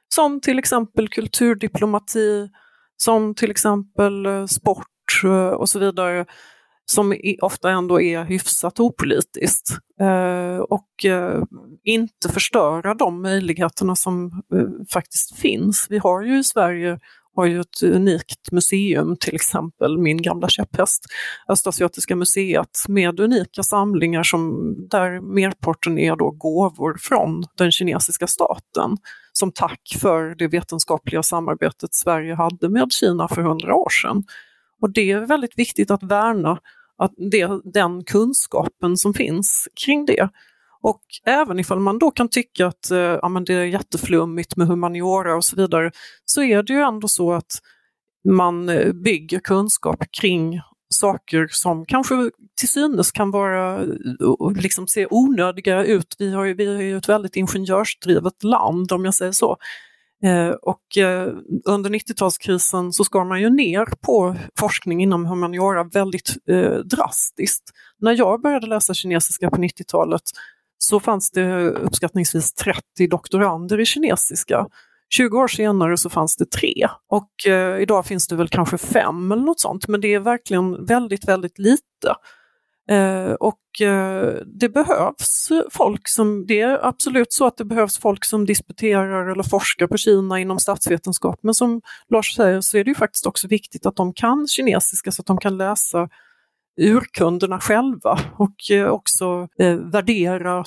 Som 0.09 0.41
till 0.41 0.59
exempel 0.59 1.09
kulturdiplomati, 1.09 2.49
som 2.97 3.35
till 3.35 3.51
exempel 3.51 4.25
uh, 4.25 4.45
sport 4.45 5.23
uh, 5.23 5.47
och 5.47 5.69
så 5.69 5.79
vidare 5.79 6.25
som 6.91 7.15
ofta 7.41 7.69
ändå 7.69 8.01
är 8.01 8.23
hyfsat 8.23 8.79
opolitiskt. 8.79 9.69
Eh, 10.01 10.57
och 10.57 11.05
eh, 11.05 11.43
inte 11.83 12.29
förstöra 12.29 12.93
de 12.93 13.21
möjligheterna 13.21 13.95
som 13.95 14.25
eh, 14.53 14.85
faktiskt 14.93 15.35
finns. 15.35 15.87
Vi 15.89 15.97
har 15.97 16.21
ju 16.21 16.39
i 16.39 16.43
Sverige 16.43 16.99
har 17.37 17.45
ju 17.45 17.59
ett 17.59 17.83
unikt 17.83 18.51
museum, 18.51 19.17
till 19.19 19.35
exempel 19.35 19.97
min 19.97 20.21
gamla 20.21 20.49
käpphäst, 20.49 21.05
Östasiatiska 21.49 22.15
museet, 22.15 22.85
med 22.87 23.19
unika 23.19 23.63
samlingar 23.63 24.23
som, 24.23 24.73
där 24.89 25.21
merparten 25.21 25.97
är 25.99 26.15
då 26.15 26.31
gåvor 26.31 26.97
från 27.01 27.43
den 27.57 27.71
kinesiska 27.71 28.27
staten 28.27 28.97
som 29.33 29.51
tack 29.51 29.81
för 30.01 30.35
det 30.35 30.47
vetenskapliga 30.47 31.23
samarbetet 31.23 31.93
Sverige 31.93 32.35
hade 32.35 32.69
med 32.69 32.91
Kina 32.91 33.27
för 33.27 33.41
hundra 33.41 33.75
år 33.75 33.89
sedan. 33.89 34.23
Och 34.81 34.93
det 34.93 35.11
är 35.11 35.19
väldigt 35.19 35.59
viktigt 35.59 35.91
att 35.91 36.03
värna 36.03 36.59
att 36.97 37.13
det, 37.31 37.49
den 37.63 38.03
kunskapen 38.03 38.97
som 38.97 39.13
finns 39.13 39.67
kring 39.85 40.05
det. 40.05 40.29
Och 40.81 41.01
även 41.25 41.59
ifall 41.59 41.79
man 41.79 41.99
då 41.99 42.11
kan 42.11 42.29
tycka 42.29 42.67
att 42.67 42.91
eh, 42.91 42.97
ja, 42.97 43.29
men 43.29 43.45
det 43.45 43.53
är 43.53 43.65
jätteflummigt 43.65 44.55
med 44.55 44.67
humaniora 44.67 45.35
och 45.35 45.45
så 45.45 45.55
vidare, 45.55 45.91
så 46.25 46.43
är 46.43 46.63
det 46.63 46.73
ju 46.73 46.79
ändå 46.79 47.07
så 47.07 47.33
att 47.33 47.61
man 48.29 48.69
eh, 48.69 48.93
bygger 48.93 49.39
kunskap 49.39 50.03
kring 50.21 50.61
saker 50.89 51.47
som 51.51 51.85
kanske 51.85 52.31
till 52.59 52.69
synes 52.69 53.11
kan 53.11 53.31
vara, 53.31 53.83
eh, 53.83 54.51
liksom 54.61 54.87
se 54.87 55.07
onödiga 55.09 55.83
ut. 55.83 56.15
Vi, 56.19 56.33
har 56.33 56.45
ju, 56.45 56.53
vi 56.53 56.65
är 56.65 56.81
ju 56.81 56.97
ett 56.97 57.09
väldigt 57.09 57.35
ingenjörsdrivet 57.35 58.43
land 58.43 58.91
om 58.91 59.05
jag 59.05 59.13
säger 59.13 59.31
så. 59.31 59.57
Eh, 60.23 60.49
och 60.49 60.97
eh, 60.97 61.33
under 61.65 61.89
90-talskrisen 61.89 62.91
så 62.91 63.03
skar 63.03 63.25
man 63.25 63.41
ju 63.41 63.49
ner 63.49 63.85
på 64.01 64.35
forskning 64.59 65.01
inom 65.03 65.25
humaniora 65.25 65.83
väldigt 65.83 66.33
eh, 66.49 66.71
drastiskt. 66.71 67.63
När 67.99 68.17
jag 68.17 68.41
började 68.41 68.67
läsa 68.67 68.93
kinesiska 68.93 69.49
på 69.49 69.57
90-talet 69.57 70.21
så 70.77 70.99
fanns 70.99 71.31
det 71.31 71.69
uppskattningsvis 71.69 72.53
30 72.53 73.07
doktorander 73.09 73.79
i 73.79 73.85
kinesiska. 73.85 74.67
20 75.09 75.37
år 75.37 75.47
senare 75.47 75.97
så 75.97 76.09
fanns 76.09 76.35
det 76.35 76.51
tre 76.51 76.87
och 77.09 77.47
eh, 77.47 77.81
idag 77.81 78.05
finns 78.05 78.27
det 78.27 78.35
väl 78.35 78.47
kanske 78.47 78.77
fem 78.77 79.31
eller 79.31 79.43
något 79.43 79.59
sånt, 79.59 79.87
men 79.87 80.01
det 80.01 80.13
är 80.13 80.19
verkligen 80.19 80.85
väldigt, 80.85 81.27
väldigt 81.27 81.59
lite. 81.59 82.15
Eh, 82.89 83.31
och 83.31 83.81
eh, 83.81 84.33
det 84.45 84.69
behövs 84.69 85.49
folk 85.71 86.07
som, 86.07 86.45
det 86.47 86.61
är 86.61 86.85
absolut 86.85 87.33
så 87.33 87.45
att 87.45 87.57
det 87.57 87.65
behövs 87.65 87.97
folk 87.97 88.25
som 88.25 88.45
disputerar 88.45 89.31
eller 89.31 89.43
forskar 89.43 89.87
på 89.87 89.97
Kina 89.97 90.39
inom 90.39 90.59
statsvetenskap, 90.59 91.39
men 91.41 91.53
som 91.53 91.81
Lars 92.09 92.35
säger 92.35 92.61
så 92.61 92.77
är 92.77 92.83
det 92.83 92.89
ju 92.89 92.95
faktiskt 92.95 93.25
också 93.25 93.47
viktigt 93.47 93.85
att 93.85 93.95
de 93.95 94.13
kan 94.13 94.47
kinesiska 94.47 95.11
så 95.11 95.21
att 95.21 95.25
de 95.25 95.37
kan 95.37 95.57
läsa 95.57 96.09
urkunderna 96.77 97.59
själva 97.59 98.19
och 98.37 98.71
eh, 98.71 98.87
också 98.87 99.47
eh, 99.59 99.75
värdera 99.75 100.63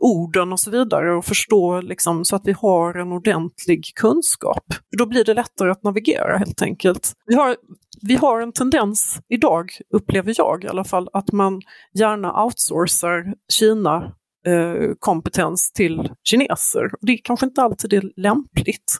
orden 0.00 0.52
och 0.52 0.60
så 0.60 0.70
vidare 0.70 1.16
och 1.16 1.24
förstå 1.24 1.80
liksom, 1.80 2.24
så 2.24 2.36
att 2.36 2.42
vi 2.44 2.52
har 2.52 2.94
en 2.94 3.12
ordentlig 3.12 3.84
kunskap. 3.94 4.64
Då 4.98 5.06
blir 5.06 5.24
det 5.24 5.34
lättare 5.34 5.70
att 5.70 5.82
navigera 5.82 6.36
helt 6.38 6.62
enkelt. 6.62 7.12
Vi 7.26 7.34
har, 7.34 7.56
vi 8.02 8.14
har 8.14 8.40
en 8.40 8.52
tendens 8.52 9.20
idag, 9.28 9.70
upplever 9.94 10.34
jag 10.36 10.64
i 10.64 10.68
alla 10.68 10.84
fall, 10.84 11.08
att 11.12 11.32
man 11.32 11.60
gärna 11.94 12.44
outsourcar 12.44 13.34
Kina 13.52 14.12
eh, 14.46 14.94
kompetens 14.98 15.72
till 15.72 16.12
kineser. 16.24 16.90
Det 17.00 17.12
är 17.12 17.18
kanske 17.24 17.46
inte 17.46 17.62
alltid 17.62 17.92
är 17.92 18.12
lämpligt 18.16 18.98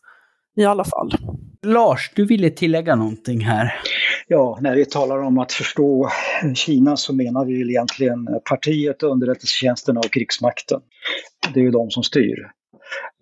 i 0.56 0.64
alla 0.64 0.84
fall. 0.84 1.10
Lars, 1.66 2.10
du 2.14 2.26
ville 2.26 2.50
tillägga 2.50 2.96
någonting 2.96 3.40
här. 3.40 3.74
Ja, 4.28 4.58
när 4.60 4.74
vi 4.74 4.84
talar 4.84 5.22
om 5.22 5.38
att 5.38 5.52
förstå 5.52 6.10
Kina 6.54 6.96
så 6.96 7.14
menar 7.14 7.44
vi 7.44 7.70
egentligen 7.70 8.28
partiet, 8.48 9.02
underrättelsetjänsterna 9.02 10.00
och 10.00 10.12
krigsmakten. 10.12 10.80
Det 11.54 11.60
är 11.60 11.64
ju 11.64 11.70
de 11.70 11.90
som 11.90 12.02
styr. 12.02 12.50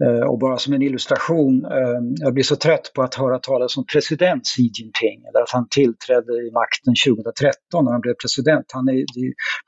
Eh, 0.05 0.25
och 0.31 0.39
bara 0.39 0.57
som 0.59 0.73
en 0.73 0.83
illustration, 0.83 1.65
eh, 1.65 2.01
jag 2.25 2.35
blir 2.35 2.45
så 2.45 2.57
trött 2.57 2.93
på 2.95 3.03
att 3.03 3.15
höra 3.15 3.39
talas 3.39 3.77
om 3.77 3.85
president 3.93 4.43
Xi 4.47 4.63
Jinping, 4.63 5.19
eller 5.29 5.41
att 5.43 5.51
han 5.51 5.69
tillträdde 5.69 6.33
i 6.33 6.51
makten 6.61 6.95
2013 7.07 7.85
när 7.85 7.93
han 7.93 8.01
blev 8.01 8.15
president. 8.15 8.67
Han 8.73 8.89
är, 8.89 9.05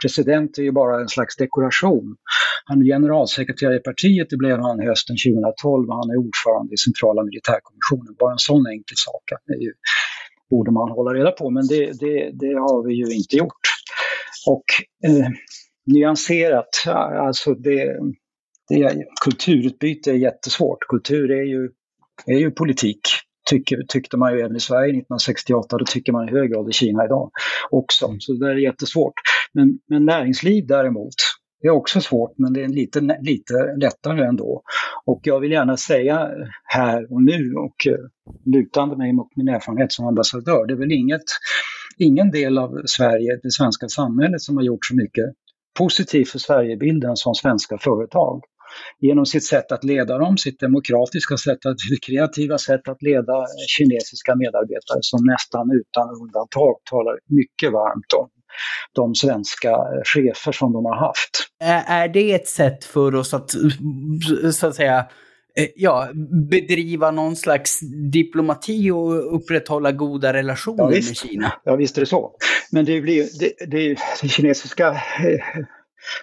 president 0.02 0.58
är 0.58 0.62
ju 0.62 0.72
bara 0.72 1.00
en 1.00 1.08
slags 1.08 1.36
dekoration. 1.36 2.16
Han 2.64 2.80
är 2.82 2.84
generalsekreterare 2.84 3.76
i 3.76 3.82
partiet, 3.90 4.26
det 4.30 4.36
blev 4.36 4.58
han 4.58 4.80
hösten 4.80 5.16
2012 5.16 5.88
och 5.88 5.96
han 6.00 6.10
är 6.10 6.16
ordförande 6.26 6.74
i 6.74 6.76
centrala 6.76 7.20
militärkommissionen. 7.24 8.14
Bara 8.18 8.32
en 8.32 8.44
sån 8.50 8.66
enkel 8.66 8.98
sak 9.06 9.24
det 9.46 9.64
ju, 9.64 9.72
borde 10.50 10.70
man 10.70 10.90
hålla 10.90 11.10
reda 11.18 11.32
på, 11.40 11.50
men 11.50 11.66
det, 11.66 11.84
det, 12.02 12.16
det 12.42 12.54
har 12.66 12.86
vi 12.86 12.94
ju 12.94 13.08
inte 13.20 13.36
gjort. 13.36 13.64
Och 14.46 14.68
eh, 15.08 15.28
nyanserat, 15.86 16.72
alltså 17.26 17.54
det, 17.54 17.98
det 18.70 18.82
är, 18.82 19.04
kulturutbyte 19.24 20.10
är 20.10 20.14
jättesvårt. 20.14 20.78
Kultur 20.88 21.30
är 21.30 21.42
ju, 21.42 21.70
är 22.26 22.38
ju 22.38 22.50
politik, 22.50 23.00
tycker, 23.50 23.82
tyckte 23.88 24.16
man 24.16 24.32
ju 24.32 24.40
även 24.40 24.56
i 24.56 24.60
Sverige 24.60 24.90
1968, 24.90 25.78
det 25.78 25.86
tycker 25.86 26.12
man 26.12 26.28
i 26.28 26.32
hög 26.32 26.50
grad 26.50 26.68
i 26.68 26.72
Kina 26.72 27.04
idag 27.04 27.30
också. 27.70 28.16
Så 28.18 28.32
det 28.32 28.50
är 28.50 28.54
jättesvårt. 28.54 29.14
Men, 29.52 29.78
men 29.88 30.04
näringsliv 30.04 30.66
däremot, 30.66 31.14
det 31.62 31.68
är 31.68 31.72
också 31.72 32.00
svårt, 32.00 32.38
men 32.38 32.52
det 32.52 32.62
är 32.62 32.68
lite, 32.68 33.00
lite 33.22 33.54
lättare 33.76 34.24
ändå. 34.24 34.62
Och 35.04 35.20
jag 35.22 35.40
vill 35.40 35.52
gärna 35.52 35.76
säga 35.76 36.30
här 36.64 37.12
och 37.12 37.22
nu 37.22 37.54
och 37.54 37.76
uh, 37.88 37.96
lutande 38.54 38.96
mig 38.96 39.12
mot 39.12 39.36
min 39.36 39.48
erfarenhet 39.48 39.92
som 39.92 40.06
ambassadör, 40.06 40.66
det 40.66 40.72
är 40.72 40.78
väl 40.78 40.92
inget, 40.92 41.24
ingen 41.98 42.30
del 42.30 42.58
av 42.58 42.82
Sverige, 42.84 43.40
det 43.42 43.50
svenska 43.50 43.88
samhället, 43.88 44.40
som 44.40 44.56
har 44.56 44.64
gjort 44.64 44.86
så 44.86 44.96
mycket 44.96 45.24
positivt 45.78 46.28
för 46.28 46.38
Sverigebilden 46.38 47.16
som 47.16 47.34
svenska 47.34 47.78
företag 47.78 48.42
genom 48.98 49.26
sitt 49.26 49.44
sätt 49.44 49.72
att 49.72 49.84
leda 49.84 50.18
dem, 50.18 50.38
sitt 50.38 50.60
demokratiska 50.60 51.36
sätt, 51.36 51.58
sitt 51.88 52.04
kreativa 52.06 52.58
sätt 52.58 52.88
att 52.88 53.02
leda 53.02 53.46
kinesiska 53.76 54.36
medarbetare 54.36 54.98
som 55.00 55.20
nästan 55.24 55.70
utan 55.80 56.08
undantag 56.22 56.74
talar 56.90 57.18
mycket 57.28 57.72
varmt 57.72 58.12
om 58.16 58.28
de 58.92 59.14
svenska 59.14 59.76
chefer 60.04 60.52
som 60.52 60.72
de 60.72 60.84
har 60.84 60.96
haft. 60.96 61.48
Är 61.86 62.08
det 62.08 62.32
ett 62.32 62.48
sätt 62.48 62.84
för 62.84 63.14
oss 63.14 63.34
att, 63.34 63.50
så 64.52 64.66
att 64.66 64.74
säga, 64.74 64.98
eh, 65.56 65.66
ja, 65.76 66.08
bedriva 66.50 67.10
någon 67.10 67.36
slags 67.36 67.80
diplomati 68.12 68.90
och 68.90 69.36
upprätthålla 69.36 69.92
goda 69.92 70.32
relationer 70.32 70.84
ja, 70.84 70.90
med 70.90 71.16
Kina? 71.16 71.52
Ja, 71.64 71.76
visst 71.76 71.96
är 71.96 72.00
det 72.00 72.06
så. 72.06 72.36
Men 72.72 72.84
det, 72.84 73.00
blir, 73.00 73.26
det, 73.40 73.66
det, 73.66 73.96
det 74.22 74.28
kinesiska 74.28 74.88
eh, 74.88 75.64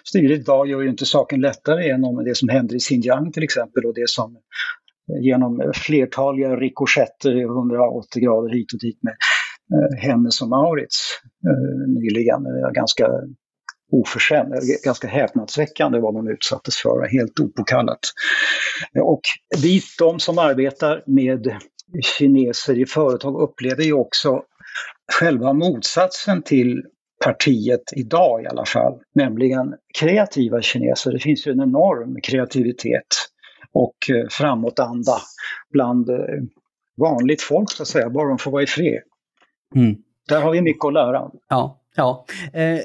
styret 0.04 0.40
idag 0.40 0.68
gör 0.68 0.80
ju 0.80 0.88
inte 0.88 1.06
saken 1.06 1.40
lättare 1.40 1.86
genom 1.86 2.24
det 2.24 2.36
som 2.36 2.48
händer 2.48 2.76
i 2.76 2.80
Xinjiang 2.80 3.32
till 3.32 3.42
exempel 3.42 3.84
och 3.84 3.94
det 3.94 4.08
som 4.08 4.36
eh, 4.36 5.22
genom 5.22 5.72
flertaliga 5.74 6.56
rikoschetter 6.56 7.36
i 7.36 7.42
180 7.42 8.22
grader 8.22 8.54
hit 8.54 8.72
och 8.72 8.78
dit 8.80 8.98
med 9.02 9.16
eh, 9.74 10.08
Hennes 10.08 10.42
och 10.42 10.48
Maurits 10.48 11.20
eh, 11.46 11.88
nyligen. 11.88 12.46
Eh, 12.46 12.72
ganska 12.72 13.08
oförskämt, 13.92 14.54
ganska 14.84 15.08
häpnadsväckande 15.08 15.98
vad 15.98 16.14
de 16.14 16.28
utsattes 16.28 16.76
för, 16.76 17.08
helt 17.08 17.40
opåkallat. 17.40 18.00
Och 19.02 19.20
vi, 19.62 19.80
de 19.98 20.20
som 20.20 20.38
arbetar 20.38 21.02
med 21.06 21.56
kineser 22.18 22.78
i 22.78 22.86
företag 22.86 23.40
upplever 23.40 23.82
ju 23.82 23.92
också 23.92 24.42
själva 25.12 25.52
motsatsen 25.52 26.42
till 26.42 26.82
partiet 27.24 27.92
idag 27.96 28.42
i 28.42 28.46
alla 28.46 28.64
fall, 28.64 28.98
nämligen 29.14 29.74
kreativa 29.98 30.62
kineser. 30.62 31.12
Det 31.12 31.18
finns 31.18 31.46
ju 31.46 31.52
en 31.52 31.60
enorm 31.60 32.20
kreativitet 32.22 33.06
och 33.72 34.10
eh, 34.10 34.26
framåtanda 34.30 35.16
bland 35.72 36.10
eh, 36.10 36.16
vanligt 36.96 37.42
folk 37.42 37.70
så 37.70 37.82
att 37.82 37.88
säga, 37.88 38.10
bara 38.10 38.28
de 38.28 38.38
får 38.38 38.50
vara 38.50 38.62
i 38.62 38.66
fred. 38.66 39.02
Mm. 39.74 39.96
Där 40.28 40.40
har 40.40 40.52
vi 40.52 40.62
mycket 40.62 40.84
att 40.84 40.92
lära. 40.92 41.30
Ja, 41.48 41.80
Ja. 41.98 42.24
Eh, 42.52 42.78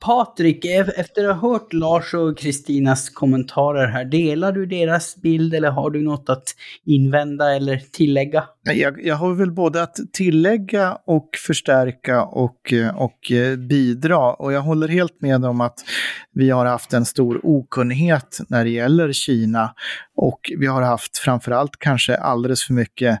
Patrik, 0.00 0.64
efter 0.64 1.28
att 1.28 1.40
ha 1.40 1.52
hört 1.52 1.72
Lars 1.72 2.14
och 2.14 2.38
Kristinas 2.38 3.08
kommentarer 3.08 3.86
här, 3.86 4.04
delar 4.04 4.52
du 4.52 4.66
deras 4.66 5.16
bild 5.16 5.54
eller 5.54 5.70
har 5.70 5.90
du 5.90 6.02
något 6.02 6.30
att 6.30 6.44
invända 6.84 7.54
eller 7.54 7.82
tillägga? 7.92 8.44
Jag, 8.62 9.04
jag 9.04 9.16
har 9.16 9.34
väl 9.34 9.50
både 9.50 9.82
att 9.82 9.96
tillägga 10.12 10.98
och 11.04 11.28
förstärka 11.46 12.22
och, 12.22 12.72
eh, 12.72 12.96
och 12.96 13.32
eh, 13.32 13.56
bidra. 13.56 14.32
Och 14.32 14.52
jag 14.52 14.60
håller 14.60 14.88
helt 14.88 15.22
med 15.22 15.44
om 15.44 15.60
att 15.60 15.84
vi 16.32 16.50
har 16.50 16.66
haft 16.66 16.92
en 16.92 17.04
stor 17.04 17.40
okunnighet 17.42 18.38
när 18.48 18.64
det 18.64 18.70
gäller 18.70 19.12
Kina 19.12 19.74
och 20.16 20.40
vi 20.58 20.66
har 20.66 20.82
haft 20.82 21.18
framförallt 21.18 21.76
kanske 21.78 22.16
alldeles 22.16 22.64
för 22.64 22.74
mycket 22.74 23.18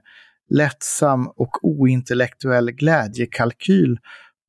lättsam 0.50 1.26
och 1.36 1.64
ointellektuell 1.64 2.70
glädjekalkyl 2.70 3.98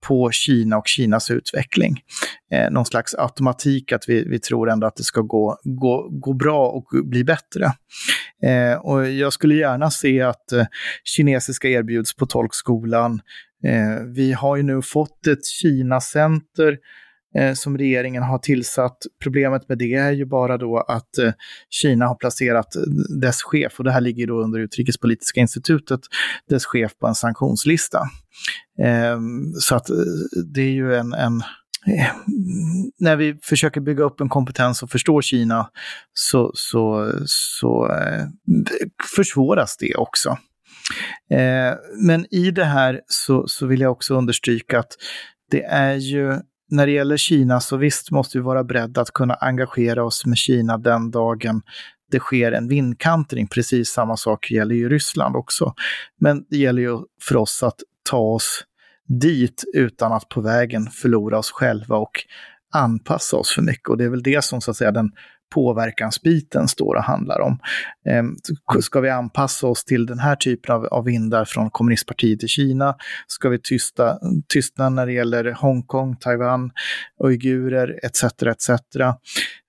på 0.07 0.31
Kina 0.31 0.77
och 0.77 0.87
Kinas 0.87 1.31
utveckling. 1.31 1.99
Eh, 2.51 2.71
någon 2.71 2.85
slags 2.85 3.15
automatik 3.15 3.91
att 3.91 4.09
vi, 4.09 4.23
vi 4.23 4.39
tror 4.39 4.69
ändå 4.69 4.87
att 4.87 4.95
det 4.95 5.03
ska 5.03 5.21
gå, 5.21 5.59
gå, 5.63 6.07
gå 6.11 6.33
bra 6.33 6.67
och 6.67 6.85
bli 7.03 7.23
bättre. 7.23 7.65
Eh, 8.43 8.77
och 8.77 9.09
jag 9.09 9.33
skulle 9.33 9.55
gärna 9.55 9.91
se 9.91 10.21
att 10.21 10.51
eh, 10.51 10.65
kinesiska 11.03 11.67
erbjuds 11.67 12.15
på 12.15 12.25
tolkskolan. 12.25 13.21
Eh, 13.65 14.03
vi 14.15 14.33
har 14.33 14.55
ju 14.55 14.63
nu 14.63 14.81
fått 14.81 15.27
ett 15.27 15.45
Kina-center 15.45 16.77
eh, 17.37 17.53
som 17.53 17.77
regeringen 17.77 18.23
har 18.23 18.37
tillsatt. 18.37 18.97
Problemet 19.23 19.69
med 19.69 19.77
det 19.77 19.93
är 19.93 20.11
ju 20.11 20.25
bara 20.25 20.57
då 20.57 20.77
att 20.77 21.17
eh, 21.17 21.31
Kina 21.69 22.07
har 22.07 22.15
placerat 22.15 22.75
eh, 22.75 22.81
dess 23.21 23.43
chef, 23.43 23.73
och 23.77 23.83
det 23.83 23.91
här 23.91 24.01
ligger 24.01 24.27
då 24.27 24.43
under 24.43 24.59
Utrikespolitiska 24.59 25.39
institutet, 25.39 25.99
dess 26.49 26.65
chef 26.65 26.97
på 26.97 27.07
en 27.07 27.15
sanktionslista. 27.15 27.99
Eh, 28.83 29.19
så 29.59 29.75
att 29.75 29.89
eh, 29.89 29.95
det 30.53 30.61
är 30.61 30.71
ju 30.71 30.95
en, 30.95 31.13
en 31.13 31.41
eh, 31.87 32.11
när 32.99 33.15
vi 33.15 33.39
försöker 33.43 33.81
bygga 33.81 34.03
upp 34.03 34.21
en 34.21 34.29
kompetens 34.29 34.83
och 34.83 34.89
förstå 34.89 35.21
Kina 35.21 35.69
så, 36.13 36.51
så, 36.53 37.11
så 37.25 37.91
försvåras 39.15 39.77
det 39.77 39.95
också. 39.95 40.37
Ehm, 41.29 41.75
men 42.01 42.25
i 42.33 42.51
det 42.51 42.65
här 42.65 43.01
så, 43.07 43.47
så 43.47 43.65
vill 43.65 43.81
jag 43.81 43.91
också 43.91 44.15
understryka 44.15 44.79
att 44.79 44.91
det 45.51 45.63
är 45.63 45.95
ju 45.95 46.39
när 46.69 46.85
det 46.85 46.91
gäller 46.91 47.17
Kina 47.17 47.59
så 47.59 47.77
visst 47.77 48.11
måste 48.11 48.37
vi 48.37 48.43
vara 48.43 48.63
beredda 48.63 49.01
att 49.01 49.11
kunna 49.11 49.33
engagera 49.33 50.03
oss 50.03 50.25
med 50.25 50.37
Kina 50.37 50.77
den 50.77 51.11
dagen 51.11 51.61
det 52.11 52.19
sker 52.19 52.51
en 52.51 52.67
vindkantring. 52.67 53.47
Precis 53.47 53.89
samma 53.89 54.17
sak 54.17 54.51
gäller 54.51 54.75
ju 54.75 54.89
Ryssland 54.89 55.35
också. 55.35 55.73
Men 56.19 56.45
det 56.49 56.57
gäller 56.57 56.81
ju 56.81 56.99
för 57.21 57.35
oss 57.35 57.63
att 57.63 57.79
ta 58.09 58.17
oss 58.17 58.63
dit 59.21 59.63
utan 59.73 60.13
att 60.13 60.29
på 60.29 60.41
vägen 60.41 60.87
förlora 60.87 61.37
oss 61.37 61.51
själva 61.51 61.97
och 61.97 62.11
anpassa 62.73 63.37
oss 63.37 63.51
för 63.55 63.61
mycket. 63.61 63.89
Och 63.89 63.97
det 63.97 64.03
är 64.03 64.09
väl 64.09 64.23
det 64.23 64.43
som 64.43 64.61
så 64.61 64.71
att 64.71 64.77
säga 64.77 64.91
den 64.91 65.11
påverkansbiten 65.55 66.67
står 66.67 66.95
och 66.95 67.03
handlar 67.03 67.39
om. 67.41 67.59
Ehm, 68.09 68.35
ska 68.81 68.99
vi 68.99 69.09
anpassa 69.09 69.67
oss 69.67 69.85
till 69.85 70.05
den 70.05 70.19
här 70.19 70.35
typen 70.35 70.75
av, 70.75 70.85
av 70.85 71.05
vindar 71.05 71.45
från 71.45 71.69
kommunistpartiet 71.69 72.43
i 72.43 72.47
Kina? 72.47 72.95
Ska 73.27 73.49
vi 73.49 73.59
tysta, 73.59 74.19
tystna 74.53 74.89
när 74.89 75.05
det 75.05 75.13
gäller 75.13 75.51
Hongkong, 75.51 76.15
Taiwan, 76.15 76.71
uigurer 77.23 77.99
etc. 78.03 78.23
etc. 78.23 78.69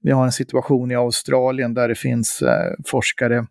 Vi 0.02 0.10
har 0.10 0.24
en 0.24 0.32
situation 0.32 0.90
i 0.90 0.94
Australien 0.94 1.74
där 1.74 1.88
det 1.88 1.94
finns 1.94 2.42
eh, 2.42 2.72
forskare 2.86 3.46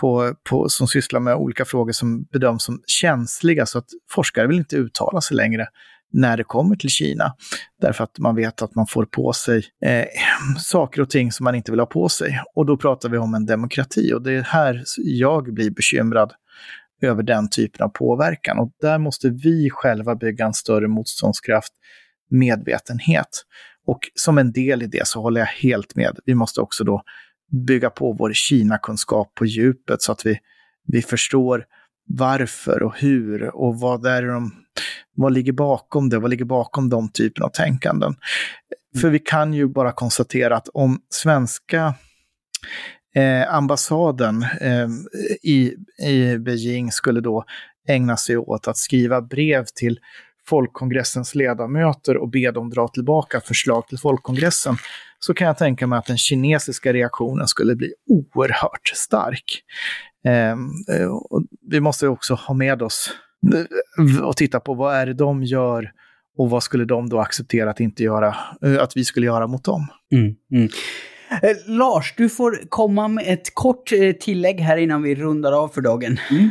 på, 0.00 0.34
på, 0.50 0.68
som 0.68 0.88
sysslar 0.88 1.20
med 1.20 1.34
olika 1.34 1.64
frågor 1.64 1.92
som 1.92 2.22
bedöms 2.22 2.64
som 2.64 2.82
känsliga, 2.86 3.66
så 3.66 3.78
att 3.78 3.88
forskare 4.10 4.46
vill 4.46 4.58
inte 4.58 4.76
uttala 4.76 5.20
sig 5.20 5.36
längre 5.36 5.66
när 6.12 6.36
det 6.36 6.44
kommer 6.44 6.76
till 6.76 6.90
Kina. 6.90 7.34
Därför 7.80 8.04
att 8.04 8.18
man 8.18 8.36
vet 8.36 8.62
att 8.62 8.74
man 8.74 8.86
får 8.86 9.04
på 9.04 9.32
sig 9.32 9.64
eh, 9.84 10.04
saker 10.58 11.02
och 11.02 11.10
ting 11.10 11.32
som 11.32 11.44
man 11.44 11.54
inte 11.54 11.70
vill 11.70 11.80
ha 11.80 11.86
på 11.86 12.08
sig. 12.08 12.40
Och 12.54 12.66
då 12.66 12.76
pratar 12.76 13.08
vi 13.08 13.18
om 13.18 13.34
en 13.34 13.46
demokrati 13.46 14.12
och 14.12 14.22
det 14.22 14.32
är 14.32 14.42
här 14.42 14.82
jag 14.96 15.54
blir 15.54 15.70
bekymrad 15.70 16.32
över 17.02 17.22
den 17.22 17.50
typen 17.50 17.84
av 17.84 17.88
påverkan. 17.88 18.58
Och 18.58 18.70
där 18.80 18.98
måste 18.98 19.28
vi 19.28 19.70
själva 19.70 20.14
bygga 20.14 20.46
en 20.46 20.54
större 20.54 20.88
motståndskraft, 20.88 21.72
medvetenhet. 22.30 23.44
Och 23.86 23.98
som 24.14 24.38
en 24.38 24.52
del 24.52 24.82
i 24.82 24.86
det 24.86 25.06
så 25.06 25.20
håller 25.20 25.40
jag 25.40 25.46
helt 25.46 25.96
med. 25.96 26.18
Vi 26.24 26.34
måste 26.34 26.60
också 26.60 26.84
då 26.84 27.02
bygga 27.66 27.90
på 27.90 28.12
vår 28.12 28.32
Kina-kunskap 28.32 29.34
på 29.34 29.46
djupet 29.46 30.02
så 30.02 30.12
att 30.12 30.26
vi, 30.26 30.38
vi 30.86 31.02
förstår 31.02 31.64
varför 32.08 32.82
och 32.82 32.98
hur 32.98 33.56
och 33.56 33.80
vad 33.80 34.06
är 34.06 34.22
de, 34.22 34.52
vad 35.16 35.32
ligger 35.32 35.52
bakom 35.52 36.08
det, 36.08 36.18
vad 36.18 36.30
ligger 36.30 36.44
bakom 36.44 36.88
de 36.88 37.08
typerna 37.08 37.46
av 37.46 37.50
tänkanden. 37.50 38.08
Mm. 38.08 39.00
För 39.00 39.10
vi 39.10 39.18
kan 39.18 39.54
ju 39.54 39.68
bara 39.68 39.92
konstatera 39.92 40.56
att 40.56 40.68
om 40.68 41.00
svenska 41.10 41.94
eh, 43.14 43.54
ambassaden 43.54 44.42
eh, 44.60 44.88
i, 45.42 45.74
i 46.08 46.38
Beijing 46.38 46.92
skulle 46.92 47.20
då 47.20 47.44
ägna 47.88 48.16
sig 48.16 48.36
åt 48.36 48.68
att 48.68 48.76
skriva 48.76 49.22
brev 49.22 49.64
till 49.74 49.98
folkkongressens 50.48 51.34
ledamöter 51.34 52.16
och 52.16 52.28
be 52.28 52.50
dem 52.50 52.70
dra 52.70 52.88
tillbaka 52.88 53.40
förslag 53.40 53.88
till 53.88 53.98
folkkongressen, 53.98 54.76
så 55.18 55.34
kan 55.34 55.46
jag 55.46 55.58
tänka 55.58 55.86
mig 55.86 55.98
att 55.98 56.06
den 56.06 56.18
kinesiska 56.18 56.92
reaktionen 56.92 57.48
skulle 57.48 57.76
bli 57.76 57.92
oerhört 58.06 58.88
stark. 58.94 59.62
Ehm, 60.24 60.68
eh, 60.92 61.10
vi 61.70 61.80
måste 61.80 62.08
också 62.08 62.34
ha 62.34 62.54
med 62.54 62.82
oss 62.82 63.10
och 64.22 64.36
titta 64.36 64.60
på 64.60 64.74
vad 64.74 64.94
är 64.94 65.06
det 65.06 65.14
de 65.14 65.42
gör 65.42 65.92
och 66.38 66.50
vad 66.50 66.62
skulle 66.62 66.84
de 66.84 67.08
då 67.08 67.18
acceptera 67.18 67.70
att 67.70 67.80
inte 67.80 68.02
göra, 68.02 68.36
eh, 68.62 68.82
att 68.82 68.96
vi 68.96 69.04
skulle 69.04 69.26
göra 69.26 69.46
mot 69.46 69.64
dem. 69.64 69.86
Mm, 70.12 70.34
mm. 70.52 70.68
Eh, 71.42 71.56
Lars, 71.66 72.14
du 72.16 72.28
får 72.28 72.58
komma 72.68 73.08
med 73.08 73.24
ett 73.26 73.54
kort 73.54 73.92
tillägg 74.20 74.60
här 74.60 74.76
innan 74.76 75.02
vi 75.02 75.14
rundar 75.14 75.52
av 75.52 75.68
för 75.68 75.80
dagen. 75.80 76.20
Mm. 76.30 76.50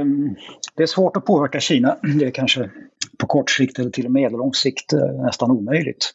Um, 0.00 0.36
det 0.76 0.82
är 0.82 0.86
svårt 0.86 1.16
att 1.16 1.24
påverka 1.24 1.60
Kina. 1.60 1.96
Det 2.18 2.26
är 2.26 2.30
kanske 2.30 2.70
på 3.18 3.26
kort 3.26 3.50
sikt 3.50 3.78
eller 3.78 3.90
till 3.90 4.06
och 4.06 4.12
med 4.12 4.22
medellång 4.22 4.54
sikt 4.54 4.92
nästan 5.24 5.50
omöjligt. 5.50 6.12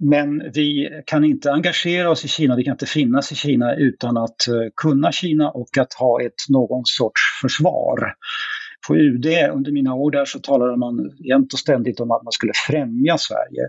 Men 0.00 0.50
vi 0.54 0.88
kan 1.06 1.24
inte 1.24 1.52
engagera 1.52 2.10
oss 2.10 2.24
i 2.24 2.28
Kina, 2.28 2.56
vi 2.56 2.64
kan 2.64 2.74
inte 2.74 2.86
finnas 2.86 3.32
i 3.32 3.34
Kina 3.34 3.74
utan 3.74 4.16
att 4.16 4.48
eh, 4.48 4.54
kunna 4.82 5.12
Kina 5.12 5.50
och 5.50 5.78
att 5.78 5.94
ha 5.94 6.22
ett 6.22 6.48
någon 6.48 6.82
sorts 6.84 7.20
försvar. 7.42 8.14
På 8.88 8.96
UD 8.96 9.26
under 9.52 9.72
mina 9.72 9.94
år 9.94 10.10
där 10.10 10.24
så 10.24 10.38
talade 10.38 10.76
man 10.76 11.10
jämt 11.28 11.52
och 11.52 11.58
ständigt 11.58 12.00
om 12.00 12.10
att 12.10 12.22
man 12.24 12.32
skulle 12.32 12.52
främja 12.68 13.18
Sverige. 13.18 13.68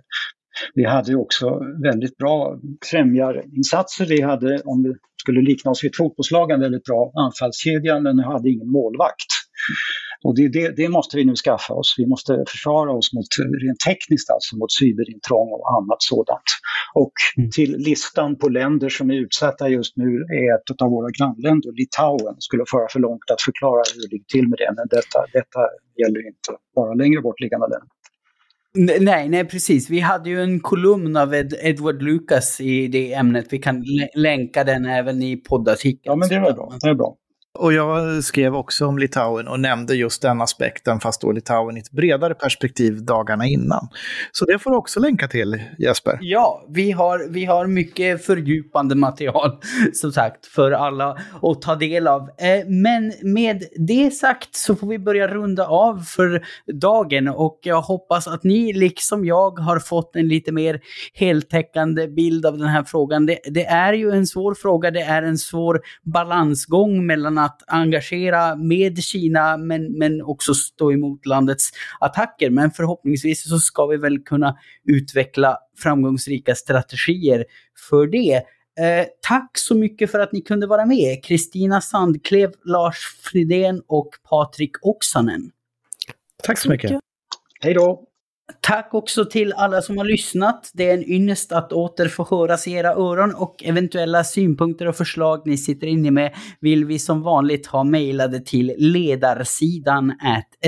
Vi 0.73 0.85
hade 0.85 1.15
också 1.15 1.61
väldigt 1.83 2.17
bra 2.17 2.59
främjarinsatser. 2.91 4.05
Vi 4.05 4.21
hade, 4.21 4.61
om 4.65 4.83
det 4.83 4.95
skulle 5.21 5.41
likna 5.41 5.71
oss 5.71 5.83
vid 5.83 5.91
ett 5.91 5.97
fotbollslag, 5.97 6.51
en 6.51 6.59
väldigt 6.59 6.83
bra 6.83 7.11
anfallskedja 7.15 7.99
men 7.99 8.19
hade 8.19 8.49
ingen 8.49 8.71
målvakt. 8.71 9.31
Och 10.23 10.35
det, 10.35 10.47
det, 10.47 10.75
det, 10.75 10.89
måste 10.89 11.17
vi 11.17 11.25
nu 11.25 11.35
skaffa 11.35 11.73
oss. 11.73 11.95
Vi 11.97 12.05
måste 12.05 12.43
försvara 12.47 12.91
oss 12.91 13.13
mot, 13.13 13.25
rent 13.63 13.79
tekniskt 13.87 14.29
alltså, 14.29 14.57
mot 14.57 14.71
cyberintrång 14.79 15.49
och 15.51 15.67
annat 15.77 16.01
sådant. 16.01 16.49
Och 16.93 17.13
mm. 17.37 17.51
till 17.51 17.77
listan 17.77 18.35
på 18.35 18.49
länder 18.49 18.89
som 18.89 19.11
är 19.11 19.15
utsatta 19.15 19.69
just 19.69 19.97
nu 19.97 20.09
är 20.39 20.55
ett 20.55 20.81
av 20.81 20.89
våra 20.89 21.09
grannländer, 21.17 21.71
Litauen. 21.71 22.35
Skulle 22.39 22.63
föra 22.71 22.87
för 22.91 22.99
långt 22.99 23.31
att 23.33 23.41
förklara 23.41 23.81
hur 23.93 24.01
det 24.01 24.11
ligger 24.11 24.25
till 24.25 24.47
med 24.47 24.57
det, 24.59 24.73
men 24.77 24.87
detta, 24.89 25.19
detta 25.33 25.59
gäller 26.01 26.27
inte 26.27 26.49
bara 26.75 26.93
längre 26.93 27.21
bort 27.21 27.39
liggande 27.39 27.67
länder. 27.67 27.89
Nej, 29.05 29.29
nej 29.29 29.45
precis. 29.45 29.89
Vi 29.89 29.99
hade 29.99 30.29
ju 30.29 30.41
en 30.41 30.59
kolumn 30.59 31.17
av 31.17 31.33
Ed 31.33 31.53
Edward 31.61 32.01
Lucas 32.01 32.61
i 32.61 32.87
det 32.87 33.13
ämnet. 33.13 33.47
Vi 33.49 33.59
kan 33.59 33.83
länka 34.15 34.63
den 34.63 34.85
även 34.85 35.21
i 35.21 35.37
poddartikeln. 35.37 36.01
Ja, 36.03 36.15
men 36.15 36.29
det 36.29 36.39
var 36.39 36.53
bra. 36.53 36.73
Det 36.81 36.89
är 36.89 36.95
bra. 36.95 37.15
Och 37.57 37.73
jag 37.73 38.23
skrev 38.23 38.55
också 38.55 38.85
om 38.85 38.97
Litauen 38.97 39.47
och 39.47 39.59
nämnde 39.59 39.95
just 39.95 40.21
den 40.21 40.41
aspekten, 40.41 40.99
fast 40.99 41.21
då 41.21 41.31
Litauen 41.31 41.77
i 41.77 41.79
ett 41.79 41.91
bredare 41.91 42.33
perspektiv 42.33 43.05
dagarna 43.05 43.45
innan. 43.45 43.87
Så 44.31 44.45
det 44.45 44.59
får 44.59 44.71
du 44.71 44.77
också 44.77 44.99
länka 44.99 45.27
till, 45.27 45.61
Jesper. 45.77 46.17
Ja, 46.21 46.65
vi 46.69 46.91
har, 46.91 47.27
vi 47.29 47.45
har 47.45 47.67
mycket 47.67 48.25
fördjupande 48.25 48.95
material, 48.95 49.51
som 49.93 50.11
sagt, 50.11 50.45
för 50.45 50.71
alla 50.71 51.17
att 51.41 51.61
ta 51.61 51.75
del 51.75 52.07
av. 52.07 52.21
Eh, 52.21 52.67
men 52.67 53.13
med 53.23 53.63
det 53.87 54.11
sagt 54.11 54.55
så 54.55 54.75
får 54.75 54.87
vi 54.87 54.99
börja 54.99 55.27
runda 55.27 55.67
av 55.67 56.03
för 56.03 56.45
dagen 56.81 57.27
och 57.27 57.59
jag 57.63 57.81
hoppas 57.81 58.27
att 58.27 58.43
ni, 58.43 58.73
liksom 58.73 59.25
jag, 59.25 59.59
har 59.59 59.79
fått 59.79 60.15
en 60.15 60.27
lite 60.27 60.51
mer 60.51 60.79
heltäckande 61.13 62.07
bild 62.07 62.45
av 62.45 62.57
den 62.57 62.67
här 62.67 62.83
frågan. 62.83 63.25
Det, 63.25 63.39
det 63.45 63.65
är 63.65 63.93
ju 63.93 64.11
en 64.11 64.27
svår 64.27 64.53
fråga, 64.53 64.91
det 64.91 65.01
är 65.01 65.23
en 65.23 65.37
svår 65.37 65.81
balansgång 66.03 67.05
mellan 67.05 67.38
att 67.45 67.63
engagera 67.67 68.55
med 68.55 69.03
Kina 69.03 69.57
men, 69.57 69.97
men 69.97 70.21
också 70.21 70.53
stå 70.53 70.91
emot 70.91 71.25
landets 71.25 71.69
attacker. 71.99 72.49
Men 72.49 72.71
förhoppningsvis 72.71 73.49
så 73.49 73.59
ska 73.59 73.85
vi 73.85 73.97
väl 73.97 74.19
kunna 74.19 74.57
utveckla 74.85 75.57
framgångsrika 75.77 76.55
strategier 76.55 77.45
för 77.89 78.07
det. 78.07 78.35
Eh, 78.79 79.05
tack 79.21 79.51
så 79.57 79.75
mycket 79.75 80.11
för 80.11 80.19
att 80.19 80.31
ni 80.31 80.41
kunde 80.41 80.67
vara 80.67 80.85
med. 80.85 81.23
Kristina 81.23 81.81
Sandklev, 81.81 82.51
Lars 82.65 82.97
Fridén 83.23 83.81
och 83.87 84.09
Patrik 84.29 84.71
Oksanen. 84.81 85.51
Tack 86.43 86.59
så 86.59 86.69
mycket. 86.69 86.99
Hej 87.61 87.73
då! 87.73 88.08
Tack 88.61 88.93
också 88.93 89.25
till 89.25 89.53
alla 89.53 89.81
som 89.81 89.97
har 89.97 90.05
lyssnat. 90.05 90.71
Det 90.73 90.89
är 90.89 90.93
en 90.93 91.09
ynnest 91.09 91.51
att 91.51 91.73
åter 91.73 92.07
få 92.07 92.27
höras 92.29 92.67
i 92.67 92.71
era 92.71 92.89
öron 92.89 93.35
och 93.35 93.63
eventuella 93.63 94.23
synpunkter 94.23 94.87
och 94.87 94.95
förslag 94.95 95.41
ni 95.45 95.57
sitter 95.57 95.87
inne 95.87 96.11
med 96.11 96.33
vill 96.59 96.85
vi 96.85 96.99
som 96.99 97.21
vanligt 97.21 97.67
ha 97.67 97.83
mejlade 97.83 98.39
till 98.39 98.73
ledarsidan 98.77 100.13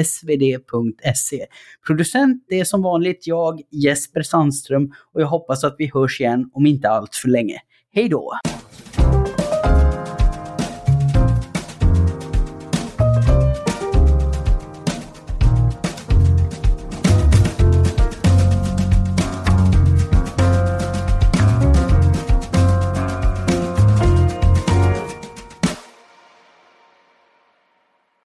svd.se. 0.06 1.46
Producent 1.88 2.46
det 2.50 2.60
är 2.60 2.66
som 2.66 2.82
vanligt 2.82 3.28
jag, 3.28 3.62
Jesper 3.72 4.22
Sandström, 4.22 4.92
och 5.14 5.22
jag 5.22 5.28
hoppas 5.28 5.64
att 5.64 5.76
vi 5.78 5.92
hörs 5.94 6.22
igen 6.22 6.50
om 6.54 6.66
inte 6.66 6.90
allt 6.90 7.16
för 7.16 7.30
länge. 7.30 7.58
Hej 7.94 8.10
då! 8.10 8.34